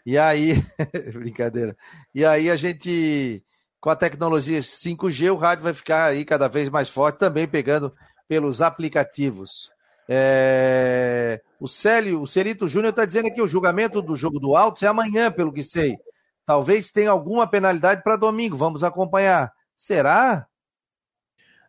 E 0.06 0.18
aí, 0.18 0.64
brincadeira. 1.14 1.76
E 2.16 2.26
aí 2.26 2.50
a 2.50 2.56
gente, 2.56 3.44
com 3.80 3.90
a 3.90 3.96
tecnologia 3.96 4.60
5G, 4.60 5.32
o 5.32 5.36
rádio 5.36 5.64
vai 5.64 5.74
ficar 5.74 6.06
aí 6.06 6.24
cada 6.24 6.48
vez 6.48 6.70
mais 6.70 6.90
forte, 6.90 7.20
também 7.20 7.48
pegando 7.48 7.94
pelos 8.30 8.62
aplicativos. 8.62 9.72
É... 10.08 11.42
O 11.60 11.68
Célio, 11.68 12.22
o 12.22 12.28
Celito 12.28 12.68
Júnior 12.68 12.92
está 12.92 13.04
dizendo 13.04 13.34
que 13.34 13.42
o 13.42 13.48
julgamento 13.48 14.02
do 14.02 14.16
jogo 14.16 14.40
do 14.40 14.56
Altos 14.56 14.84
é 14.84 14.88
amanhã, 14.88 15.32
pelo 15.32 15.52
que 15.52 15.64
sei. 15.64 15.98
Talvez 16.46 16.92
tenha 16.92 17.10
alguma 17.10 17.48
penalidade 17.48 18.04
para 18.04 18.16
domingo. 18.16 18.56
Vamos 18.56 18.84
acompanhar. 18.84 19.52
Será? 19.76 20.48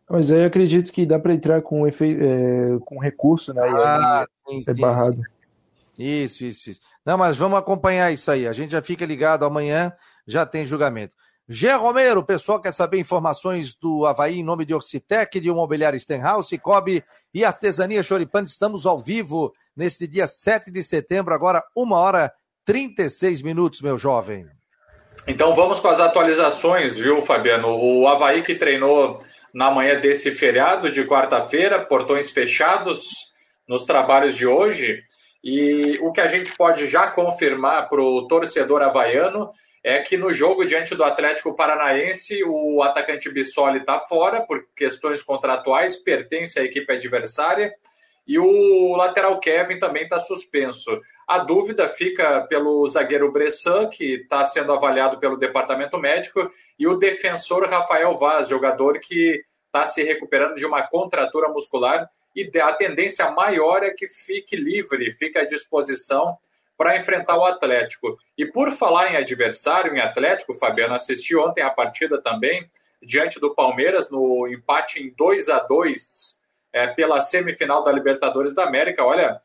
Mas 0.09 0.31
aí 0.31 0.41
eu 0.41 0.47
acredito 0.47 0.91
que 0.91 1.05
dá 1.05 1.19
para 1.19 1.33
entrar 1.33 1.61
com, 1.61 1.87
efe... 1.87 2.17
É, 2.19 2.79
com 2.85 2.99
recurso, 2.99 3.53
né? 3.53 3.61
Ah, 3.63 4.25
sim, 4.47 4.61
é 4.67 4.73
barrado. 4.75 5.15
Sim. 5.15 6.03
Isso, 6.03 6.45
isso, 6.45 6.69
isso. 6.69 6.81
Não, 7.05 7.17
mas 7.17 7.37
vamos 7.37 7.57
acompanhar 7.57 8.11
isso 8.11 8.29
aí. 8.29 8.47
A 8.47 8.51
gente 8.51 8.71
já 8.71 8.81
fica 8.81 9.05
ligado 9.05 9.45
amanhã, 9.45 9.91
já 10.27 10.45
tem 10.45 10.65
julgamento. 10.65 11.15
Gé 11.53 11.73
Romero, 11.73 12.23
pessoal 12.23 12.61
quer 12.61 12.71
saber 12.71 12.97
informações 12.97 13.75
do 13.75 14.05
Havaí 14.05 14.39
em 14.39 14.43
nome 14.43 14.63
de 14.63 14.73
Orcitec, 14.73 15.37
de 15.37 15.49
Imobiliário 15.49 15.99
Stenhouse, 15.99 16.57
Cobre 16.57 17.03
e 17.33 17.43
Artesania 17.43 18.01
Choripante. 18.01 18.49
Estamos 18.49 18.85
ao 18.85 19.01
vivo 19.01 19.51
neste 19.75 20.07
dia 20.07 20.25
7 20.25 20.71
de 20.71 20.81
setembro, 20.81 21.33
agora 21.33 21.61
1 21.75 21.91
hora 21.91 22.31
36 22.63 23.41
minutos, 23.41 23.81
meu 23.81 23.97
jovem. 23.97 24.45
Então 25.27 25.53
vamos 25.53 25.81
com 25.81 25.89
as 25.89 25.99
atualizações, 25.99 26.95
viu, 26.95 27.21
Fabiano? 27.21 27.67
O 27.67 28.07
Havaí 28.07 28.43
que 28.43 28.55
treinou 28.55 29.19
na 29.53 29.69
manhã 29.69 29.99
desse 29.99 30.31
feriado 30.31 30.89
de 30.89 31.03
quarta-feira, 31.05 31.85
portões 31.85 32.29
fechados 32.29 33.03
nos 33.67 33.83
trabalhos 33.83 34.37
de 34.37 34.47
hoje. 34.47 35.03
E 35.43 35.99
o 36.01 36.13
que 36.13 36.21
a 36.21 36.27
gente 36.29 36.55
pode 36.55 36.87
já 36.87 37.11
confirmar 37.11 37.89
para 37.89 38.01
o 38.01 38.25
torcedor 38.25 38.81
havaiano 38.81 39.49
é 39.83 39.99
que 39.99 40.15
no 40.15 40.31
jogo 40.31 40.65
diante 40.65 40.93
do 40.95 41.03
Atlético 41.03 41.55
Paranaense, 41.55 42.43
o 42.43 42.83
atacante 42.83 43.29
Bissoli 43.29 43.79
está 43.79 43.99
fora 43.99 44.41
por 44.41 44.65
questões 44.75 45.23
contratuais, 45.23 45.95
pertence 45.95 46.59
à 46.59 46.63
equipe 46.63 46.91
adversária, 46.93 47.73
e 48.27 48.37
o 48.37 48.95
lateral 48.95 49.39
Kevin 49.39 49.79
também 49.79 50.03
está 50.03 50.19
suspenso. 50.19 51.01
A 51.27 51.39
dúvida 51.39 51.89
fica 51.89 52.41
pelo 52.41 52.85
zagueiro 52.87 53.31
Bressan, 53.31 53.89
que 53.89 54.21
está 54.21 54.43
sendo 54.43 54.71
avaliado 54.71 55.19
pelo 55.19 55.37
departamento 55.37 55.97
médico, 55.97 56.47
e 56.77 56.87
o 56.87 56.97
defensor 56.97 57.67
Rafael 57.67 58.13
Vaz, 58.15 58.47
jogador 58.47 58.99
que 58.99 59.43
está 59.65 59.85
se 59.85 60.03
recuperando 60.03 60.55
de 60.55 60.65
uma 60.65 60.83
contratura 60.83 61.49
muscular, 61.49 62.07
e 62.35 62.49
a 62.59 62.73
tendência 62.73 63.29
maior 63.31 63.83
é 63.83 63.89
que 63.89 64.07
fique 64.07 64.55
livre, 64.55 65.11
fique 65.13 65.37
à 65.37 65.45
disposição 65.45 66.37
para 66.81 66.97
enfrentar 66.97 67.37
o 67.37 67.45
Atlético. 67.45 68.17
E 68.35 68.43
por 68.43 68.71
falar 68.71 69.13
em 69.13 69.15
adversário, 69.15 69.95
em 69.95 69.99
Atlético, 69.99 70.55
Fabiano, 70.55 70.95
assisti 70.95 71.35
ontem 71.35 71.61
a 71.61 71.69
partida 71.69 72.19
também, 72.19 72.67
diante 73.03 73.39
do 73.39 73.53
Palmeiras, 73.53 74.09
no 74.09 74.47
empate 74.47 74.99
em 74.99 75.13
2 75.15 75.47
a 75.49 75.59
2 75.59 76.39
é, 76.73 76.87
pela 76.87 77.21
semifinal 77.21 77.83
da 77.83 77.91
Libertadores 77.91 78.55
da 78.55 78.63
América. 78.63 79.05
Olha, 79.05 79.39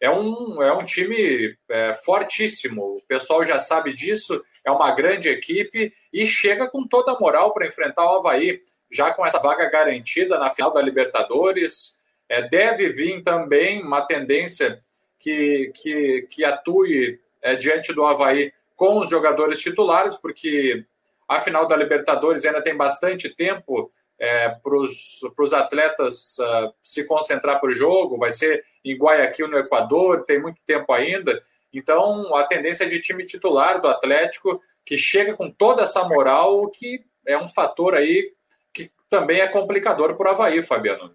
é 0.00 0.08
um, 0.08 0.62
é 0.62 0.72
um 0.72 0.82
time 0.82 1.54
é, 1.68 1.92
fortíssimo, 1.92 2.96
o 2.96 3.02
pessoal 3.06 3.44
já 3.44 3.58
sabe 3.58 3.92
disso, 3.92 4.42
é 4.64 4.70
uma 4.70 4.90
grande 4.92 5.28
equipe 5.28 5.92
e 6.10 6.26
chega 6.26 6.70
com 6.70 6.88
toda 6.88 7.12
a 7.12 7.20
moral 7.20 7.52
para 7.52 7.66
enfrentar 7.66 8.06
o 8.06 8.16
Havaí, 8.16 8.62
já 8.90 9.12
com 9.12 9.26
essa 9.26 9.38
vaga 9.38 9.68
garantida 9.68 10.38
na 10.38 10.48
final 10.48 10.72
da 10.72 10.80
Libertadores. 10.80 11.98
É, 12.30 12.48
deve 12.48 12.94
vir 12.94 13.22
também 13.22 13.82
uma 13.82 14.00
tendência 14.06 14.82
que, 15.18 15.72
que, 15.74 16.28
que 16.30 16.44
atue 16.44 17.20
é, 17.42 17.56
diante 17.56 17.92
do 17.92 18.04
Havaí 18.04 18.52
com 18.76 19.00
os 19.00 19.10
jogadores 19.10 19.58
titulares, 19.58 20.14
porque 20.14 20.84
a 21.28 21.40
final 21.40 21.66
da 21.66 21.76
Libertadores 21.76 22.44
ainda 22.44 22.62
tem 22.62 22.76
bastante 22.76 23.28
tempo 23.28 23.90
é, 24.18 24.48
para 24.48 24.74
os 24.76 25.52
atletas 25.52 26.36
uh, 26.38 26.72
se 26.82 27.04
concentrar 27.04 27.60
para 27.60 27.70
o 27.70 27.74
jogo, 27.74 28.18
vai 28.18 28.30
ser 28.30 28.64
em 28.84 28.96
Guayaquil, 28.96 29.48
no 29.48 29.58
Equador, 29.58 30.24
tem 30.24 30.40
muito 30.40 30.60
tempo 30.66 30.92
ainda. 30.92 31.40
Então, 31.72 32.34
a 32.34 32.44
tendência 32.44 32.84
é 32.84 32.88
de 32.88 33.00
time 33.00 33.24
titular 33.24 33.80
do 33.80 33.88
Atlético, 33.88 34.60
que 34.84 34.96
chega 34.96 35.34
com 35.34 35.50
toda 35.50 35.82
essa 35.82 36.02
moral, 36.02 36.68
que 36.70 37.04
é 37.26 37.36
um 37.36 37.48
fator 37.48 37.94
aí 37.94 38.32
que 38.72 38.90
também 39.10 39.40
é 39.40 39.48
complicador 39.48 40.16
para 40.16 40.30
o 40.30 40.34
Havaí, 40.34 40.62
Fabiano. 40.62 41.14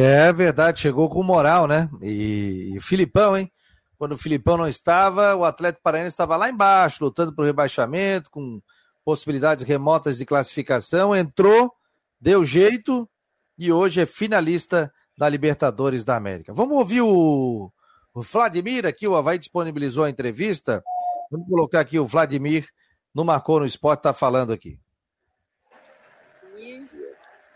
É 0.00 0.32
verdade, 0.32 0.80
chegou 0.80 1.10
com 1.10 1.24
moral, 1.24 1.66
né? 1.66 1.90
E, 2.00 2.70
e 2.72 2.78
o 2.78 2.80
Filipão, 2.80 3.36
hein? 3.36 3.50
Quando 3.98 4.12
o 4.12 4.16
Filipão 4.16 4.56
não 4.56 4.68
estava, 4.68 5.34
o 5.34 5.44
Atlético 5.44 5.82
Paranaense 5.82 6.14
estava 6.14 6.36
lá 6.36 6.48
embaixo, 6.48 7.02
lutando 7.02 7.34
por 7.34 7.44
rebaixamento, 7.44 8.30
com 8.30 8.62
possibilidades 9.04 9.64
remotas 9.64 10.18
de 10.18 10.24
classificação, 10.24 11.16
entrou, 11.16 11.72
deu 12.20 12.44
jeito 12.44 13.10
e 13.58 13.72
hoje 13.72 14.00
é 14.00 14.06
finalista 14.06 14.92
da 15.16 15.28
Libertadores 15.28 16.04
da 16.04 16.14
América. 16.14 16.54
Vamos 16.54 16.76
ouvir 16.76 17.00
o, 17.00 17.72
o 18.14 18.22
Vladimir 18.22 18.86
aqui, 18.86 19.08
o 19.08 19.16
Havaí 19.16 19.36
disponibilizou 19.36 20.04
a 20.04 20.10
entrevista. 20.10 20.80
Vamos 21.28 21.48
colocar 21.48 21.80
aqui 21.80 21.98
o 21.98 22.06
Vladimir 22.06 22.68
no 23.12 23.24
Marcou 23.24 23.58
no 23.58 23.66
Esporte, 23.66 23.98
está 23.98 24.14
falando 24.14 24.52
aqui. 24.52 24.78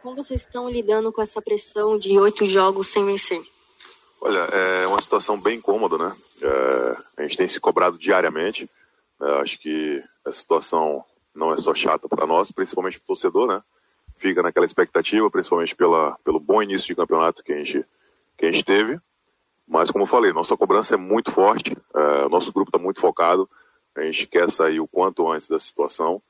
Como 0.02 0.16
vocês 0.16 0.40
estão 0.40 0.68
lidando 0.68 1.12
com 1.12 1.22
essa 1.22 1.40
pressão 1.40 1.96
de 1.96 2.18
oito 2.18 2.44
jogos 2.44 2.88
sem 2.88 3.06
vencer? 3.06 3.40
Olha, 4.20 4.40
é 4.40 4.84
uma 4.84 5.00
situação 5.00 5.40
bem 5.40 5.60
cômoda, 5.60 5.96
né? 5.96 6.16
É, 6.42 6.96
a 7.18 7.22
gente 7.22 7.36
tem 7.36 7.46
se 7.46 7.60
cobrado 7.60 7.96
diariamente. 7.96 8.68
É, 9.20 9.40
acho 9.40 9.60
que 9.60 10.02
a 10.24 10.32
situação 10.32 11.04
não 11.32 11.54
é 11.54 11.56
só 11.56 11.72
chata 11.72 12.08
para 12.08 12.26
nós, 12.26 12.50
principalmente 12.50 12.98
para 12.98 13.04
o 13.04 13.06
torcedor, 13.06 13.46
né? 13.46 13.62
Fica 14.16 14.42
naquela 14.42 14.66
expectativa, 14.66 15.30
principalmente 15.30 15.74
pela, 15.76 16.18
pelo 16.24 16.40
bom 16.40 16.60
início 16.60 16.88
de 16.88 16.96
campeonato 16.96 17.44
que 17.44 17.52
a 17.52 17.58
gente, 17.58 17.84
que 18.36 18.46
a 18.46 18.50
gente 18.50 18.64
teve. 18.64 18.98
Mas, 19.68 19.92
como 19.92 20.02
eu 20.02 20.08
falei, 20.08 20.32
nossa 20.32 20.56
cobrança 20.56 20.96
é 20.96 20.98
muito 20.98 21.30
forte, 21.30 21.76
é, 21.94 22.28
nosso 22.28 22.52
grupo 22.52 22.70
está 22.70 22.78
muito 22.78 23.00
focado, 23.00 23.48
a 23.94 24.02
gente 24.02 24.26
quer 24.26 24.50
sair 24.50 24.80
o 24.80 24.88
quanto 24.88 25.30
antes 25.30 25.46
da 25.46 25.60
situação, 25.60 26.20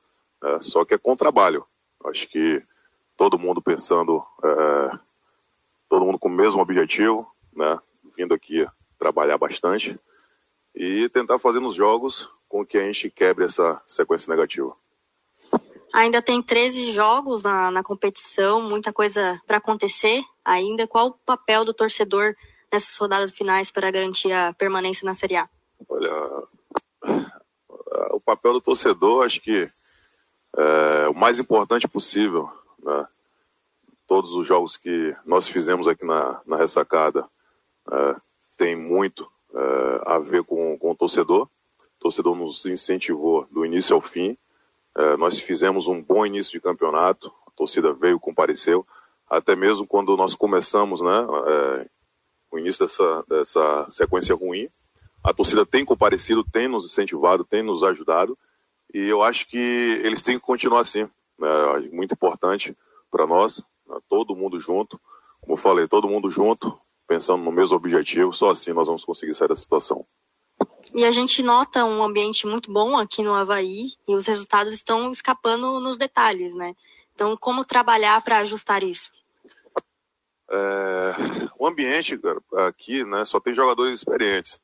é, 0.43 0.59
só 0.61 0.85
que 0.85 0.93
é 0.93 0.97
com 0.99 1.15
trabalho. 1.15 1.65
Acho 2.05 2.27
que 2.27 2.61
todo 3.17 3.39
mundo 3.39 3.61
pensando, 3.61 4.23
é, 4.43 4.97
todo 5.89 6.05
mundo 6.05 6.19
com 6.19 6.27
o 6.27 6.31
mesmo 6.31 6.61
objetivo, 6.61 7.27
né? 7.55 7.79
Vindo 8.17 8.33
aqui 8.33 8.65
trabalhar 8.97 9.37
bastante 9.37 9.99
e 10.75 11.09
tentar 11.09 11.39
fazer 11.39 11.59
nos 11.59 11.75
jogos 11.75 12.29
com 12.47 12.65
que 12.65 12.77
a 12.77 12.85
gente 12.85 13.09
quebre 13.09 13.45
essa 13.45 13.81
sequência 13.87 14.29
negativa. 14.29 14.75
Ainda 15.93 16.21
tem 16.21 16.41
13 16.41 16.91
jogos 16.91 17.43
na, 17.43 17.69
na 17.69 17.83
competição, 17.83 18.61
muita 18.61 18.91
coisa 18.91 19.39
para 19.45 19.57
acontecer 19.57 20.23
ainda. 20.43 20.87
Qual 20.87 21.07
o 21.07 21.11
papel 21.11 21.63
do 21.63 21.73
torcedor 21.73 22.35
nessas 22.71 22.97
rodadas 22.97 23.31
finais 23.31 23.69
para 23.69 23.91
garantir 23.91 24.31
a 24.31 24.53
permanência 24.53 25.05
na 25.05 25.13
Série 25.13 25.35
A? 25.35 25.47
Olha, 25.87 26.11
o 28.11 28.19
papel 28.19 28.53
do 28.53 28.61
torcedor, 28.61 29.23
acho 29.23 29.39
que 29.39 29.69
é 30.57 31.07
o 31.09 31.13
mais 31.13 31.39
importante 31.39 31.87
possível 31.87 32.51
né? 32.83 33.07
Todos 34.07 34.33
os 34.33 34.45
jogos 34.45 34.77
que 34.77 35.15
nós 35.25 35.47
fizemos 35.47 35.87
aqui 35.87 36.05
na, 36.05 36.41
na 36.45 36.57
ressacada 36.57 37.25
é, 37.91 38.15
tem 38.57 38.75
muito 38.75 39.29
é, 39.53 40.01
a 40.05 40.19
ver 40.19 40.43
com, 40.43 40.77
com 40.77 40.91
o 40.91 40.95
torcedor. 40.95 41.47
O 41.79 41.99
torcedor 41.99 42.35
nos 42.35 42.65
incentivou 42.65 43.47
do 43.51 43.65
início 43.65 43.95
ao 43.95 44.01
fim. 44.01 44.37
É, 44.95 45.17
nós 45.17 45.39
fizemos 45.39 45.87
um 45.87 46.01
bom 46.01 46.25
início 46.25 46.51
de 46.51 46.59
campeonato, 46.59 47.33
a 47.47 47.51
torcida 47.51 47.93
veio, 47.93 48.19
compareceu. 48.19 48.85
Até 49.29 49.55
mesmo 49.55 49.87
quando 49.87 50.15
nós 50.15 50.35
começamos 50.35 51.01
né, 51.01 51.25
é, 51.47 51.89
o 52.51 52.59
início 52.59 52.85
dessa, 52.85 53.23
dessa 53.27 53.85
sequência 53.89 54.35
ruim, 54.35 54.69
a 55.23 55.33
torcida 55.33 55.65
tem 55.65 55.85
comparecido, 55.85 56.43
tem 56.43 56.67
nos 56.67 56.85
incentivado, 56.85 57.45
tem 57.45 57.63
nos 57.63 57.83
ajudado. 57.83 58.37
E 58.93 58.99
eu 58.99 59.23
acho 59.23 59.47
que 59.47 59.57
eles 60.03 60.21
têm 60.21 60.37
que 60.37 60.45
continuar 60.45 60.81
assim. 60.81 61.09
É 61.41 61.79
muito 61.89 62.13
importante 62.13 62.77
para 63.09 63.27
nós, 63.27 63.63
né? 63.87 63.97
todo 64.09 64.35
mundo 64.35 64.59
junto. 64.59 64.99
Como 65.41 65.53
eu 65.53 65.57
falei, 65.57 65.87
todo 65.87 66.07
mundo 66.07 66.29
junto, 66.29 66.77
pensando 67.07 67.43
no 67.43 67.51
mesmo 67.51 67.75
objetivo, 67.75 68.33
só 68.33 68.51
assim 68.51 68.71
nós 68.73 68.87
vamos 68.87 69.03
conseguir 69.03 69.35
sair 69.35 69.49
da 69.49 69.55
situação. 69.55 70.05
E 70.93 71.05
a 71.05 71.11
gente 71.11 71.41
nota 71.41 71.83
um 71.85 72.03
ambiente 72.03 72.45
muito 72.45 72.71
bom 72.71 72.97
aqui 72.97 73.23
no 73.23 73.33
Havaí 73.33 73.93
e 74.07 74.15
os 74.15 74.27
resultados 74.27 74.73
estão 74.73 75.11
escapando 75.11 75.79
nos 75.79 75.97
detalhes, 75.97 76.53
né? 76.53 76.75
Então, 77.13 77.37
como 77.37 77.65
trabalhar 77.65 78.21
para 78.23 78.39
ajustar 78.39 78.83
isso? 78.83 79.11
É, 80.49 81.13
o 81.57 81.65
ambiente 81.65 82.19
aqui 82.53 83.03
né, 83.03 83.23
só 83.25 83.39
tem 83.39 83.53
jogadores 83.53 83.99
experientes. 83.99 84.59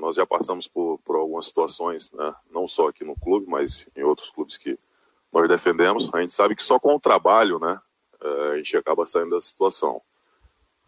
Nós 0.00 0.16
já 0.16 0.26
passamos 0.26 0.66
por, 0.66 0.98
por 1.04 1.16
algumas 1.16 1.46
situações, 1.46 2.10
né, 2.12 2.34
não 2.50 2.66
só 2.66 2.88
aqui 2.88 3.04
no 3.04 3.14
clube, 3.14 3.46
mas 3.46 3.88
em 3.94 4.02
outros 4.02 4.30
clubes 4.30 4.56
que 4.56 4.78
nós 5.34 5.48
defendemos. 5.48 6.08
A 6.14 6.20
gente 6.20 6.32
sabe 6.32 6.54
que 6.54 6.62
só 6.62 6.78
com 6.78 6.94
o 6.94 7.00
trabalho, 7.00 7.58
né, 7.58 7.80
é, 8.22 8.52
a 8.52 8.56
gente 8.56 8.76
acaba 8.76 9.04
saindo 9.04 9.30
da 9.30 9.40
situação. 9.40 10.00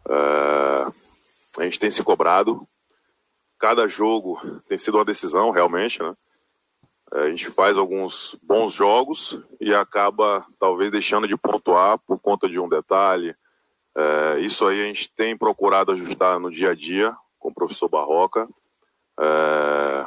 É, 0.09 0.87
a 1.59 1.63
gente 1.63 1.77
tem 1.77 1.91
se 1.91 2.01
cobrado. 2.01 2.65
Cada 3.59 3.87
jogo 3.87 4.39
tem 4.67 4.77
sido 4.77 4.97
uma 4.97 5.05
decisão, 5.05 5.51
realmente, 5.51 6.01
né? 6.01 6.15
É, 7.13 7.19
a 7.21 7.29
gente 7.29 7.49
faz 7.49 7.77
alguns 7.77 8.37
bons 8.41 8.71
jogos 8.71 9.41
e 9.59 9.73
acaba 9.73 10.45
talvez 10.59 10.91
deixando 10.91 11.27
de 11.27 11.35
pontuar 11.35 11.97
por 11.99 12.19
conta 12.19 12.47
de 12.47 12.59
um 12.59 12.69
detalhe. 12.69 13.35
É, 13.95 14.39
isso 14.39 14.65
aí 14.65 14.81
a 14.81 14.85
gente 14.85 15.09
tem 15.09 15.37
procurado 15.37 15.91
ajustar 15.91 16.39
no 16.39 16.51
dia 16.51 16.71
a 16.71 16.75
dia 16.75 17.15
com 17.39 17.49
o 17.49 17.53
professor 17.53 17.89
Barroca. 17.89 18.47
É, 19.19 20.05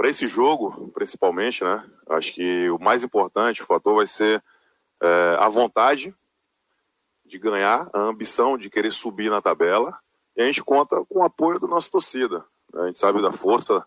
para 0.00 0.08
esse 0.08 0.26
jogo, 0.26 0.90
principalmente, 0.94 1.62
né? 1.62 1.86
Acho 2.08 2.32
que 2.32 2.70
o 2.70 2.78
mais 2.78 3.04
importante, 3.04 3.62
o 3.62 3.66
fator 3.66 3.96
vai 3.96 4.06
ser 4.06 4.42
é, 4.98 5.36
a 5.38 5.46
vontade 5.46 6.16
de 7.22 7.38
ganhar, 7.38 7.86
a 7.92 8.00
ambição 8.00 8.56
de 8.56 8.70
querer 8.70 8.92
subir 8.92 9.28
na 9.28 9.42
tabela. 9.42 10.00
E 10.34 10.40
a 10.40 10.46
gente 10.46 10.64
conta 10.64 11.04
com 11.04 11.18
o 11.18 11.22
apoio 11.22 11.60
da 11.60 11.66
nossa 11.66 11.90
torcida. 11.90 12.42
A 12.72 12.86
gente 12.86 12.98
sabe 12.98 13.20
da 13.20 13.30
força 13.30 13.86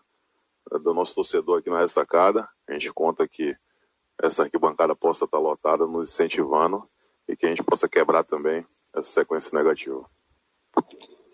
do 0.84 0.94
nosso 0.94 1.16
torcedor 1.16 1.58
aqui 1.58 1.68
na 1.68 1.80
ressacada. 1.80 2.48
A 2.68 2.72
gente 2.74 2.92
conta 2.92 3.26
que 3.26 3.52
essa 4.22 4.44
arquibancada 4.44 4.94
possa 4.94 5.24
estar 5.24 5.38
lotada, 5.40 5.84
nos 5.84 6.10
incentivando 6.10 6.88
e 7.26 7.36
que 7.36 7.44
a 7.44 7.48
gente 7.48 7.64
possa 7.64 7.88
quebrar 7.88 8.22
também 8.22 8.64
essa 8.94 9.10
sequência 9.10 9.58
negativa. 9.58 10.08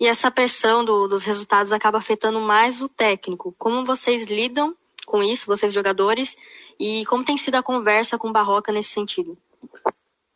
E 0.00 0.06
essa 0.06 0.30
pressão 0.30 0.82
do, 0.82 1.06
dos 1.06 1.24
resultados 1.24 1.72
acaba 1.72 1.98
afetando 1.98 2.40
mais 2.40 2.80
o 2.80 2.88
técnico. 2.88 3.54
Como 3.58 3.84
vocês 3.84 4.24
lidam 4.24 4.74
com 5.04 5.22
isso, 5.22 5.46
vocês 5.46 5.74
jogadores, 5.74 6.38
e 6.78 7.04
como 7.04 7.22
tem 7.22 7.36
sido 7.36 7.56
a 7.56 7.62
conversa 7.62 8.16
com 8.16 8.30
o 8.30 8.32
Barroca 8.32 8.72
nesse 8.72 8.88
sentido? 8.90 9.36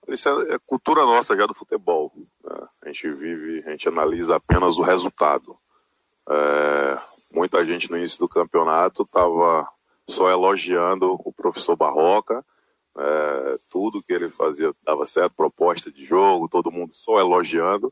Isso 0.06 0.28
é, 0.28 0.54
é 0.54 0.58
cultura 0.66 1.06
nossa 1.06 1.34
já 1.34 1.46
do 1.46 1.54
futebol. 1.54 2.12
Né? 2.44 2.68
A 2.82 2.88
gente 2.88 3.10
vive, 3.12 3.64
a 3.66 3.70
gente 3.70 3.88
analisa 3.88 4.36
apenas 4.36 4.76
o 4.76 4.82
resultado. 4.82 5.56
É, 6.28 6.98
muita 7.32 7.64
gente 7.64 7.90
no 7.90 7.96
início 7.96 8.18
do 8.18 8.28
campeonato 8.28 9.02
estava 9.02 9.66
só 10.06 10.28
elogiando 10.28 11.18
o 11.24 11.32
professor 11.32 11.74
Barroca, 11.74 12.44
é, 12.98 13.58
tudo 13.70 14.02
que 14.02 14.12
ele 14.12 14.28
fazia 14.28 14.74
dava 14.84 15.06
certo, 15.06 15.34
proposta 15.34 15.90
de 15.90 16.04
jogo, 16.04 16.50
todo 16.50 16.70
mundo 16.70 16.92
só 16.92 17.18
elogiando 17.18 17.90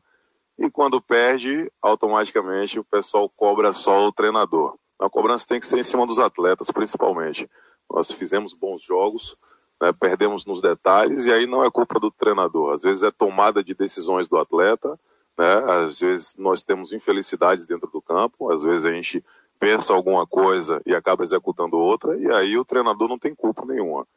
e 0.57 0.69
quando 0.69 1.01
perde, 1.01 1.71
automaticamente 1.81 2.79
o 2.79 2.83
pessoal 2.83 3.29
cobra 3.29 3.73
só 3.73 4.07
o 4.07 4.11
treinador. 4.11 4.75
A 4.99 5.09
cobrança 5.09 5.47
tem 5.47 5.59
que 5.59 5.65
ser 5.65 5.79
em 5.79 5.83
cima 5.83 6.05
dos 6.05 6.19
atletas, 6.19 6.71
principalmente. 6.71 7.49
Nós 7.89 8.11
fizemos 8.11 8.53
bons 8.53 8.81
jogos, 8.81 9.35
né, 9.81 9.91
perdemos 9.91 10.45
nos 10.45 10.61
detalhes, 10.61 11.25
e 11.25 11.31
aí 11.31 11.45
não 11.45 11.63
é 11.63 11.69
culpa 11.69 11.99
do 11.99 12.11
treinador. 12.11 12.73
Às 12.73 12.83
vezes 12.83 13.03
é 13.03 13.11
tomada 13.11 13.63
de 13.63 13.73
decisões 13.73 14.27
do 14.27 14.37
atleta, 14.37 14.99
né, 15.37 15.53
às 15.67 15.99
vezes 15.99 16.35
nós 16.37 16.63
temos 16.63 16.93
infelicidades 16.93 17.65
dentro 17.65 17.89
do 17.91 18.01
campo, 18.01 18.51
às 18.51 18.61
vezes 18.61 18.85
a 18.85 18.91
gente 18.93 19.23
pensa 19.59 19.93
alguma 19.93 20.27
coisa 20.27 20.81
e 20.85 20.93
acaba 20.93 21.23
executando 21.23 21.77
outra, 21.77 22.17
e 22.17 22.31
aí 22.31 22.57
o 22.57 22.65
treinador 22.65 23.07
não 23.07 23.17
tem 23.17 23.33
culpa 23.33 23.65
nenhuma. 23.65 24.07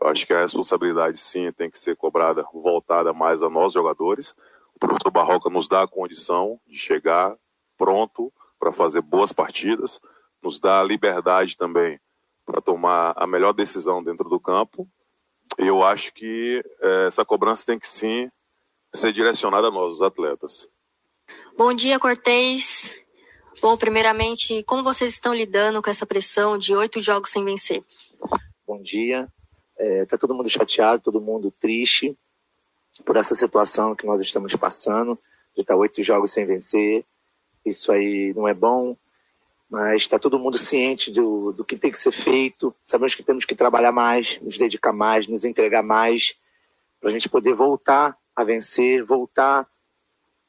Eu 0.00 0.08
acho 0.08 0.26
que 0.26 0.32
a 0.32 0.40
responsabilidade 0.40 1.18
sim 1.18 1.50
tem 1.52 1.70
que 1.70 1.78
ser 1.78 1.96
cobrada, 1.96 2.44
voltada 2.52 3.12
mais 3.12 3.42
a 3.42 3.50
nós 3.50 3.72
jogadores, 3.72 4.34
professor 4.88 5.10
Barroca 5.10 5.50
nos 5.50 5.68
dá 5.68 5.82
a 5.82 5.88
condição 5.88 6.60
de 6.66 6.76
chegar 6.76 7.36
pronto 7.76 8.32
para 8.58 8.72
fazer 8.72 9.00
boas 9.00 9.32
partidas, 9.32 10.00
nos 10.42 10.58
dá 10.58 10.80
a 10.80 10.84
liberdade 10.84 11.56
também 11.56 12.00
para 12.44 12.60
tomar 12.60 13.14
a 13.16 13.26
melhor 13.26 13.52
decisão 13.52 14.02
dentro 14.02 14.28
do 14.28 14.40
campo. 14.40 14.88
E 15.58 15.66
eu 15.66 15.82
acho 15.82 16.12
que 16.12 16.62
é, 16.80 17.06
essa 17.06 17.24
cobrança 17.24 17.66
tem 17.66 17.78
que 17.78 17.88
sim 17.88 18.30
ser 18.92 19.12
direcionada 19.12 19.68
a 19.68 19.70
nós, 19.70 19.94
os 19.94 20.02
atletas. 20.02 20.68
Bom 21.56 21.72
dia, 21.72 21.98
Cortez. 21.98 22.96
Bom, 23.60 23.76
primeiramente, 23.76 24.62
como 24.64 24.82
vocês 24.82 25.12
estão 25.12 25.32
lidando 25.32 25.80
com 25.80 25.90
essa 25.90 26.04
pressão 26.04 26.58
de 26.58 26.74
oito 26.74 27.00
jogos 27.00 27.30
sem 27.30 27.44
vencer? 27.44 27.82
Bom 28.66 28.80
dia. 28.80 29.28
Está 29.78 30.16
é, 30.16 30.18
todo 30.18 30.34
mundo 30.34 30.48
chateado, 30.48 31.02
todo 31.02 31.20
mundo 31.20 31.52
triste 31.60 32.16
por 33.02 33.16
essa 33.16 33.34
situação 33.34 33.94
que 33.94 34.06
nós 34.06 34.20
estamos 34.20 34.54
passando, 34.56 35.18
de 35.54 35.62
estar 35.62 35.76
oito 35.76 36.02
jogos 36.02 36.32
sem 36.32 36.46
vencer. 36.46 37.04
Isso 37.64 37.90
aí 37.92 38.32
não 38.34 38.46
é 38.46 38.54
bom, 38.54 38.96
mas 39.70 40.02
está 40.02 40.18
todo 40.18 40.38
mundo 40.38 40.58
ciente 40.58 41.10
do, 41.10 41.52
do 41.52 41.64
que 41.64 41.76
tem 41.76 41.90
que 41.90 41.98
ser 41.98 42.12
feito. 42.12 42.74
Sabemos 42.82 43.14
que 43.14 43.22
temos 43.22 43.44
que 43.44 43.54
trabalhar 43.54 43.92
mais, 43.92 44.40
nos 44.40 44.58
dedicar 44.58 44.92
mais, 44.92 45.26
nos 45.26 45.44
entregar 45.44 45.82
mais, 45.82 46.34
para 47.00 47.10
a 47.10 47.12
gente 47.12 47.28
poder 47.28 47.54
voltar 47.54 48.16
a 48.36 48.44
vencer, 48.44 49.04
voltar 49.04 49.66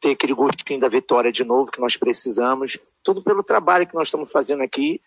ter 0.05 0.11
aquele 0.11 0.33
gostinho 0.33 0.79
da 0.79 0.87
vitória 0.87 1.31
de 1.31 1.43
novo 1.43 1.71
que 1.71 1.79
nós 1.79 1.97
precisamos, 1.97 2.77
tudo 3.03 3.23
pelo 3.23 3.43
trabalho 3.43 3.87
que 3.87 3.95
nós 3.95 4.07
estamos 4.07 4.31
fazendo 4.31 4.61
aqui 4.61 5.01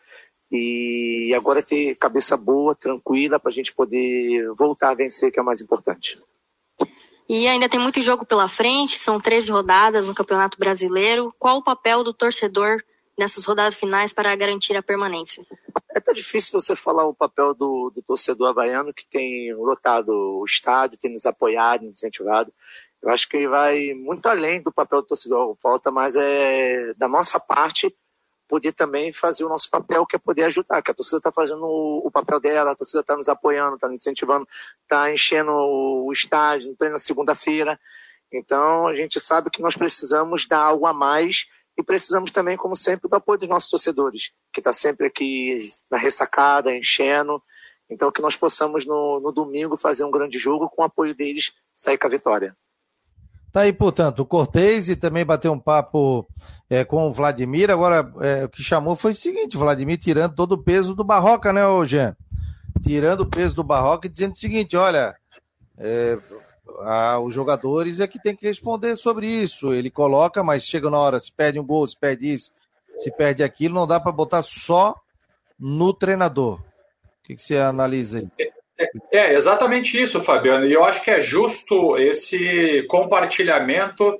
e 0.50 1.32
agora 1.36 1.62
ter 1.62 1.94
cabeça 1.96 2.36
boa, 2.36 2.74
tranquila, 2.74 3.38
para 3.38 3.50
a 3.50 3.54
gente 3.54 3.72
poder 3.72 4.50
voltar 4.54 4.90
a 4.90 4.94
vencer, 4.94 5.30
que 5.30 5.38
é 5.38 5.42
o 5.42 5.44
mais 5.44 5.60
importante. 5.60 6.20
E 7.28 7.46
ainda 7.46 7.68
tem 7.68 7.78
muito 7.78 8.00
jogo 8.00 8.24
pela 8.24 8.48
frente, 8.48 8.98
são 8.98 9.18
13 9.18 9.50
rodadas 9.50 10.06
no 10.06 10.14
Campeonato 10.14 10.58
Brasileiro. 10.58 11.34
Qual 11.38 11.58
o 11.58 11.62
papel 11.62 12.02
do 12.02 12.14
torcedor 12.14 12.82
nessas 13.18 13.44
rodadas 13.44 13.74
finais 13.74 14.14
para 14.14 14.34
garantir 14.34 14.74
a 14.76 14.82
permanência? 14.82 15.44
É 15.90 16.00
tão 16.00 16.14
difícil 16.14 16.58
você 16.58 16.74
falar 16.74 17.06
o 17.06 17.14
papel 17.14 17.52
do, 17.52 17.90
do 17.94 18.00
torcedor 18.00 18.48
havaiano 18.48 18.94
que 18.94 19.06
tem 19.06 19.52
lotado 19.54 20.08
o 20.08 20.44
estádio, 20.46 20.98
tem 20.98 21.12
nos 21.12 21.26
apoiado, 21.26 21.82
nos 21.82 21.98
incentivado. 21.98 22.50
Eu 23.02 23.10
acho 23.10 23.28
que 23.28 23.46
vai 23.46 23.92
muito 23.92 24.26
além 24.26 24.62
do 24.62 24.72
papel 24.72 25.02
do 25.02 25.08
torcedor. 25.08 25.54
Falta 25.62 25.90
mais 25.90 26.16
é 26.16 26.94
da 26.94 27.08
nossa 27.08 27.38
parte 27.38 27.94
poder 28.48 28.72
também 28.72 29.12
fazer 29.12 29.44
o 29.44 29.48
nosso 29.48 29.70
papel, 29.70 30.06
que 30.06 30.16
é 30.16 30.18
poder 30.18 30.44
ajudar, 30.44 30.82
que 30.82 30.90
a 30.90 30.94
torcida 30.94 31.18
está 31.18 31.30
fazendo 31.30 31.64
o, 31.64 32.10
papel 32.10 32.40
dela, 32.40 32.72
a 32.72 32.74
torcida 32.74 33.00
está 33.00 33.16
nos 33.16 33.28
apoiando, 33.28 33.74
está 33.74 33.86
nos 33.86 34.00
incentivando, 34.00 34.48
está 34.82 35.12
enchendo 35.12 35.52
o 35.52 36.10
estádio 36.12 36.68
em 36.68 36.74
plena 36.74 36.98
segunda-feira. 36.98 37.78
Então, 38.32 38.86
a 38.86 38.96
gente 38.96 39.20
sabe 39.20 39.50
que 39.50 39.62
nós 39.62 39.76
precisamos 39.76 40.46
dar 40.46 40.60
algo 40.60 40.86
a 40.86 40.92
mais 40.92 41.46
e 41.76 41.82
precisamos 41.82 42.30
também, 42.30 42.56
como 42.56 42.74
sempre, 42.74 43.08
do 43.08 43.14
apoio 43.14 43.38
dos 43.38 43.48
nossos 43.48 43.70
torcedores, 43.70 44.32
que 44.52 44.60
está 44.60 44.72
sempre 44.72 45.06
aqui 45.06 45.58
na 45.90 45.98
ressacada, 45.98 46.74
enchendo. 46.74 47.42
Então, 47.88 48.10
que 48.10 48.20
nós 48.20 48.36
possamos, 48.36 48.84
no, 48.84 49.20
no 49.20 49.30
domingo, 49.30 49.76
fazer 49.76 50.04
um 50.04 50.10
grande 50.10 50.38
jogo 50.38 50.68
com 50.68 50.82
o 50.82 50.84
apoio 50.84 51.14
deles, 51.14 51.52
sair 51.74 51.96
com 51.96 52.06
a 52.06 52.10
vitória. 52.10 52.56
Tá 53.52 53.60
aí, 53.60 53.72
portanto, 53.72 54.20
o 54.20 54.26
Cortez 54.26 54.88
e 54.88 54.96
também 54.96 55.24
bateu 55.24 55.52
um 55.52 55.58
papo 55.58 56.28
é, 56.68 56.84
com 56.84 57.08
o 57.08 57.12
Vladimir. 57.12 57.70
Agora, 57.70 58.12
é, 58.20 58.44
o 58.44 58.48
que 58.48 58.62
chamou 58.62 58.94
foi 58.94 59.12
o 59.12 59.16
seguinte: 59.16 59.56
Vladimir 59.56 59.98
tirando 59.98 60.34
todo 60.34 60.52
o 60.52 60.62
peso 60.62 60.94
do 60.94 61.02
Barroca, 61.02 61.52
né, 61.52 61.62
Jean? 61.86 62.16
Tirando 62.82 63.22
o 63.22 63.26
peso 63.26 63.54
do 63.54 63.64
Barroca 63.64 64.06
e 64.06 64.10
dizendo 64.10 64.34
o 64.34 64.38
seguinte: 64.38 64.76
olha, 64.76 65.16
é, 65.78 66.18
a, 66.80 67.18
os 67.18 67.32
jogadores 67.32 68.00
é 68.00 68.06
que 68.06 68.20
tem 68.20 68.36
que 68.36 68.46
responder 68.46 68.96
sobre 68.96 69.26
isso. 69.26 69.72
Ele 69.72 69.90
coloca, 69.90 70.42
mas 70.44 70.64
chega 70.64 70.90
na 70.90 70.98
hora, 70.98 71.18
se 71.18 71.32
perde 71.32 71.58
um 71.58 71.66
gol, 71.66 71.88
se 71.88 71.96
perde 71.96 72.32
isso, 72.32 72.52
se 72.96 73.10
perde 73.10 73.42
aquilo, 73.42 73.74
não 73.74 73.86
dá 73.86 73.98
para 73.98 74.12
botar 74.12 74.42
só 74.42 74.94
no 75.58 75.94
treinador. 75.94 76.60
O 76.60 76.62
que, 77.24 77.36
que 77.36 77.42
você 77.42 77.56
analisa 77.56 78.18
aí? 78.18 78.30
É, 78.78 78.90
é, 79.12 79.34
exatamente 79.34 80.00
isso, 80.00 80.20
Fabiano. 80.20 80.64
E 80.64 80.72
eu 80.72 80.84
acho 80.84 81.02
que 81.02 81.10
é 81.10 81.20
justo 81.20 81.98
esse 81.98 82.84
compartilhamento 82.88 84.16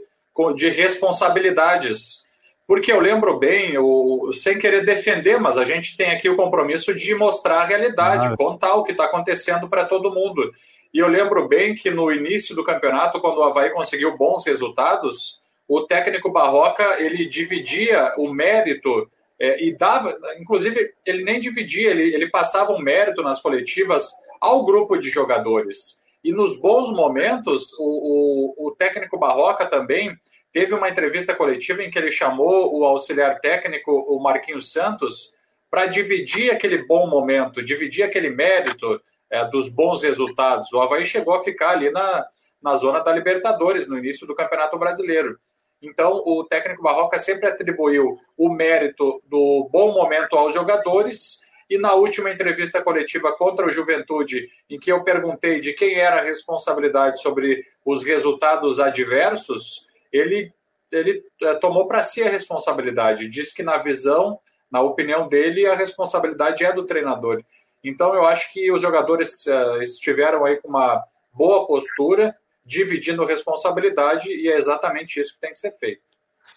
de 0.56 0.68
responsabilidades. 0.68 2.26
Porque 2.66 2.92
eu 2.92 3.00
lembro 3.00 3.38
bem, 3.38 3.72
eu, 3.72 4.30
sem 4.32 4.58
querer 4.58 4.84
defender, 4.84 5.40
mas 5.40 5.56
a 5.56 5.64
gente 5.64 5.96
tem 5.96 6.10
aqui 6.10 6.28
o 6.28 6.36
compromisso 6.36 6.94
de 6.94 7.14
mostrar 7.14 7.62
a 7.62 7.64
realidade, 7.64 8.36
contar 8.36 8.74
o 8.74 8.84
que 8.84 8.92
está 8.92 9.04
acontecendo 9.04 9.68
para 9.68 9.86
todo 9.86 10.12
mundo. 10.12 10.50
E 10.92 10.98
eu 10.98 11.08
lembro 11.08 11.48
bem 11.48 11.74
que 11.74 11.90
no 11.90 12.12
início 12.12 12.54
do 12.54 12.64
campeonato, 12.64 13.20
quando 13.20 13.38
o 13.38 13.42
Havaí 13.44 13.70
conseguiu 13.70 14.16
bons 14.18 14.44
resultados, 14.44 15.38
o 15.66 15.86
técnico 15.86 16.30
Barroca 16.30 16.96
ele 16.98 17.26
dividia 17.26 18.12
o 18.18 18.32
mérito 18.32 19.08
é, 19.40 19.64
e 19.64 19.76
dava, 19.76 20.14
inclusive, 20.38 20.92
ele 21.06 21.22
nem 21.22 21.38
dividia, 21.40 21.90
ele, 21.90 22.14
ele 22.14 22.28
passava 22.28 22.72
um 22.72 22.78
mérito 22.78 23.22
nas 23.22 23.40
coletivas 23.40 24.10
ao 24.40 24.64
grupo 24.64 24.96
de 24.96 25.10
jogadores. 25.10 25.96
E 26.22 26.32
nos 26.32 26.56
bons 26.56 26.90
momentos, 26.90 27.72
o, 27.78 28.56
o, 28.58 28.68
o 28.68 28.70
técnico 28.72 29.18
Barroca 29.18 29.66
também 29.66 30.16
teve 30.52 30.74
uma 30.74 30.88
entrevista 30.88 31.34
coletiva 31.34 31.82
em 31.82 31.90
que 31.90 31.98
ele 31.98 32.10
chamou 32.10 32.76
o 32.76 32.84
auxiliar 32.84 33.40
técnico, 33.40 33.92
o 33.92 34.20
Marquinhos 34.20 34.72
Santos, 34.72 35.32
para 35.70 35.86
dividir 35.86 36.50
aquele 36.50 36.84
bom 36.86 37.06
momento, 37.06 37.62
dividir 37.62 38.02
aquele 38.02 38.30
mérito 38.30 39.00
é, 39.30 39.44
dos 39.44 39.68
bons 39.68 40.02
resultados. 40.02 40.72
O 40.72 40.80
Havaí 40.80 41.04
chegou 41.04 41.34
a 41.34 41.42
ficar 41.42 41.70
ali 41.70 41.90
na, 41.90 42.26
na 42.62 42.74
zona 42.74 43.00
da 43.00 43.12
Libertadores, 43.12 43.86
no 43.86 43.98
início 43.98 44.26
do 44.26 44.34
Campeonato 44.34 44.78
Brasileiro. 44.78 45.38
Então, 45.80 46.22
o 46.26 46.44
técnico 46.44 46.82
Barroca 46.82 47.18
sempre 47.18 47.46
atribuiu 47.46 48.16
o 48.36 48.48
mérito 48.48 49.22
do 49.26 49.68
bom 49.70 49.92
momento 49.92 50.36
aos 50.36 50.52
jogadores 50.52 51.38
e 51.68 51.78
na 51.78 51.94
última 51.94 52.30
entrevista 52.30 52.82
coletiva 52.82 53.32
contra 53.32 53.66
o 53.66 53.70
Juventude, 53.70 54.48
em 54.70 54.78
que 54.78 54.90
eu 54.90 55.04
perguntei 55.04 55.60
de 55.60 55.72
quem 55.74 55.96
era 55.96 56.20
a 56.20 56.24
responsabilidade 56.24 57.20
sobre 57.20 57.62
os 57.84 58.02
resultados 58.02 58.80
adversos, 58.80 59.86
ele, 60.12 60.52
ele 60.90 61.22
é, 61.42 61.54
tomou 61.54 61.86
para 61.86 62.00
si 62.00 62.22
a 62.22 62.30
responsabilidade. 62.30 63.28
Diz 63.28 63.52
que, 63.52 63.62
na 63.62 63.76
visão, 63.78 64.38
na 64.70 64.80
opinião 64.80 65.28
dele, 65.28 65.66
a 65.66 65.74
responsabilidade 65.74 66.64
é 66.64 66.72
do 66.72 66.86
treinador. 66.86 67.42
Então, 67.84 68.14
eu 68.14 68.24
acho 68.24 68.50
que 68.52 68.72
os 68.72 68.80
jogadores 68.80 69.46
uh, 69.46 69.80
estiveram 69.80 70.44
aí 70.44 70.56
com 70.56 70.68
uma 70.68 71.02
boa 71.32 71.66
postura, 71.66 72.34
dividindo 72.64 73.24
responsabilidade, 73.24 74.30
e 74.30 74.48
é 74.50 74.56
exatamente 74.56 75.20
isso 75.20 75.34
que 75.34 75.40
tem 75.40 75.50
que 75.50 75.58
ser 75.58 75.72
feito. 75.78 76.02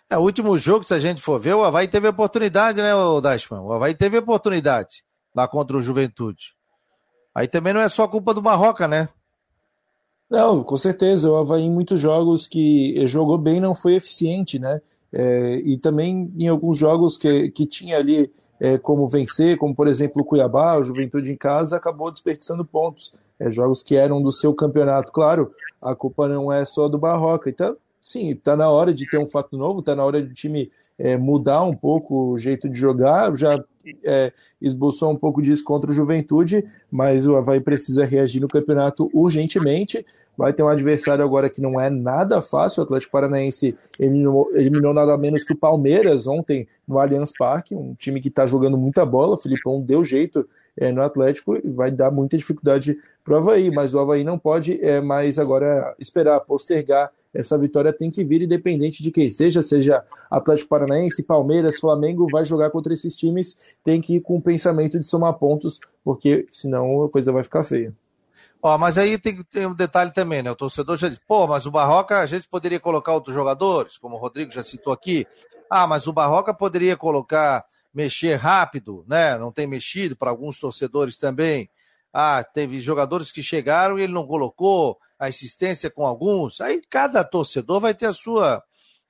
É, 0.10 0.18
o 0.18 0.22
último 0.22 0.58
jogo, 0.58 0.84
se 0.84 0.94
a 0.94 1.00
gente 1.00 1.22
for 1.22 1.40
ver, 1.40 1.54
o 1.54 1.64
Havaí 1.64 1.88
teve 1.88 2.08
oportunidade, 2.08 2.82
né, 2.82 2.94
o 2.94 3.22
Dashman? 3.22 3.62
O 3.62 3.72
Havaí 3.72 3.96
teve 3.96 4.18
oportunidade 4.18 5.04
lá 5.36 5.48
contra 5.48 5.78
o 5.78 5.82
Juventude. 5.82 6.54
Aí 7.34 7.48
também 7.48 7.74
não 7.74 7.82
é 7.82 7.88
só 7.88 8.08
culpa 8.08 8.34
do 8.34 8.42
Barroca, 8.42 8.88
né? 8.88 9.08
Não, 10.30 10.64
com 10.64 10.78
certeza. 10.78 11.30
O 11.30 11.36
Havaí 11.36 11.64
em 11.64 11.72
muitos 11.72 12.00
jogos 12.00 12.48
que 12.48 13.06
jogou 13.08 13.38
bem 13.38 13.60
não 13.60 13.76
foi 13.76 13.96
eficiente, 13.96 14.60
né? 14.60 14.82
É, 15.14 15.56
e 15.66 15.78
também 15.78 16.32
em 16.40 16.48
alguns 16.48 16.78
jogos 16.78 17.18
que, 17.18 17.50
que 17.52 17.66
tinha 17.66 17.98
ali 17.98 18.32
é, 18.60 18.78
como 18.78 19.10
vencer, 19.10 19.58
como 19.58 19.76
por 19.76 19.88
exemplo 19.88 20.22
o 20.22 20.26
Cuiabá, 20.26 20.78
o 20.78 20.84
Juventude 20.84 21.34
em 21.34 21.36
casa, 21.36 21.76
acabou 21.76 22.12
desperdiçando 22.12 22.64
pontos. 22.64 23.12
É, 23.40 23.50
jogos 23.50 23.82
que 23.82 23.96
eram 23.96 24.22
do 24.22 24.32
seu 24.32 24.54
campeonato. 24.54 25.12
Claro, 25.12 25.52
a 25.82 25.96
culpa 25.96 26.28
não 26.28 26.52
é 26.52 26.64
só 26.64 26.88
do 26.88 26.98
Barroca. 26.98 27.50
Então, 27.50 27.76
sim, 28.02 28.32
está 28.32 28.56
na 28.56 28.70
hora 28.70 28.94
de 28.94 29.10
ter 29.10 29.20
um 29.20 29.28
fato 29.28 29.56
novo, 29.56 29.80
está 29.80 29.96
na 29.96 30.04
hora 30.04 30.22
do 30.22 30.34
time 30.34 30.72
é, 30.98 31.16
mudar 31.18 31.64
um 31.64 31.76
pouco 31.76 32.32
o 32.32 32.38
jeito 32.38 32.68
de 32.68 32.78
jogar. 32.78 33.36
Já 33.38 33.64
é, 34.04 34.32
esboçou 34.62 35.12
um 35.12 35.16
pouco 35.16 35.42
disso 35.42 35.64
contra 35.64 35.90
o 35.90 35.94
Juventude, 35.94 36.66
mas 36.92 37.26
o 37.28 37.36
Havaí 37.36 37.62
precisa 37.62 38.06
reagir 38.06 38.42
no 38.42 38.48
campeonato 38.48 39.10
urgentemente. 39.14 40.06
Vai 40.38 40.54
ter 40.54 40.64
um 40.64 40.68
adversário 40.68 41.24
agora 41.24 41.50
que 41.50 41.62
não 41.62 41.80
é 41.80 41.90
nada 41.90 42.42
fácil. 42.42 42.82
O 42.82 42.86
Atlético 42.86 43.12
Paranaense 43.12 43.76
eliminou, 44.00 44.50
eliminou 44.56 44.94
nada 44.94 45.16
menos 45.18 45.44
que 45.44 45.54
o 45.54 45.58
Palmeiras 45.58 46.26
ontem 46.26 46.68
no 46.88 47.00
Allianz 47.00 47.32
Parque, 47.38 47.76
um 47.76 47.94
time 47.94 48.20
que 48.20 48.30
está 48.30 48.46
jogando 48.46 48.78
muita 48.78 49.06
bola. 49.06 49.36
O 49.36 49.38
Filipão 49.38 49.82
deu 49.82 50.04
jeito 50.04 50.48
é, 50.76 50.92
no 50.92 51.02
Atlético 51.02 51.56
e 51.58 51.70
vai 51.70 51.92
dar 51.92 52.12
muita 52.12 52.38
dificuldade 52.38 52.98
para 53.24 53.36
o 53.36 53.38
Havaí, 53.38 53.70
mas 53.70 53.94
o 53.94 54.00
Havaí 54.00 54.24
não 54.24 54.40
pode 54.40 54.84
é, 54.84 55.02
mais 55.02 55.38
agora 55.38 55.96
esperar, 56.00 56.40
postergar 56.42 57.12
essa 57.34 57.58
vitória 57.58 57.94
tem 57.94 58.12
que 58.12 58.24
vir 58.24 58.42
independente 58.42 59.02
de 59.02 59.12
quem 59.12 59.30
seja, 59.30 59.62
seja 59.62 60.04
Atlético 60.30 60.70
Paranaense, 60.70 61.24
Palmeiras, 61.24 61.80
Flamengo, 61.80 62.28
vai 62.30 62.44
jogar 62.44 62.70
contra 62.70 62.94
esses 62.94 63.16
times, 63.16 63.56
tem 63.84 64.02
que 64.02 64.16
ir 64.16 64.22
com 64.22 64.38
o 64.38 64.42
pensamento 64.42 65.00
de 65.00 65.06
somar 65.06 65.34
pontos, 65.36 65.80
porque 66.04 66.46
senão 66.52 67.04
a 67.04 67.10
coisa 67.10 67.32
vai 67.32 67.44
ficar 67.44 67.64
feia. 67.64 67.94
Ó, 68.62 68.78
mas 68.78 68.98
aí 68.98 69.18
tem, 69.18 69.42
tem 69.44 69.66
um 69.66 69.74
detalhe 69.74 70.12
também, 70.12 70.44
né? 70.44 70.52
O 70.52 70.56
torcedor 70.56 70.98
já 70.98 71.10
diz, 71.10 71.20
pô, 71.20 71.48
mas 71.48 71.66
o 71.66 71.72
Barroca 71.72 72.22
às 72.22 72.30
vezes 72.30 72.46
poderia 72.46 72.80
colocar 72.80 73.14
outros 73.14 73.34
jogadores, 73.34 73.98
como 73.98 74.16
o 74.16 74.20
Rodrigo 74.20 74.52
já 74.52 74.64
citou 74.64 74.94
aqui. 74.94 75.26
Ah, 75.70 75.88
mas 75.88 76.06
o 76.06 76.14
Barroca 76.14 76.54
poderia 76.54 76.96
colocar, 76.96 77.66
mexer 77.94 78.36
rápido, 78.36 79.04
né? 79.08 79.36
Não 79.38 79.52
tem 79.52 79.66
mexido 79.66 80.16
para 80.16 80.30
alguns 80.30 80.60
torcedores 80.60 81.18
também. 81.18 81.70
Ah, 82.14 82.44
teve 82.44 82.80
jogadores 82.80 83.32
que 83.32 83.42
chegaram 83.42 83.98
e 83.98 84.04
ele 84.04 84.14
não 84.14 84.28
colocou 84.28 84.98
a 85.22 85.30
insistência 85.30 85.88
com 85.88 86.04
alguns. 86.04 86.60
Aí 86.60 86.82
cada 86.90 87.24
torcedor 87.24 87.80
vai 87.80 87.94
ter 87.94 88.08
a 88.08 88.14
sua, 88.14 88.64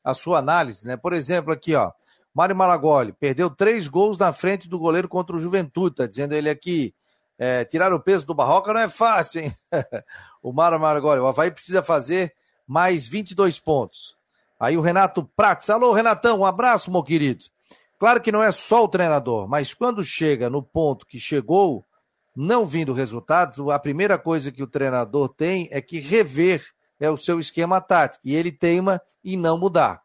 a 0.04 0.14
sua 0.14 0.40
análise, 0.40 0.86
né? 0.86 0.98
Por 0.98 1.14
exemplo, 1.14 1.54
aqui, 1.54 1.74
ó. 1.74 1.90
Mário 2.34 2.56
Malagoli 2.56 3.14
perdeu 3.14 3.50
três 3.50 3.88
gols 3.88 4.18
na 4.18 4.34
frente 4.34 4.68
do 4.68 4.78
goleiro 4.78 5.08
contra 5.08 5.36
o 5.36 5.40
Juventude, 5.40 5.96
tá 5.96 6.06
dizendo 6.06 6.34
ele 6.34 6.50
aqui. 6.50 6.94
É, 7.38 7.64
tirar 7.64 7.94
o 7.94 8.00
peso 8.00 8.26
do 8.26 8.34
Barroca 8.34 8.74
não 8.74 8.82
é 8.82 8.90
fácil, 8.90 9.42
hein? 9.42 9.56
o 10.44 10.52
Mário 10.52 10.80
Malagoli, 10.80 11.22
o 11.22 11.28
Havaí 11.28 11.50
precisa 11.50 11.82
fazer 11.82 12.36
mais 12.68 13.08
22 13.08 13.58
pontos. 13.58 14.16
Aí 14.60 14.78
o 14.78 14.82
Renato 14.82 15.24
Prates. 15.36 15.70
Alô, 15.70 15.94
Renatão, 15.94 16.40
um 16.40 16.46
abraço, 16.46 16.92
meu 16.92 17.04
querido. 17.04 17.46
Claro 17.98 18.20
que 18.20 18.34
não 18.34 18.44
é 18.44 18.52
só 18.52 18.84
o 18.84 18.88
treinador, 18.88 19.48
mas 19.48 19.74
quando 19.74 20.04
chega 20.04 20.50
no 20.50 20.62
ponto 20.62 21.06
que 21.06 21.20
chegou, 21.20 21.86
não 22.36 22.66
vindo 22.66 22.94
resultados, 22.94 23.60
a 23.70 23.80
primeira 23.80 24.18
coisa 24.18 24.52
que 24.52 24.64
o 24.64 24.68
treinador 24.68 25.30
tem 25.30 25.68
é 25.72 25.82
que 25.82 26.00
rever 26.00 26.66
é 27.00 27.10
o 27.10 27.18
seu 27.18 27.40
esquema 27.40 27.82
tático. 27.82 28.28
E 28.28 28.36
ele 28.36 28.52
teima 28.52 29.02
em 29.24 29.36
não 29.36 29.58
mudar. 29.58 30.02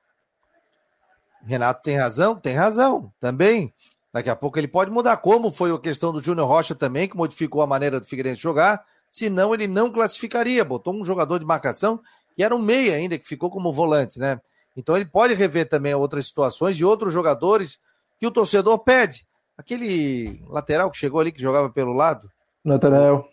Renato 1.45 1.83
tem 1.83 1.97
razão? 1.97 2.35
Tem 2.35 2.55
razão 2.55 3.13
também. 3.21 3.73
Daqui 4.13 4.31
a 4.31 4.35
pouco 4.35 4.59
ele 4.59 4.67
pode 4.67 4.91
mudar, 4.91 5.19
como 5.19 5.53
foi 5.53 5.71
a 5.71 5.79
questão 5.79 6.13
do 6.13 6.23
Júnior 6.23 6.49
Rocha 6.49 6.75
também, 6.75 7.09
que 7.09 7.17
modificou 7.17 7.63
a 7.63 7.67
maneira 7.67 8.01
do 8.01 8.07
Figueirense 8.07 8.41
jogar, 8.41 8.85
senão 9.11 9.53
ele 9.55 9.69
não 9.69 9.93
classificaria. 9.93 10.65
Botou 10.65 10.95
um 10.95 11.05
jogador 11.05 11.39
de 11.39 11.45
marcação 11.45 12.01
que 12.35 12.43
era 12.43 12.55
um 12.55 12.61
meia 12.61 12.97
ainda, 12.97 13.19
que 13.19 13.27
ficou 13.27 13.51
como 13.51 13.73
volante, 13.73 14.19
né? 14.19 14.41
Então 14.77 14.97
ele 14.97 15.07
pode 15.07 15.35
rever 15.35 15.69
também 15.69 15.95
outras 15.95 16.27
situações 16.27 16.77
de 16.77 16.85
outros 16.85 17.13
jogadores 17.13 17.79
que 18.19 18.27
o 18.27 18.31
torcedor 18.31 18.79
pede. 18.81 19.27
Aquele 19.57 20.43
lateral 20.49 20.91
que 20.91 20.99
chegou 20.99 21.21
ali, 21.21 21.33
que 21.33 21.41
jogava 21.41 21.71
pelo 21.71 21.93
lado. 21.93 22.31
Natanael. 22.65 23.29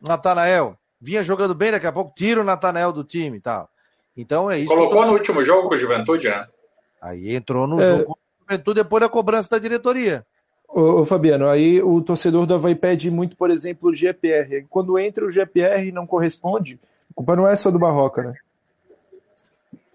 Natanael. 0.00 0.78
Vinha 1.00 1.22
jogando 1.22 1.54
bem, 1.54 1.72
daqui 1.72 1.86
a 1.86 1.92
pouco 1.92 2.14
tira 2.14 2.40
o 2.40 2.44
Natanael 2.44 2.92
do 2.92 3.02
time 3.02 3.38
e 3.38 3.40
tal. 3.40 3.68
Então 4.16 4.50
é 4.50 4.58
isso. 4.58 4.68
Colocou 4.68 5.04
no 5.06 5.12
último 5.12 5.42
jogo 5.42 5.68
com 5.68 5.74
o 5.74 5.78
Juventude, 5.78 6.28
né? 6.28 6.46
Aí 7.02 7.34
entrou 7.34 7.66
no 7.66 7.80
é... 7.80 7.90
jogo 7.90 8.04
com 8.04 8.12
o 8.12 8.16
Juventude 8.40 8.82
depois 8.82 9.00
da 9.00 9.08
cobrança 9.08 9.50
da 9.50 9.58
diretoria. 9.58 10.24
Ô, 10.68 11.00
ô, 11.00 11.06
Fabiano, 11.06 11.48
aí 11.48 11.82
o 11.82 12.00
torcedor 12.00 12.46
do 12.46 12.54
Havaí 12.54 12.74
pede 12.74 13.10
muito, 13.10 13.36
por 13.36 13.50
exemplo, 13.50 13.90
o 13.90 13.94
GPR. 13.94 14.66
Quando 14.68 14.98
entra 14.98 15.24
o 15.24 15.30
GPR 15.30 15.88
e 15.88 15.92
não 15.92 16.06
corresponde, 16.06 16.80
a 17.10 17.14
culpa 17.14 17.36
não 17.36 17.46
é 17.46 17.56
só 17.56 17.70
do 17.70 17.78
Barroca, 17.78 18.22
né? 18.22 18.32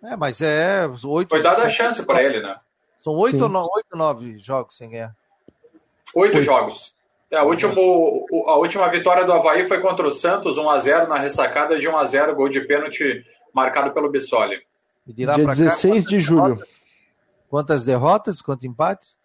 É, 0.04 0.16
mas 0.16 0.42
é. 0.42 0.88
Oito, 1.06 1.30
Foi 1.30 1.42
dada 1.42 1.64
a 1.64 1.70
chance 1.70 2.06
para 2.06 2.24
ele, 2.24 2.42
né? 2.42 2.56
São 3.00 3.14
oito 3.14 3.44
ou 3.44 3.70
oito, 3.76 3.98
nove 3.98 4.38
jogos 4.40 4.76
sem 4.76 4.90
ganhar. 4.90 5.16
Oito, 6.16 6.36
oito. 6.36 6.42
jogos. 6.42 6.96
É, 7.32 7.38
a, 7.38 7.44
último, 7.44 8.26
a 8.48 8.56
última 8.58 8.88
vitória 8.90 9.24
do 9.24 9.32
Havaí 9.32 9.68
foi 9.68 9.80
contra 9.80 10.08
o 10.08 10.12
Santos, 10.12 10.58
1x0 10.58 11.08
na 11.08 11.18
ressacada 11.18 11.78
de 11.78 11.88
1x0, 11.88 12.34
gol 12.34 12.50
de 12.50 12.62
pênalti 12.62 13.24
marcado 13.54 13.94
pelo 13.94 14.10
Bissoli. 14.10 14.60
Dia 15.06 15.36
16 15.36 16.04
cá, 16.04 16.10
de 16.10 16.20
julho. 16.20 16.56
Derrotas? 16.56 16.70
Quantas 17.50 17.86
derrotas? 17.86 18.42
Quantos 18.42 18.66
empates? 18.66 19.18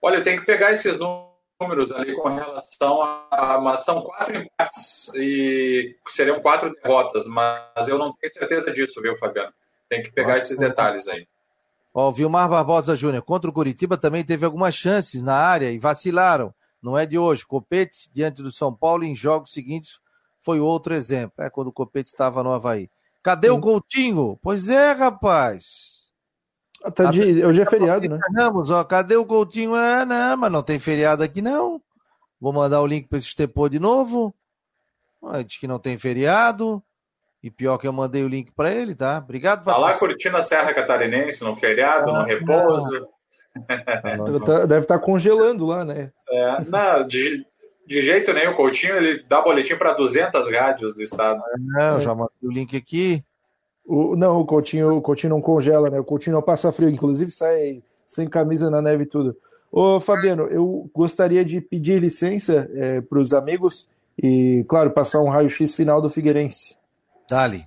Olha, 0.00 0.16
eu 0.16 0.22
tenho 0.22 0.38
que 0.38 0.46
pegar 0.46 0.70
esses 0.70 0.98
números 1.60 1.92
ali 1.92 2.14
com 2.14 2.28
relação 2.28 3.02
a. 3.02 3.58
Mas 3.62 3.84
são 3.84 4.02
quatro 4.02 4.36
empates 4.36 5.10
e 5.14 5.96
seriam 6.08 6.40
quatro 6.40 6.72
derrotas, 6.74 7.26
mas 7.26 7.88
eu 7.88 7.98
não 7.98 8.12
tenho 8.12 8.32
certeza 8.32 8.72
disso, 8.72 9.00
viu, 9.00 9.16
Fabiano? 9.16 9.52
Tem 9.88 10.02
que 10.02 10.12
pegar 10.12 10.34
Nossa, 10.34 10.40
esses 10.40 10.58
detalhes 10.58 11.08
aí. 11.08 11.26
Ó, 11.94 12.08
o 12.08 12.12
Vilmar 12.12 12.48
Barbosa 12.48 12.96
Júnior, 12.96 13.22
contra 13.22 13.48
o 13.48 13.52
Curitiba 13.52 13.96
também 13.96 14.24
teve 14.24 14.44
algumas 14.44 14.74
chances 14.74 15.22
na 15.22 15.36
área 15.36 15.70
e 15.70 15.78
vacilaram. 15.78 16.52
Não 16.82 16.98
é 16.98 17.06
de 17.06 17.16
hoje. 17.16 17.46
Copete, 17.46 18.10
diante 18.12 18.42
do 18.42 18.50
São 18.50 18.74
Paulo, 18.74 19.04
em 19.04 19.14
jogos 19.14 19.52
seguintes, 19.52 20.00
foi 20.40 20.58
outro 20.58 20.92
exemplo. 20.92 21.32
É 21.38 21.48
quando 21.48 21.68
o 21.68 21.72
Copete 21.72 22.10
estava 22.10 22.42
no 22.42 22.52
Havaí. 22.52 22.90
Cadê 23.22 23.48
Sim. 23.48 23.54
o 23.54 23.60
Coutinho? 23.60 24.38
Pois 24.42 24.68
é, 24.68 24.92
rapaz. 24.92 26.12
Até 26.84 27.10
de, 27.10 27.42
hoje 27.42 27.62
é 27.62 27.64
feriado, 27.64 28.06
né? 28.06 28.18
Vamos, 28.34 28.70
ó, 28.70 28.84
cadê 28.84 29.16
o 29.16 29.24
Coutinho? 29.24 29.74
É, 29.74 30.04
não, 30.04 30.36
mas 30.36 30.52
não 30.52 30.62
tem 30.62 30.78
feriado 30.78 31.22
aqui 31.22 31.40
não. 31.40 31.80
Vou 32.38 32.52
mandar 32.52 32.82
o 32.82 32.86
link 32.86 33.08
para 33.08 33.16
esse 33.16 33.28
Estepô 33.28 33.68
de 33.68 33.78
novo. 33.78 34.34
Diz 35.46 35.56
que 35.56 35.66
não 35.66 35.78
tem 35.78 35.96
feriado. 35.96 36.82
E 37.44 37.50
pior 37.50 37.76
que 37.76 37.86
eu 37.86 37.92
mandei 37.92 38.24
o 38.24 38.28
link 38.28 38.50
para 38.52 38.72
ele, 38.72 38.94
tá? 38.94 39.18
Obrigado, 39.22 39.66
Tá 39.66 39.76
lá 39.76 39.92
curtindo 39.98 40.34
a 40.34 40.40
Serra 40.40 40.72
Catarinense, 40.72 41.44
no 41.44 41.54
feriado, 41.54 42.10
ah, 42.10 42.20
no 42.20 42.24
repouso. 42.24 43.06
Tá, 44.44 44.66
deve 44.66 44.80
estar 44.80 44.98
tá 44.98 45.04
congelando 45.04 45.64
lá, 45.64 45.84
né? 45.84 46.10
É, 46.28 46.64
não, 46.64 47.06
de, 47.06 47.46
de 47.86 48.02
jeito 48.02 48.32
nenhum. 48.32 48.50
O 48.50 48.56
Coutinho 48.56 48.96
ele 48.96 49.22
dá 49.28 49.40
boletim 49.40 49.76
para 49.76 49.92
200 49.92 50.50
rádios 50.50 50.92
do 50.92 51.00
estado. 51.04 51.40
Não, 51.60 52.00
já 52.00 52.12
mandei 52.12 52.34
o 52.42 52.50
link 52.50 52.76
aqui. 52.76 53.22
O, 53.86 54.16
não, 54.16 54.40
o 54.40 54.44
Coutinho, 54.44 54.96
o 54.96 55.00
Coutinho 55.00 55.34
não 55.34 55.40
congela, 55.40 55.88
né? 55.88 56.00
O 56.00 56.04
Coutinho 56.04 56.34
não 56.34 56.42
passa 56.42 56.72
frio, 56.72 56.88
inclusive 56.88 57.30
sai 57.30 57.80
sem 58.08 58.28
camisa 58.28 58.68
na 58.68 58.82
neve 58.82 59.04
e 59.04 59.06
tudo. 59.06 59.36
Ô, 59.70 60.00
Fabiano, 60.00 60.48
eu 60.48 60.90
gostaria 60.92 61.44
de 61.44 61.60
pedir 61.60 62.00
licença 62.00 62.68
é, 62.74 63.00
para 63.02 63.20
os 63.20 63.32
amigos 63.32 63.86
e, 64.20 64.64
claro, 64.68 64.90
passar 64.90 65.20
um 65.20 65.28
raio-x 65.28 65.76
final 65.76 66.00
do 66.00 66.10
Figueirense. 66.10 66.76
Dali. 67.28 67.66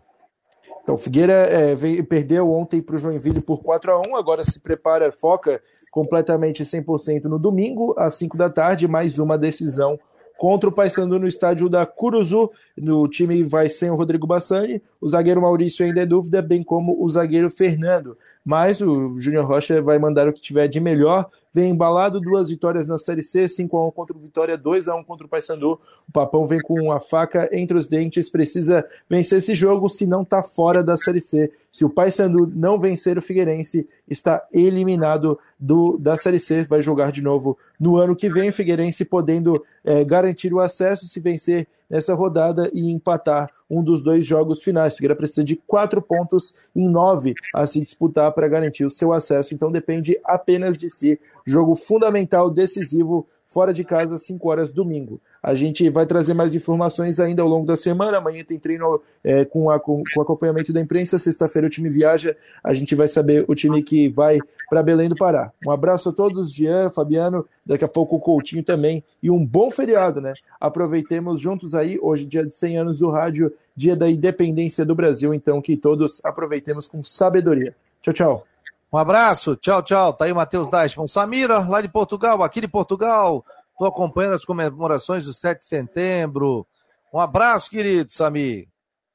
Então, 0.82 0.97
Figueira 0.97 1.34
é, 1.34 1.76
veio, 1.76 2.05
perdeu 2.05 2.49
ontem 2.49 2.82
para 2.82 2.95
o 2.95 2.97
Joinville 2.97 3.41
por 3.41 3.62
4 3.62 3.91
a 3.91 4.01
1 4.08 4.16
agora 4.16 4.43
se 4.43 4.60
prepara, 4.60 5.12
foca 5.12 5.62
completamente 5.91 6.64
100% 6.64 7.26
no 7.26 7.38
domingo, 7.38 7.93
às 7.97 8.16
5 8.16 8.38
da 8.38 8.49
tarde, 8.49 8.88
mais 8.88 9.20
uma 9.20 9.38
decisão 9.38 9.99
contra 10.38 10.70
o 10.70 10.72
Paysandu 10.72 11.20
no 11.20 11.28
estádio 11.28 11.68
da 11.68 11.86
Curuzu. 11.86 12.49
No 12.78 13.08
time 13.08 13.43
vai 13.43 13.70
sem 13.70 13.91
o 13.91 13.95
Rodrigo 13.95 14.28
Bassani, 14.28 14.82
o 15.01 15.10
zagueiro 15.10 15.41
Maurício 15.41 15.86
ainda 15.86 16.01
é 16.01 16.05
dúvida, 16.05 16.41
bem 16.41 16.64
como 16.64 17.03
o 17.03 17.10
zagueiro 17.10 17.49
Fernando. 17.49 18.18
Mas 18.47 18.79
o 18.79 19.19
Júnior 19.19 19.45
Rocha 19.45 19.81
vai 19.81 19.99
mandar 19.99 20.25
o 20.25 20.31
que 20.31 20.39
tiver 20.39 20.69
de 20.69 20.79
melhor. 20.79 21.29
Vem 21.53 21.71
embalado, 21.71 22.21
duas 22.21 22.47
vitórias 22.47 22.87
na 22.87 22.97
Série 22.97 23.21
C, 23.21 23.43
5x1 23.43 23.91
contra 23.91 24.15
o 24.15 24.19
Vitória, 24.21 24.57
2x1 24.57 25.03
contra 25.03 25.25
o 25.25 25.29
Paysandu. 25.29 25.81
O 26.07 26.11
Papão 26.13 26.47
vem 26.47 26.61
com 26.61 26.89
a 26.89 26.97
faca 26.97 27.49
entre 27.51 27.77
os 27.77 27.87
dentes, 27.87 28.29
precisa 28.29 28.87
vencer 29.09 29.39
esse 29.39 29.53
jogo, 29.53 29.89
se 29.89 30.07
não 30.07 30.21
está 30.21 30.41
fora 30.41 30.81
da 30.81 30.95
Série 30.95 31.19
C. 31.19 31.51
Se 31.69 31.83
o 31.83 31.89
Paysandu 31.89 32.49
não 32.55 32.79
vencer 32.79 33.17
o 33.17 33.21
Figueirense, 33.21 33.85
está 34.07 34.41
eliminado 34.53 35.37
do, 35.59 35.97
da 35.97 36.15
Série 36.15 36.39
C, 36.39 36.63
vai 36.63 36.81
jogar 36.81 37.11
de 37.11 37.21
novo 37.21 37.57
no 37.77 37.97
ano 37.97 38.15
que 38.15 38.29
vem. 38.29 38.47
O 38.47 38.53
Figueirense 38.53 39.03
podendo 39.03 39.61
é, 39.83 40.05
garantir 40.05 40.53
o 40.53 40.61
acesso 40.61 41.05
se 41.05 41.19
vencer 41.19 41.67
nessa 41.89 42.13
rodada 42.13 42.69
e 42.73 42.91
empatar 42.91 43.49
um 43.69 43.83
dos 43.83 44.01
dois 44.01 44.25
jogos 44.25 44.61
finais. 44.61 44.95
Figueira 44.95 45.15
precisa 45.15 45.43
de 45.43 45.55
quatro 45.55 46.01
pontos 46.01 46.69
em 46.75 46.88
nove 46.88 47.33
a 47.53 47.65
se 47.65 47.81
disputar 47.81 48.31
para 48.31 48.47
garantir 48.47 48.85
o 48.85 48.89
seu 48.89 49.13
acesso, 49.13 49.53
então 49.53 49.71
depende 49.71 50.19
apenas 50.23 50.77
de 50.77 50.89
si. 50.89 51.19
Jogo 51.45 51.75
fundamental, 51.75 52.49
decisivo, 52.49 53.25
fora 53.47 53.73
de 53.73 53.83
casa, 53.83 54.17
5 54.17 54.49
horas 54.49 54.71
domingo. 54.71 55.19
A 55.41 55.55
gente 55.55 55.89
vai 55.89 56.05
trazer 56.05 56.33
mais 56.33 56.53
informações 56.53 57.19
ainda 57.19 57.41
ao 57.41 57.47
longo 57.47 57.65
da 57.65 57.77
semana. 57.77 58.17
Amanhã 58.17 58.43
tem 58.43 58.59
treino 58.59 59.01
é, 59.23 59.45
com, 59.45 59.69
a, 59.69 59.79
com, 59.79 60.03
com 60.13 60.21
acompanhamento 60.21 60.73
da 60.73 60.81
imprensa. 60.81 61.17
Sexta-feira 61.17 61.67
o 61.67 61.69
time 61.69 61.89
viaja. 61.89 62.35
A 62.61 62.73
gente 62.73 62.93
vai 62.93 63.07
saber 63.07 63.45
o 63.47 63.55
time 63.55 63.81
que 63.81 64.09
vai 64.09 64.39
para 64.69 64.83
Belém 64.83 65.07
do 65.07 65.15
Pará. 65.15 65.51
Um 65.65 65.71
abraço 65.71 66.09
a 66.09 66.11
todos, 66.11 66.53
Jean, 66.53 66.89
Fabiano, 66.89 67.45
daqui 67.65 67.85
a 67.85 67.87
pouco 67.87 68.17
o 68.17 68.19
Coutinho 68.19 68.63
também. 68.63 69.03
E 69.23 69.31
um 69.31 69.43
bom 69.45 69.71
feriado, 69.71 70.19
né? 70.19 70.33
Aproveitemos 70.59 71.39
juntos 71.39 71.73
aí, 71.73 71.97
hoje, 72.01 72.25
dia 72.25 72.45
de 72.45 72.53
100 72.53 72.79
anos 72.79 72.99
do 72.99 73.09
rádio, 73.09 73.51
dia 73.75 73.95
da 73.95 74.09
independência 74.09 74.85
do 74.85 74.93
Brasil. 74.93 75.33
Então, 75.33 75.61
que 75.61 75.77
todos 75.77 76.19
aproveitemos 76.23 76.87
com 76.87 77.01
sabedoria. 77.01 77.73
Tchau, 78.01 78.13
tchau. 78.13 78.57
Um 78.91 78.97
abraço, 78.97 79.55
tchau, 79.57 79.83
tchau. 79.83 80.13
Tá 80.13 80.25
aí 80.25 80.31
o 80.31 80.35
Matheus 80.35 80.69
Dashman. 80.69 81.07
Samira, 81.07 81.59
lá 81.59 81.81
de 81.81 81.89
Portugal, 81.89 82.41
aqui 82.41 82.61
de 82.61 82.67
Portugal. 82.67 83.45
Estou 83.71 83.88
acompanhando 83.88 84.35
as 84.35 84.45
comemorações 84.45 85.25
do 85.25 85.33
7 85.33 85.59
de 85.59 85.65
setembro. 85.65 86.65
Um 87.13 87.19
abraço, 87.19 87.69
querido 87.69 88.11
Samir. 88.11 88.67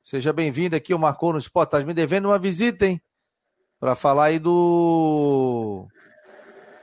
Seja 0.02 0.32
bem-vindo 0.32 0.76
aqui, 0.76 0.92
o 0.92 0.98
Marcou 0.98 1.32
no 1.32 1.38
Esporte. 1.38 1.68
Estás 1.68 1.84
me 1.84 1.94
devendo 1.94 2.26
uma 2.26 2.38
visita, 2.38 2.86
hein? 2.86 3.00
Para 3.80 3.94
falar 3.94 4.26
aí 4.26 4.38
do. 4.38 5.86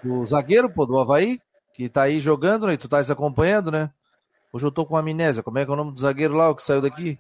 do 0.03 0.25
zagueiro, 0.25 0.69
pô, 0.69 0.85
do 0.85 0.97
Havaí, 0.97 1.39
que 1.73 1.87
tá 1.89 2.03
aí 2.03 2.19
jogando, 2.19 2.65
né? 2.65 2.73
E 2.73 2.77
tu 2.77 2.87
estás 2.87 3.11
acompanhando, 3.11 3.71
né? 3.71 3.91
Hoje 4.51 4.65
eu 4.65 4.71
tô 4.71 4.85
com 4.85 4.97
amnésia. 4.97 5.43
Como 5.43 5.59
é 5.59 5.65
que 5.65 5.69
é 5.69 5.73
o 5.73 5.77
nome 5.77 5.91
do 5.91 5.99
zagueiro 5.99 6.33
lá, 6.33 6.49
o 6.49 6.55
que 6.55 6.63
saiu 6.63 6.81
daqui? 6.81 7.19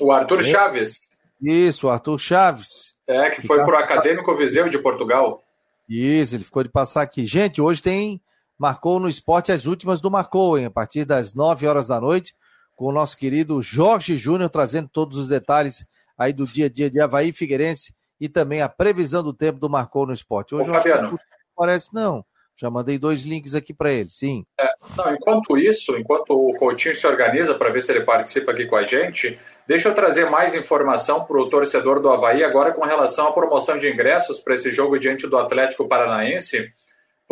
O 0.00 0.10
Arthur 0.10 0.40
é? 0.40 0.44
Chaves. 0.44 1.00
Isso, 1.40 1.86
o 1.86 1.90
Arthur 1.90 2.18
Chaves. 2.18 2.91
É, 3.06 3.30
que 3.30 3.46
foi 3.46 3.62
pro 3.64 3.76
Acadêmico 3.76 4.36
Viseu 4.36 4.68
de 4.68 4.78
Portugal. 4.78 5.42
Isso, 5.88 6.34
ele 6.34 6.44
ficou 6.44 6.62
de 6.62 6.68
passar 6.68 7.02
aqui. 7.02 7.26
Gente, 7.26 7.60
hoje 7.60 7.82
tem 7.82 8.20
marcou 8.58 9.00
no 9.00 9.08
esporte 9.08 9.50
as 9.50 9.66
últimas 9.66 10.00
do 10.00 10.10
Marcou, 10.10 10.56
hein? 10.56 10.66
A 10.66 10.70
partir 10.70 11.04
das 11.04 11.34
9 11.34 11.66
horas 11.66 11.88
da 11.88 12.00
noite, 12.00 12.32
com 12.76 12.86
o 12.86 12.92
nosso 12.92 13.16
querido 13.18 13.60
Jorge 13.60 14.16
Júnior 14.16 14.48
trazendo 14.48 14.88
todos 14.88 15.18
os 15.18 15.28
detalhes 15.28 15.84
aí 16.16 16.32
do 16.32 16.46
dia 16.46 16.66
a 16.66 16.68
dia 16.68 16.88
de 16.88 17.00
Havaí 17.00 17.32
Figueirense 17.32 17.94
e 18.20 18.28
também 18.28 18.62
a 18.62 18.68
previsão 18.68 19.22
do 19.22 19.34
tempo 19.34 19.58
do 19.58 19.68
Marcou 19.68 20.06
no 20.06 20.12
esporte. 20.12 20.54
Hoje 20.54 20.70
Ô, 20.70 20.74
Fabiano. 20.74 21.18
parece 21.56 21.92
não. 21.92 22.24
Já 22.62 22.70
mandei 22.70 22.96
dois 22.96 23.22
links 23.22 23.54
aqui 23.54 23.74
para 23.74 23.92
ele, 23.92 24.08
sim. 24.08 24.44
É, 24.58 24.70
não, 24.96 25.14
enquanto 25.14 25.58
isso, 25.58 25.96
enquanto 25.98 26.30
o 26.30 26.54
Coutinho 26.54 26.94
se 26.94 27.06
organiza 27.06 27.54
para 27.54 27.70
ver 27.70 27.82
se 27.82 27.92
ele 27.92 28.04
participa 28.04 28.52
aqui 28.52 28.66
com 28.66 28.76
a 28.76 28.84
gente, 28.84 29.38
deixa 29.66 29.88
eu 29.88 29.94
trazer 29.94 30.30
mais 30.30 30.54
informação 30.54 31.24
para 31.24 31.40
o 31.40 31.50
torcedor 31.50 32.00
do 32.00 32.08
Havaí 32.08 32.42
agora 32.42 32.72
com 32.72 32.84
relação 32.84 33.26
à 33.26 33.32
promoção 33.32 33.76
de 33.76 33.90
ingressos 33.90 34.40
para 34.40 34.54
esse 34.54 34.70
jogo 34.70 34.98
diante 34.98 35.26
do 35.26 35.36
Atlético 35.36 35.88
Paranaense 35.88 36.72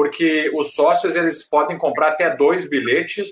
porque 0.01 0.51
os 0.55 0.73
sócios 0.73 1.15
eles 1.15 1.47
podem 1.47 1.77
comprar 1.77 2.09
até 2.09 2.35
dois 2.35 2.67
bilhetes, 2.67 3.31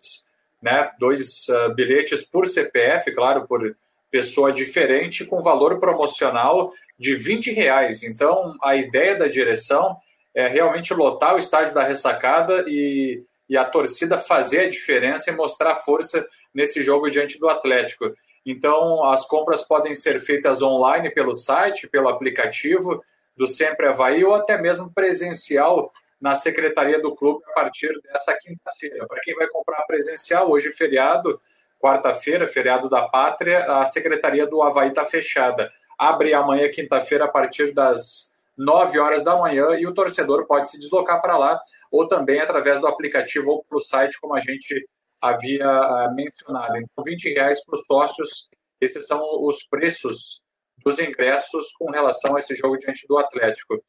né, 0.62 0.90
dois 1.00 1.48
uh, 1.48 1.74
bilhetes 1.74 2.22
por 2.22 2.46
CPF, 2.46 3.10
claro, 3.14 3.46
por 3.46 3.74
pessoa 4.10 4.52
diferente, 4.52 5.24
com 5.24 5.42
valor 5.42 5.80
promocional 5.80 6.70
de 6.98 7.14
20 7.14 7.52
reais. 7.52 8.02
Então, 8.02 8.54
a 8.62 8.76
ideia 8.76 9.16
da 9.16 9.28
direção 9.28 9.96
é 10.34 10.46
realmente 10.46 10.94
lotar 10.94 11.34
o 11.34 11.38
estádio 11.38 11.74
da 11.74 11.82
ressacada 11.82 12.64
e, 12.66 13.22
e 13.48 13.56
a 13.56 13.64
torcida 13.64 14.18
fazer 14.18 14.60
a 14.60 14.68
diferença 14.68 15.30
e 15.30 15.34
mostrar 15.34 15.76
força 15.76 16.26
nesse 16.54 16.82
jogo 16.82 17.10
diante 17.10 17.38
do 17.38 17.48
Atlético. 17.48 18.12
Então, 18.44 19.04
as 19.04 19.26
compras 19.26 19.62
podem 19.62 19.94
ser 19.94 20.20
feitas 20.20 20.62
online 20.62 21.10
pelo 21.10 21.36
site, 21.36 21.88
pelo 21.88 22.08
aplicativo 22.08 23.02
do 23.36 23.46
Sempre 23.46 23.86
Havaí 23.86 24.24
ou 24.24 24.34
até 24.34 24.60
mesmo 24.60 24.92
presencial 24.92 25.90
na 26.20 26.34
secretaria 26.34 27.00
do 27.00 27.14
clube 27.14 27.44
a 27.50 27.52
partir 27.52 27.90
dessa 28.02 28.36
quinta-feira. 28.36 29.06
Para 29.06 29.20
quem 29.20 29.34
vai 29.34 29.46
comprar 29.48 29.82
presencial, 29.82 30.50
hoje 30.50 30.72
feriado, 30.72 31.40
quarta-feira, 31.78 32.48
feriado 32.48 32.88
da 32.88 33.08
pátria, 33.08 33.64
a 33.64 33.84
secretaria 33.84 34.46
do 34.46 34.62
Havaí 34.62 34.88
está 34.88 35.04
fechada. 35.04 35.70
abre 35.96 36.34
amanhã, 36.34 36.68
quinta-feira, 36.70 37.24
a 37.26 37.28
partir 37.28 37.72
das 37.72 38.28
9 38.58 38.98
horas 38.98 39.22
da 39.22 39.36
manhã, 39.36 39.78
e 39.78 39.86
o 39.86 39.94
torcedor 39.94 40.46
pode 40.46 40.68
se 40.70 40.78
deslocar 40.78 41.22
para 41.22 41.38
lá, 41.38 41.60
ou 41.90 42.08
também 42.08 42.40
através 42.40 42.80
do 42.80 42.86
aplicativo 42.86 43.50
ou 43.50 43.64
para 43.64 43.78
o 43.78 43.80
site, 43.80 44.20
como 44.20 44.34
a 44.34 44.40
gente 44.40 44.86
havia 45.22 45.66
uh, 45.66 46.14
mencionado. 46.14 46.76
Então, 46.76 47.04
20 47.04 47.32
reais 47.34 47.64
para 47.64 47.76
os 47.76 47.86
sócios, 47.86 48.48
esses 48.80 49.06
são 49.06 49.20
os 49.46 49.64
preços 49.68 50.40
dos 50.84 50.98
ingressos 50.98 51.72
com 51.78 51.90
relação 51.90 52.36
a 52.36 52.38
esse 52.38 52.54
jogo 52.54 52.76
diante 52.78 53.06
do 53.08 53.18
Atlético. 53.18 53.82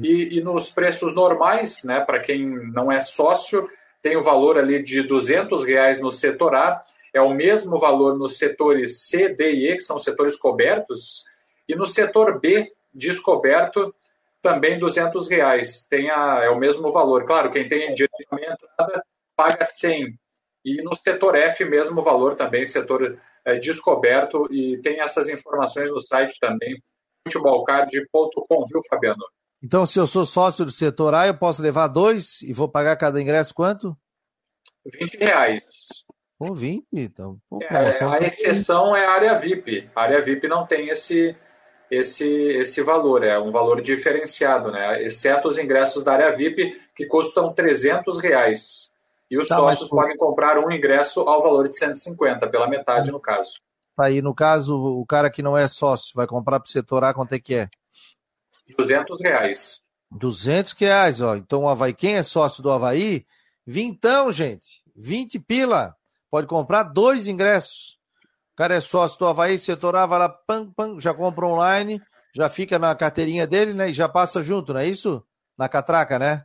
E, 0.00 0.38
e 0.38 0.40
nos 0.40 0.70
preços 0.70 1.14
normais, 1.14 1.82
né, 1.84 2.00
para 2.00 2.20
quem 2.20 2.46
não 2.72 2.90
é 2.90 3.00
sócio, 3.00 3.66
tem 4.02 4.16
o 4.16 4.22
valor 4.22 4.58
ali 4.58 4.82
de 4.82 5.02
200 5.02 5.64
reais 5.64 6.00
no 6.00 6.12
setor 6.12 6.54
A, 6.54 6.82
é 7.12 7.20
o 7.20 7.34
mesmo 7.34 7.78
valor 7.78 8.16
nos 8.16 8.38
setores 8.38 9.08
C, 9.08 9.28
D 9.30 9.52
e 9.52 9.72
E, 9.72 9.76
que 9.76 9.82
são 9.82 9.98
setores 9.98 10.36
cobertos, 10.36 11.24
e 11.68 11.74
no 11.74 11.86
setor 11.86 12.38
B, 12.38 12.72
descoberto, 12.94 13.90
também 14.42 14.78
200 14.78 15.28
reais. 15.28 15.84
Tem 15.84 16.10
a, 16.10 16.40
é 16.44 16.50
o 16.50 16.58
mesmo 16.58 16.92
valor. 16.92 17.26
Claro, 17.26 17.50
quem 17.50 17.68
tem 17.68 17.92
direito 17.94 18.32
à 18.32 18.36
entrada 18.36 19.02
paga 19.36 19.64
100. 19.64 20.18
E 20.64 20.82
no 20.82 20.94
setor 20.96 21.36
F, 21.36 21.64
mesmo 21.64 22.02
valor 22.02 22.34
também, 22.34 22.64
setor 22.64 23.18
é, 23.44 23.56
descoberto, 23.56 24.52
e 24.52 24.80
tem 24.82 25.00
essas 25.00 25.28
informações 25.28 25.90
no 25.90 26.00
site 26.00 26.38
também, 26.40 26.76
futebolcard.com, 27.22 28.64
viu, 28.66 28.80
Fabiano? 28.90 29.22
Então, 29.62 29.86
se 29.86 29.98
eu 29.98 30.06
sou 30.06 30.26
sócio 30.26 30.64
do 30.64 30.70
setor 30.70 31.14
A, 31.14 31.26
eu 31.28 31.36
posso 31.36 31.62
levar 31.62 31.88
dois 31.88 32.42
e 32.42 32.52
vou 32.52 32.68
pagar 32.68 32.96
cada 32.96 33.20
ingresso 33.20 33.54
quanto? 33.54 33.96
20 34.84 35.18
reais. 35.18 36.04
Pô, 36.38 36.54
20? 36.54 36.86
Então, 36.92 37.38
pô, 37.48 37.60
é, 37.62 37.68
a 37.74 38.18
exceção 38.18 38.94
é 38.94 39.06
a 39.06 39.12
área 39.12 39.34
VIP. 39.38 39.88
A 39.94 40.02
área 40.02 40.20
VIP 40.20 40.46
não 40.48 40.66
tem 40.66 40.88
esse, 40.88 41.34
esse, 41.90 42.26
esse 42.26 42.82
valor, 42.82 43.24
é 43.24 43.38
um 43.38 43.50
valor 43.50 43.80
diferenciado, 43.80 44.70
né? 44.70 45.02
Exceto 45.02 45.48
os 45.48 45.58
ingressos 45.58 46.02
da 46.02 46.12
área 46.12 46.36
VIP, 46.36 46.76
que 46.94 47.06
custam 47.06 47.52
300 47.52 48.20
reais. 48.20 48.90
E 49.30 49.38
os 49.38 49.48
tá, 49.48 49.56
sócios 49.56 49.90
mas... 49.90 50.02
podem 50.02 50.16
comprar 50.16 50.58
um 50.58 50.70
ingresso 50.70 51.20
ao 51.20 51.42
valor 51.42 51.68
de 51.68 51.76
150, 51.76 52.48
pela 52.48 52.68
metade 52.68 53.10
no 53.10 53.20
caso. 53.20 53.54
Aí, 53.98 54.20
no 54.20 54.34
caso, 54.34 54.76
o 54.76 55.06
cara 55.06 55.30
que 55.30 55.42
não 55.42 55.56
é 55.56 55.66
sócio 55.68 56.12
vai 56.14 56.26
comprar 56.26 56.60
para 56.60 56.66
o 56.66 56.70
setor 56.70 57.02
A, 57.02 57.14
quanto 57.14 57.32
é 57.32 57.38
que 57.38 57.54
é? 57.54 57.68
200 58.76 59.20
reais. 59.22 59.80
200 60.10 60.72
reais, 60.74 61.20
ó. 61.20 61.34
Então 61.34 61.62
o 61.62 61.68
Havaí, 61.68 61.94
quem 61.94 62.16
é 62.16 62.22
sócio 62.22 62.62
do 62.62 62.70
Havaí, 62.70 63.24
vintão, 63.66 64.30
gente. 64.30 64.82
20 64.94 65.38
pila. 65.40 65.96
Pode 66.30 66.46
comprar 66.46 66.82
dois 66.82 67.26
ingressos. 67.26 67.95
Cara 68.56 68.74
é 68.74 68.80
sócio 68.80 69.18
do 69.18 69.26
Havaí, 69.26 69.58
setor 69.58 69.94
A, 69.96 70.06
vai 70.06 70.18
lá, 70.18 70.28
pam, 70.30 70.72
pam, 70.74 70.98
já 70.98 71.12
compra 71.12 71.44
online, 71.44 72.00
já 72.34 72.48
fica 72.48 72.78
na 72.78 72.94
carteirinha 72.94 73.46
dele, 73.46 73.74
né? 73.74 73.90
E 73.90 73.94
já 73.94 74.08
passa 74.08 74.42
junto, 74.42 74.72
não 74.72 74.80
é 74.80 74.86
isso? 74.86 75.22
Na 75.58 75.68
catraca, 75.68 76.18
né? 76.18 76.44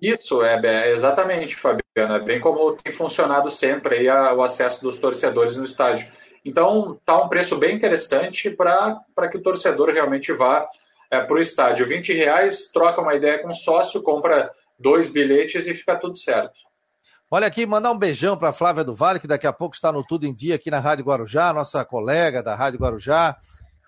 Isso, 0.00 0.42
é 0.42 0.90
exatamente, 0.90 1.56
Fabiano. 1.56 2.14
É 2.14 2.20
bem 2.20 2.40
como 2.40 2.76
tem 2.76 2.92
funcionado 2.92 3.50
sempre 3.50 3.98
aí 3.98 4.08
a, 4.08 4.32
o 4.34 4.42
acesso 4.42 4.82
dos 4.82 4.98
torcedores 4.98 5.56
no 5.56 5.64
estádio. 5.64 6.08
Então, 6.44 6.98
tá 7.04 7.22
um 7.22 7.28
preço 7.28 7.56
bem 7.56 7.74
interessante 7.74 8.48
para 8.50 9.28
que 9.30 9.38
o 9.38 9.42
torcedor 9.42 9.90
realmente 9.90 10.32
vá 10.32 10.66
é, 11.10 11.20
para 11.20 11.36
o 11.36 11.40
estádio. 11.40 11.86
20 11.86 12.12
reais, 12.12 12.70
troca 12.72 13.00
uma 13.00 13.14
ideia 13.14 13.40
com 13.40 13.48
o 13.48 13.54
sócio, 13.54 14.02
compra 14.02 14.48
dois 14.78 15.08
bilhetes 15.08 15.66
e 15.66 15.74
fica 15.74 15.96
tudo 15.96 16.16
certo. 16.16 16.54
Olha 17.34 17.46
aqui, 17.46 17.64
mandar 17.64 17.90
um 17.90 17.98
beijão 17.98 18.36
para 18.36 18.52
Flávia 18.52 18.84
do 18.84 18.94
Vale, 18.94 19.18
que 19.18 19.26
daqui 19.26 19.46
a 19.46 19.52
pouco 19.54 19.74
está 19.74 19.90
no 19.90 20.04
Tudo 20.04 20.26
em 20.26 20.34
Dia 20.34 20.56
aqui 20.56 20.70
na 20.70 20.80
Rádio 20.80 21.06
Guarujá, 21.06 21.50
nossa 21.50 21.82
colega 21.82 22.42
da 22.42 22.54
Rádio 22.54 22.78
Guarujá, 22.78 23.38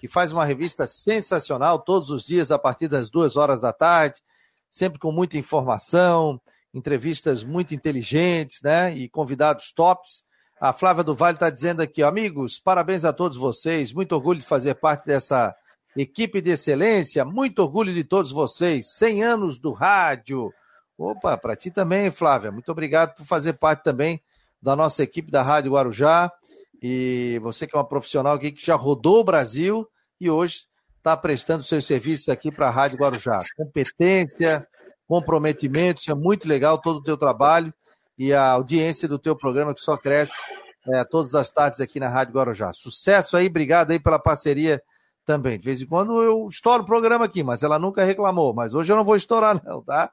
que 0.00 0.08
faz 0.08 0.32
uma 0.32 0.46
revista 0.46 0.86
sensacional 0.86 1.78
todos 1.78 2.08
os 2.08 2.24
dias 2.24 2.50
a 2.50 2.58
partir 2.58 2.88
das 2.88 3.10
duas 3.10 3.36
horas 3.36 3.60
da 3.60 3.70
tarde, 3.70 4.22
sempre 4.70 4.98
com 4.98 5.12
muita 5.12 5.36
informação, 5.36 6.40
entrevistas 6.72 7.44
muito 7.44 7.74
inteligentes, 7.74 8.62
né? 8.62 8.96
E 8.96 9.10
convidados 9.10 9.70
tops. 9.72 10.24
A 10.58 10.72
Flávia 10.72 11.04
do 11.04 11.14
Vale 11.14 11.36
está 11.36 11.50
dizendo 11.50 11.82
aqui, 11.82 12.02
amigos, 12.02 12.58
parabéns 12.58 13.04
a 13.04 13.12
todos 13.12 13.36
vocês, 13.36 13.92
muito 13.92 14.12
orgulho 14.12 14.40
de 14.40 14.46
fazer 14.46 14.76
parte 14.76 15.04
dessa 15.04 15.54
equipe 15.94 16.40
de 16.40 16.52
excelência, 16.52 17.26
muito 17.26 17.58
orgulho 17.58 17.92
de 17.92 18.04
todos 18.04 18.32
vocês, 18.32 18.90
100 18.94 19.22
anos 19.22 19.58
do 19.58 19.70
rádio. 19.70 20.50
Opa, 20.96 21.36
para 21.36 21.56
ti 21.56 21.70
também, 21.70 22.10
Flávia, 22.10 22.52
muito 22.52 22.70
obrigado 22.70 23.16
por 23.16 23.26
fazer 23.26 23.54
parte 23.54 23.82
também 23.82 24.22
da 24.62 24.76
nossa 24.76 25.02
equipe 25.02 25.30
da 25.30 25.42
Rádio 25.42 25.72
Guarujá. 25.72 26.32
E 26.80 27.38
você 27.42 27.66
que 27.66 27.74
é 27.74 27.78
uma 27.78 27.86
profissional 27.86 28.34
aqui 28.34 28.52
que 28.52 28.64
já 28.64 28.74
rodou 28.74 29.20
o 29.20 29.24
Brasil 29.24 29.88
e 30.20 30.30
hoje 30.30 30.66
está 30.96 31.16
prestando 31.16 31.62
seus 31.62 31.86
serviços 31.86 32.28
aqui 32.28 32.54
para 32.54 32.68
a 32.68 32.70
Rádio 32.70 32.98
Guarujá. 32.98 33.40
Competência, 33.56 34.66
comprometimento, 35.06 36.00
isso 36.00 36.10
é 36.10 36.14
muito 36.14 36.48
legal 36.48 36.78
todo 36.78 36.98
o 36.98 37.02
teu 37.02 37.16
trabalho 37.16 37.72
e 38.16 38.32
a 38.32 38.50
audiência 38.50 39.08
do 39.08 39.18
teu 39.18 39.36
programa 39.36 39.74
que 39.74 39.80
só 39.80 39.96
cresce 39.96 40.40
é, 40.88 41.04
todas 41.04 41.34
as 41.34 41.50
tardes 41.50 41.80
aqui 41.80 41.98
na 41.98 42.08
Rádio 42.08 42.34
Guarujá. 42.34 42.72
Sucesso 42.72 43.36
aí, 43.36 43.46
obrigado 43.46 43.90
aí 43.90 43.98
pela 43.98 44.18
parceria 44.18 44.82
também. 45.24 45.58
De 45.58 45.64
vez 45.64 45.82
em 45.82 45.86
quando 45.86 46.22
eu 46.22 46.46
estouro 46.48 46.82
o 46.82 46.86
programa 46.86 47.24
aqui, 47.24 47.42
mas 47.42 47.62
ela 47.62 47.78
nunca 47.78 48.04
reclamou. 48.04 48.52
Mas 48.54 48.74
hoje 48.74 48.92
eu 48.92 48.96
não 48.96 49.04
vou 49.04 49.16
estourar, 49.16 49.60
não, 49.64 49.82
tá? 49.82 50.10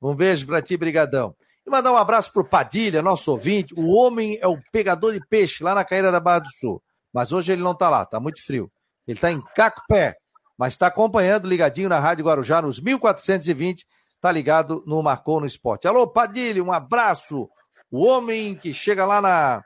Um 0.00 0.14
beijo 0.14 0.46
para 0.46 0.62
ti, 0.62 0.76
brigadão. 0.76 1.34
E 1.66 1.70
mandar 1.70 1.92
um 1.92 1.96
abraço 1.96 2.32
pro 2.32 2.44
Padilha, 2.44 3.02
nosso 3.02 3.30
ouvinte. 3.30 3.74
O 3.76 3.90
homem 3.90 4.38
é 4.40 4.46
o 4.46 4.58
pegador 4.72 5.12
de 5.12 5.20
peixe 5.28 5.62
lá 5.62 5.74
na 5.74 5.84
Caíra 5.84 6.10
da 6.10 6.20
Barra 6.20 6.40
do 6.40 6.48
Sul. 6.58 6.82
Mas 7.12 7.32
hoje 7.32 7.52
ele 7.52 7.62
não 7.62 7.74
tá 7.74 7.90
lá, 7.90 8.06
tá 8.06 8.18
muito 8.18 8.44
frio. 8.44 8.70
Ele 9.06 9.18
tá 9.18 9.30
em 9.30 9.42
Cacupé, 9.54 10.16
mas 10.56 10.74
está 10.74 10.86
acompanhando, 10.86 11.48
ligadinho 11.48 11.88
na 11.88 11.98
Rádio 11.98 12.24
Guarujá, 12.24 12.62
nos 12.62 12.80
1420, 12.80 13.84
tá 14.20 14.30
ligado 14.30 14.82
no 14.86 15.02
Marcou 15.02 15.40
no 15.40 15.46
Esporte. 15.46 15.88
Alô, 15.88 16.06
Padilha, 16.06 16.62
um 16.62 16.72
abraço. 16.72 17.48
O 17.90 18.04
homem 18.04 18.54
que 18.54 18.72
chega 18.72 19.04
lá 19.04 19.20
na, 19.20 19.64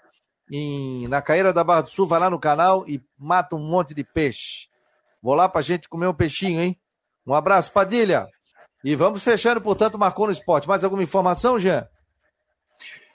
em, 0.50 1.06
na 1.08 1.20
Caíra 1.20 1.52
da 1.52 1.62
Barra 1.62 1.82
do 1.82 1.90
Sul, 1.90 2.06
vai 2.06 2.18
lá 2.18 2.30
no 2.30 2.38
canal 2.38 2.88
e 2.88 3.02
mata 3.18 3.56
um 3.56 3.66
monte 3.66 3.92
de 3.92 4.02
peixe. 4.02 4.68
Vou 5.22 5.34
lá 5.34 5.48
pra 5.48 5.62
gente 5.62 5.88
comer 5.88 6.06
um 6.06 6.14
peixinho, 6.14 6.60
hein? 6.60 6.78
Um 7.26 7.34
abraço, 7.34 7.72
Padilha. 7.72 8.26
E 8.84 8.94
vamos 8.94 9.24
fechando, 9.24 9.62
portanto, 9.62 9.98
marcou 9.98 10.26
no 10.26 10.32
esporte. 10.32 10.68
Mais 10.68 10.84
alguma 10.84 11.02
informação, 11.02 11.58
Jean? 11.58 11.88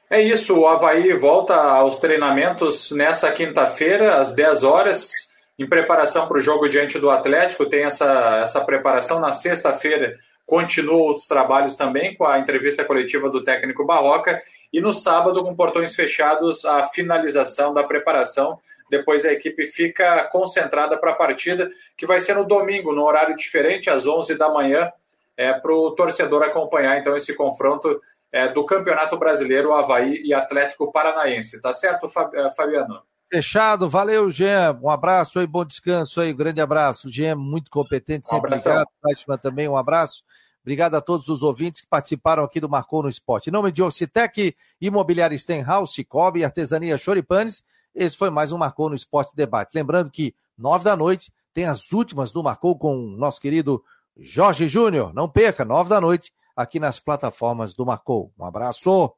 É 0.09 0.19
isso, 0.19 0.57
o 0.57 0.67
Havaí 0.67 1.13
volta 1.13 1.53
aos 1.53 1.99
treinamentos 1.99 2.91
nessa 2.91 3.31
quinta-feira, 3.31 4.15
às 4.15 4.31
10 4.31 4.63
horas, 4.63 5.11
em 5.59 5.69
preparação 5.69 6.27
para 6.27 6.37
o 6.37 6.41
jogo 6.41 6.67
diante 6.67 6.97
do 6.97 7.11
Atlético. 7.11 7.67
Tem 7.67 7.83
essa, 7.83 8.39
essa 8.41 8.61
preparação 8.61 9.19
na 9.19 9.31
sexta-feira. 9.31 10.15
Continuam 10.47 11.13
os 11.13 11.27
trabalhos 11.27 11.75
também 11.75 12.15
com 12.15 12.25
a 12.25 12.39
entrevista 12.39 12.83
coletiva 12.83 13.29
do 13.29 13.43
técnico 13.43 13.85
Barroca. 13.85 14.41
E 14.73 14.81
no 14.81 14.91
sábado, 14.91 15.43
com 15.43 15.55
portões 15.55 15.93
fechados, 15.93 16.65
a 16.65 16.87
finalização 16.89 17.71
da 17.71 17.83
preparação 17.83 18.57
depois 18.89 19.23
a 19.23 19.31
equipe 19.31 19.67
fica 19.67 20.23
concentrada 20.31 20.97
para 20.97 21.11
a 21.11 21.15
partida, 21.15 21.69
que 21.95 22.07
vai 22.07 22.19
ser 22.19 22.33
no 22.33 22.43
domingo, 22.43 22.91
no 22.91 23.03
horário 23.03 23.35
diferente, 23.35 23.89
às 23.89 24.07
11 24.07 24.35
da 24.35 24.49
manhã, 24.49 24.91
é, 25.39 25.53
para 25.53 25.73
o 25.73 25.91
torcedor 25.91 26.43
acompanhar 26.43 26.99
então 26.99 27.15
esse 27.15 27.33
confronto 27.33 28.01
é, 28.31 28.51
do 28.51 28.65
Campeonato 28.65 29.17
Brasileiro 29.17 29.73
Havaí 29.73 30.21
e 30.25 30.33
Atlético 30.33 30.91
Paranaense. 30.91 31.61
Tá 31.61 31.71
certo, 31.71 32.07
é, 32.33 32.51
Fabiano? 32.51 33.01
Fechado, 33.31 33.87
valeu, 33.87 34.29
Jean. 34.29 34.77
Um 34.83 34.89
abraço 34.89 35.39
aí, 35.39 35.47
bom 35.47 35.63
descanso 35.63 36.19
aí, 36.19 36.33
grande 36.33 36.59
abraço. 36.59 37.09
Jean, 37.09 37.35
muito 37.35 37.71
competente, 37.71 38.27
sempre 38.27 38.51
um 38.51 38.57
ligado. 38.57 38.87
Fátima 39.01 39.37
também, 39.37 39.69
um 39.69 39.77
abraço. 39.77 40.23
Obrigado 40.61 40.95
a 40.95 41.01
todos 41.01 41.29
os 41.29 41.41
ouvintes 41.41 41.79
que 41.79 41.87
participaram 41.87 42.43
aqui 42.43 42.59
do 42.59 42.67
Marcou 42.67 43.01
no 43.01 43.09
Esporte. 43.09 43.49
Em 43.49 43.53
nome 43.53 43.71
de 43.71 43.81
Ocitec, 43.81 44.53
Imobiliária 44.81 45.37
Stenhouse, 45.37 45.93
Cicobi, 45.93 46.43
Artesania 46.43 46.97
Choripanes 46.97 47.63
esse 47.95 48.15
foi 48.15 48.29
mais 48.29 48.51
um 48.51 48.57
Marcou 48.57 48.89
no 48.89 48.95
Esporte 48.95 49.35
Debate. 49.35 49.75
Lembrando 49.75 50.11
que, 50.11 50.33
nove 50.57 50.83
da 50.83 50.95
noite, 50.95 51.31
tem 51.53 51.65
as 51.65 51.91
últimas 51.91 52.31
do 52.31 52.43
Marcou 52.43 52.77
com 52.77 52.95
o 52.95 53.17
nosso 53.17 53.41
querido 53.41 53.83
Jorge 54.21 54.67
Júnior. 54.67 55.13
Não 55.13 55.29
perca, 55.29 55.63
nove 55.63 55.89
da 55.89 56.01
noite, 56.01 56.31
aqui 56.55 56.79
nas 56.79 56.99
plataformas 56.99 57.73
do 57.73 57.85
Marcou. 57.85 58.33
Um 58.37 58.45
abraço! 58.45 59.13